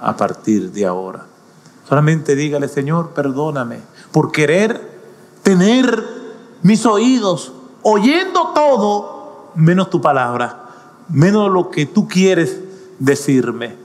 a 0.00 0.16
partir 0.16 0.72
de 0.72 0.86
ahora. 0.86 1.26
Solamente 1.88 2.34
dígale, 2.34 2.68
Señor, 2.68 3.10
perdóname 3.10 3.80
por 4.10 4.32
querer 4.32 5.00
tener 5.42 6.02
mis 6.62 6.86
oídos 6.86 7.52
oyendo 7.82 8.52
todo 8.54 9.50
menos 9.54 9.90
tu 9.90 10.00
palabra 10.00 10.61
menos 11.12 11.50
lo 11.50 11.70
que 11.70 11.86
tú 11.86 12.08
quieres 12.08 12.58
decirme. 12.98 13.76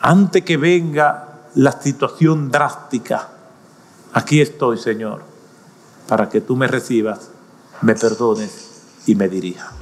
Antes 0.00 0.44
que 0.44 0.56
venga 0.56 1.48
la 1.54 1.72
situación 1.72 2.50
drástica, 2.50 3.30
aquí 4.12 4.40
estoy, 4.40 4.78
Señor, 4.78 5.22
para 6.06 6.28
que 6.28 6.40
tú 6.40 6.56
me 6.56 6.68
recibas, 6.68 7.30
me 7.80 7.94
perdones 7.94 8.82
y 9.06 9.14
me 9.14 9.28
dirijas. 9.28 9.73